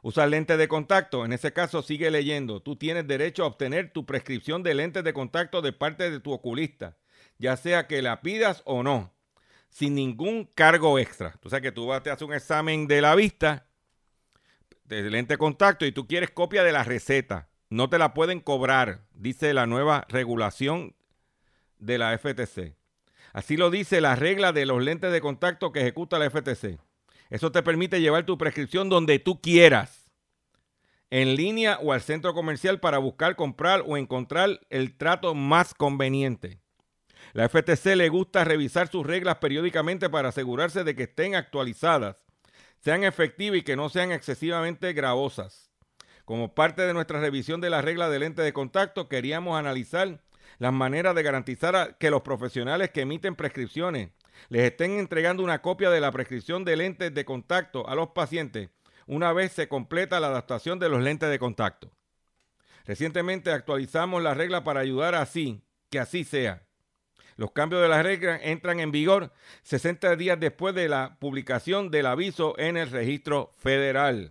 Usar 0.03 0.29
lentes 0.29 0.57
de 0.57 0.69
contacto, 0.69 1.25
en 1.25 1.33
ese 1.33 1.53
caso 1.53 1.83
sigue 1.83 2.13
leyendo, 2.13 2.63
tú 2.63 2.77
tienes 2.77 3.09
derecho 3.09 3.43
a 3.43 3.49
obtener 3.49 3.93
tu 3.93 4.07
prescripción 4.07 4.63
de 4.63 4.75
lentes 4.75 5.03
de 5.03 5.13
contacto 5.13 5.63
de 5.63 5.73
parte 5.73 6.13
de 6.13 6.21
tu 6.21 6.31
oculista, 6.31 6.97
ya 7.39 7.57
sea 7.57 7.89
que 7.89 8.03
la 8.03 8.21
pidas 8.21 8.63
o 8.67 8.85
no, 8.85 9.13
sin 9.69 9.97
ningún 9.97 10.45
cargo 10.45 11.01
extra. 11.01 11.33
Tú 11.41 11.51
sabes 11.51 11.63
que 11.63 11.73
tú 11.73 11.87
vas, 11.87 12.05
te 12.05 12.11
hacer 12.11 12.29
un 12.29 12.35
examen 12.35 12.87
de 12.87 13.01
la 13.01 13.17
vista, 13.17 13.67
de 14.85 15.11
lente 15.11 15.35
de 15.35 15.39
contacto, 15.39 15.85
y 15.87 15.91
tú 15.91 16.07
quieres 16.07 16.31
copia 16.31 16.63
de 16.63 16.71
la 16.71 16.85
receta. 16.85 17.49
No 17.69 17.91
te 17.91 17.99
la 17.99 18.15
pueden 18.15 18.39
cobrar, 18.39 19.09
dice 19.13 19.53
la 19.55 19.67
nueva 19.67 20.07
regulación 20.09 20.95
de 21.83 21.99
la 21.99 22.17
FTC. 22.17 22.77
Así 23.33 23.57
lo 23.57 23.71
dice 23.71 24.01
la 24.01 24.15
regla 24.15 24.53
de 24.53 24.67
los 24.67 24.83
lentes 24.83 25.13
de 25.13 25.21
contacto 25.21 25.73
que 25.73 25.81
ejecuta 25.81 26.19
la 26.19 26.31
FTC. 26.31 26.79
Eso 27.31 27.51
te 27.51 27.63
permite 27.63 28.01
llevar 28.01 28.25
tu 28.25 28.39
prescripción 28.39 28.89
donde 28.89 29.19
tú 29.19 29.41
quieras, 29.41 30.11
en 31.11 31.35
línea 31.35 31.79
o 31.83 31.93
al 31.93 32.03
centro 32.03 32.35
comercial 32.35 32.81
para 32.81 32.99
buscar, 32.99 33.37
comprar 33.37 33.85
o 33.87 33.97
encontrar 33.97 34.61
el 34.71 34.97
trato 34.97 35.35
más 35.35 35.75
conveniente. 35.75 36.61
La 37.33 37.49
FTC 37.49 37.97
le 37.97 38.09
gusta 38.09 38.45
revisar 38.45 38.89
sus 38.89 39.07
reglas 39.07 39.37
periódicamente 39.37 40.11
para 40.11 40.29
asegurarse 40.29 40.85
de 40.85 40.95
que 40.95 41.05
estén 41.05 41.35
actualizadas, 41.35 42.17
sean 42.81 43.05
efectivas 43.05 43.59
y 43.59 43.63
que 43.63 43.77
no 43.77 43.89
sean 43.89 44.13
excesivamente 44.13 44.93
gravosas. 44.93 45.71
Como 46.25 46.55
parte 46.55 46.83
de 46.83 46.95
nuestra 46.95 47.21
revisión 47.21 47.61
de 47.61 47.71
la 47.71 47.83
regla 47.83 48.09
de 48.09 48.19
lente 48.19 48.43
de 48.43 48.53
contacto, 48.53 49.09
queríamos 49.09 49.59
analizar 49.59 50.21
las 50.63 50.73
maneras 50.73 51.17
de 51.17 51.25
garantizar 51.25 51.97
que 51.99 52.09
los 52.09 52.23
profesionales 52.23 52.91
que 52.91 53.01
emiten 53.01 53.35
prescripciones 53.35 54.11
les 54.49 54.63
estén 54.63 54.93
entregando 54.93 55.43
una 55.43 55.61
copia 55.61 55.91
de 55.91 56.01
la 56.01 56.13
prescripción 56.13 56.65
de 56.65 56.77
lentes 56.77 57.13
de 57.13 57.25
contacto 57.25 57.89
a 57.89 57.97
los 57.97 58.11
pacientes 58.11 58.71
una 59.09 59.33
vez 59.33 59.51
se 59.51 59.67
completa 59.67 60.21
la 60.21 60.29
adaptación 60.29 60.79
de 60.79 60.89
los 60.89 61.03
lentes 61.03 61.29
de 61.31 61.41
contacto. 61.41 61.91
Recientemente 62.85 63.51
actualizamos 63.51 64.23
la 64.23 64.35
regla 64.35 64.63
para 64.63 64.79
ayudar 64.79 65.17
así, 65.17 65.65
que 65.91 65.99
así 65.99 66.23
sea. 66.23 66.63
Los 67.35 67.51
cambios 67.51 67.83
de 67.83 67.89
las 67.89 68.05
reglas 68.05 68.39
entran 68.45 68.79
en 68.79 68.93
vigor 68.93 69.33
60 69.65 70.15
días 70.15 70.39
después 70.39 70.77
de 70.77 70.89
la 70.89 71.17
publicación 71.19 71.91
del 71.91 72.07
aviso 72.07 72.57
en 72.57 72.77
el 72.77 72.89
registro 72.89 73.51
federal. 73.59 74.31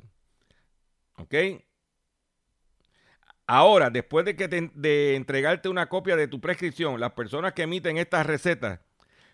Ahora, 3.53 3.89
después 3.89 4.23
de, 4.23 4.37
que 4.37 4.47
de 4.47 5.15
entregarte 5.17 5.67
una 5.67 5.89
copia 5.89 6.15
de 6.15 6.29
tu 6.29 6.39
prescripción, 6.39 7.01
las 7.01 7.11
personas 7.11 7.51
que 7.51 7.63
emiten 7.63 7.97
estas 7.97 8.25
recetas 8.25 8.79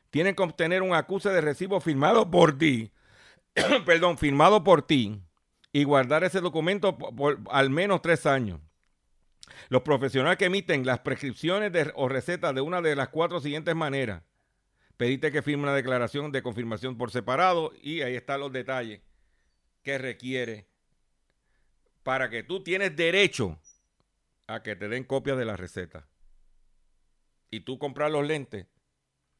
tienen 0.10 0.34
que 0.34 0.42
obtener 0.42 0.82
un 0.82 0.96
acuse 0.96 1.30
de 1.30 1.40
recibo 1.40 1.80
firmado 1.80 2.32
por 2.32 2.58
ti, 2.58 2.92
perdón, 3.86 4.18
firmado 4.18 4.64
por 4.64 4.82
ti 4.82 5.22
y 5.72 5.84
guardar 5.84 6.24
ese 6.24 6.42
documento 6.42 6.98
por, 6.98 7.42
al 7.52 7.70
menos 7.70 8.02
tres 8.02 8.26
años. 8.26 8.60
Los 9.70 9.84
profesionales 9.84 10.40
que 10.40 10.46
emiten 10.46 10.84
las 10.84 11.02
prescripciones 11.02 11.72
o 11.94 12.10
recetas 12.10 12.56
de 12.56 12.62
una 12.62 12.82
de 12.82 12.96
las 12.96 13.10
cuatro 13.10 13.40
siguientes 13.40 13.76
maneras. 13.76 14.24
Pedite 14.98 15.32
que 15.32 15.44
firme 15.44 15.62
una 15.62 15.76
declaración 15.76 16.32
de 16.32 16.42
confirmación 16.42 16.98
por 16.98 17.12
separado 17.12 17.72
y 17.84 18.02
ahí 18.02 18.16
están 18.16 18.40
los 18.40 18.52
detalles 18.52 19.00
que 19.84 20.00
requiere 20.00 20.66
para 22.02 22.32
que 22.32 22.42
tú 22.42 22.64
tienes 22.64 22.96
derecho 22.96 23.60
a 24.48 24.64
que 24.64 24.76
te 24.76 24.88
den 24.88 25.04
copia 25.04 25.36
de 25.36 25.46
la 25.46 25.58
receta. 25.58 26.08
Y 27.50 27.62
tú 27.62 27.78
comprar 27.78 28.12
los 28.12 28.26
lentes 28.26 28.66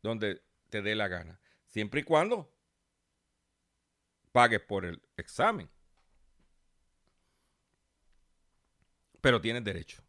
donde 0.04 0.44
te 0.70 0.82
dé 0.82 0.96
la 0.96 1.08
gana. 1.08 1.40
Siempre 1.66 2.02
y 2.02 2.04
cuando 2.04 2.52
pagues 4.32 4.62
por 4.62 4.86
el 4.86 5.02
examen. 5.18 5.70
Pero 9.22 9.42
tienes 9.42 9.64
derecho. 9.64 10.04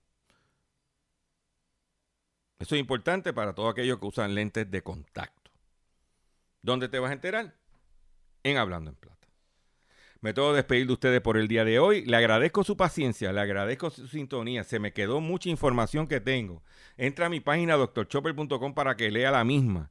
Eso 2.58 2.74
es 2.74 2.80
importante 2.80 3.32
para 3.32 3.54
todos 3.54 3.72
aquellos 3.72 3.98
que 3.98 4.06
usan 4.06 4.34
lentes 4.34 4.70
de 4.70 4.82
contacto. 4.82 5.50
¿Dónde 6.60 6.88
te 6.88 6.98
vas 6.98 7.10
a 7.10 7.14
enterar? 7.14 7.54
En 8.42 8.56
Hablando 8.56 8.90
en 8.90 8.96
Plata. 8.96 9.17
Me 10.20 10.32
tengo 10.32 10.50
que 10.50 10.56
despedir 10.56 10.86
de 10.86 10.92
ustedes 10.94 11.20
por 11.20 11.36
el 11.36 11.46
día 11.46 11.64
de 11.64 11.78
hoy. 11.78 12.04
Le 12.04 12.16
agradezco 12.16 12.64
su 12.64 12.76
paciencia, 12.76 13.32
le 13.32 13.40
agradezco 13.40 13.90
su 13.90 14.08
sintonía. 14.08 14.64
Se 14.64 14.80
me 14.80 14.92
quedó 14.92 15.20
mucha 15.20 15.48
información 15.48 16.08
que 16.08 16.20
tengo. 16.20 16.62
Entra 16.96 17.26
a 17.26 17.28
mi 17.28 17.40
página 17.40 17.76
doctorchopper.com 17.76 18.74
para 18.74 18.96
que 18.96 19.10
lea 19.10 19.30
la 19.30 19.44
misma. 19.44 19.90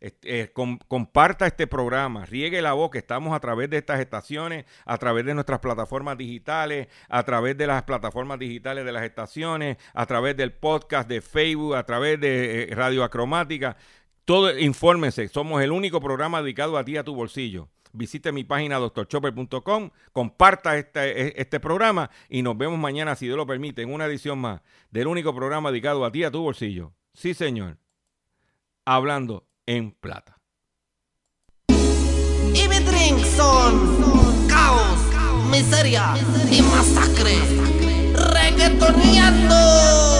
Eh, 0.00 0.52
comparta 0.52 1.46
este 1.46 1.66
programa, 1.66 2.26
riegue 2.26 2.60
la 2.60 2.74
voz 2.74 2.90
que 2.90 2.98
estamos 2.98 3.34
a 3.34 3.40
través 3.40 3.70
de 3.70 3.78
estas 3.78 4.00
estaciones, 4.00 4.66
a 4.84 4.98
través 4.98 5.24
de 5.24 5.32
nuestras 5.32 5.60
plataformas 5.60 6.18
digitales, 6.18 6.88
a 7.08 7.22
través 7.22 7.56
de 7.56 7.66
las 7.66 7.84
plataformas 7.84 8.38
digitales 8.38 8.84
de 8.84 8.92
las 8.92 9.02
estaciones, 9.04 9.78
a 9.94 10.04
través 10.04 10.36
del 10.36 10.52
podcast 10.52 11.08
de 11.08 11.22
Facebook, 11.22 11.74
a 11.74 11.86
través 11.86 12.20
de 12.20 12.64
eh, 12.64 12.74
Radio 12.74 13.02
Acromática. 13.02 13.78
Todo, 14.26 14.56
infórmense, 14.58 15.26
somos 15.28 15.62
el 15.62 15.72
único 15.72 16.02
programa 16.02 16.42
dedicado 16.42 16.76
a 16.76 16.84
ti, 16.84 16.98
a 16.98 17.04
tu 17.04 17.14
bolsillo. 17.14 17.70
Visite 17.94 18.32
mi 18.32 18.42
página 18.42 18.78
doctorchopper.com, 18.78 19.90
comparta 20.12 20.76
este, 20.76 21.28
e, 21.28 21.34
este 21.36 21.60
programa 21.60 22.10
y 22.28 22.42
nos 22.42 22.58
vemos 22.58 22.78
mañana, 22.78 23.14
si 23.14 23.26
Dios 23.26 23.36
lo 23.36 23.46
permite, 23.46 23.82
en 23.82 23.92
una 23.92 24.06
edición 24.06 24.40
más 24.40 24.62
del 24.90 25.06
único 25.06 25.32
programa 25.34 25.70
dedicado 25.70 26.04
a 26.04 26.10
ti, 26.10 26.24
a 26.24 26.30
tu 26.30 26.42
bolsillo. 26.42 26.92
Sí, 27.12 27.34
señor. 27.34 27.78
Hablando 28.84 29.46
en 29.66 29.92
plata. 29.92 30.40
Y 31.68 32.68
mi 32.68 33.24
son 33.24 34.48
caos, 34.48 34.98
miseria 35.50 36.14
y 36.50 36.62
masacre. 36.62 37.38
Reggaetoneando. 38.12 40.13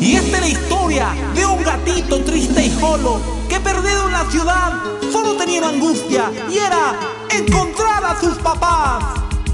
Y 0.00 0.14
esta 0.14 0.36
es 0.36 0.40
la 0.40 0.48
historia 0.48 1.08
de 1.34 1.44
un 1.44 1.62
gatito 1.62 2.22
triste 2.22 2.66
y 2.66 2.70
solo 2.78 3.20
que 3.48 3.58
perdido 3.58 4.06
en 4.06 4.12
la 4.12 4.30
ciudad 4.30 4.72
solo 5.10 5.34
tenía 5.34 5.68
angustia 5.68 6.30
y 6.48 6.58
era 6.58 6.98
encontrar 7.30 8.04
a 8.04 8.20
sus 8.20 8.36
papás. 8.38 9.04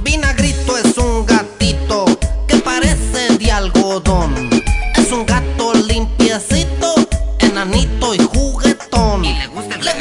Vinagrito 0.02 0.76
es 0.76 0.96
un 0.98 1.24
gatito 1.24 2.04
que 2.46 2.56
parece 2.56 3.38
de 3.38 3.50
algodón. 3.50 4.50
Es 4.96 5.10
un 5.12 5.24
gato 5.24 5.72
limpiecito, 5.74 6.94
enanito 7.38 8.14
y 8.14 8.18
juguetón. 8.18 9.22
Le 9.22 9.46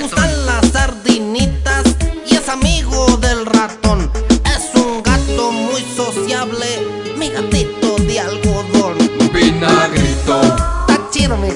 gustan 0.01 0.45
las 0.45 0.67
sardinitas 0.71 1.83
y 2.27 2.35
es 2.35 2.49
amigo 2.49 3.17
del 3.17 3.45
ratón. 3.45 4.11
Es 4.45 4.75
un 4.75 5.01
gato 5.01 5.51
muy 5.51 5.81
sociable, 5.95 6.67
mi 7.17 7.29
gatito. 7.29 7.72
também. 11.33 11.51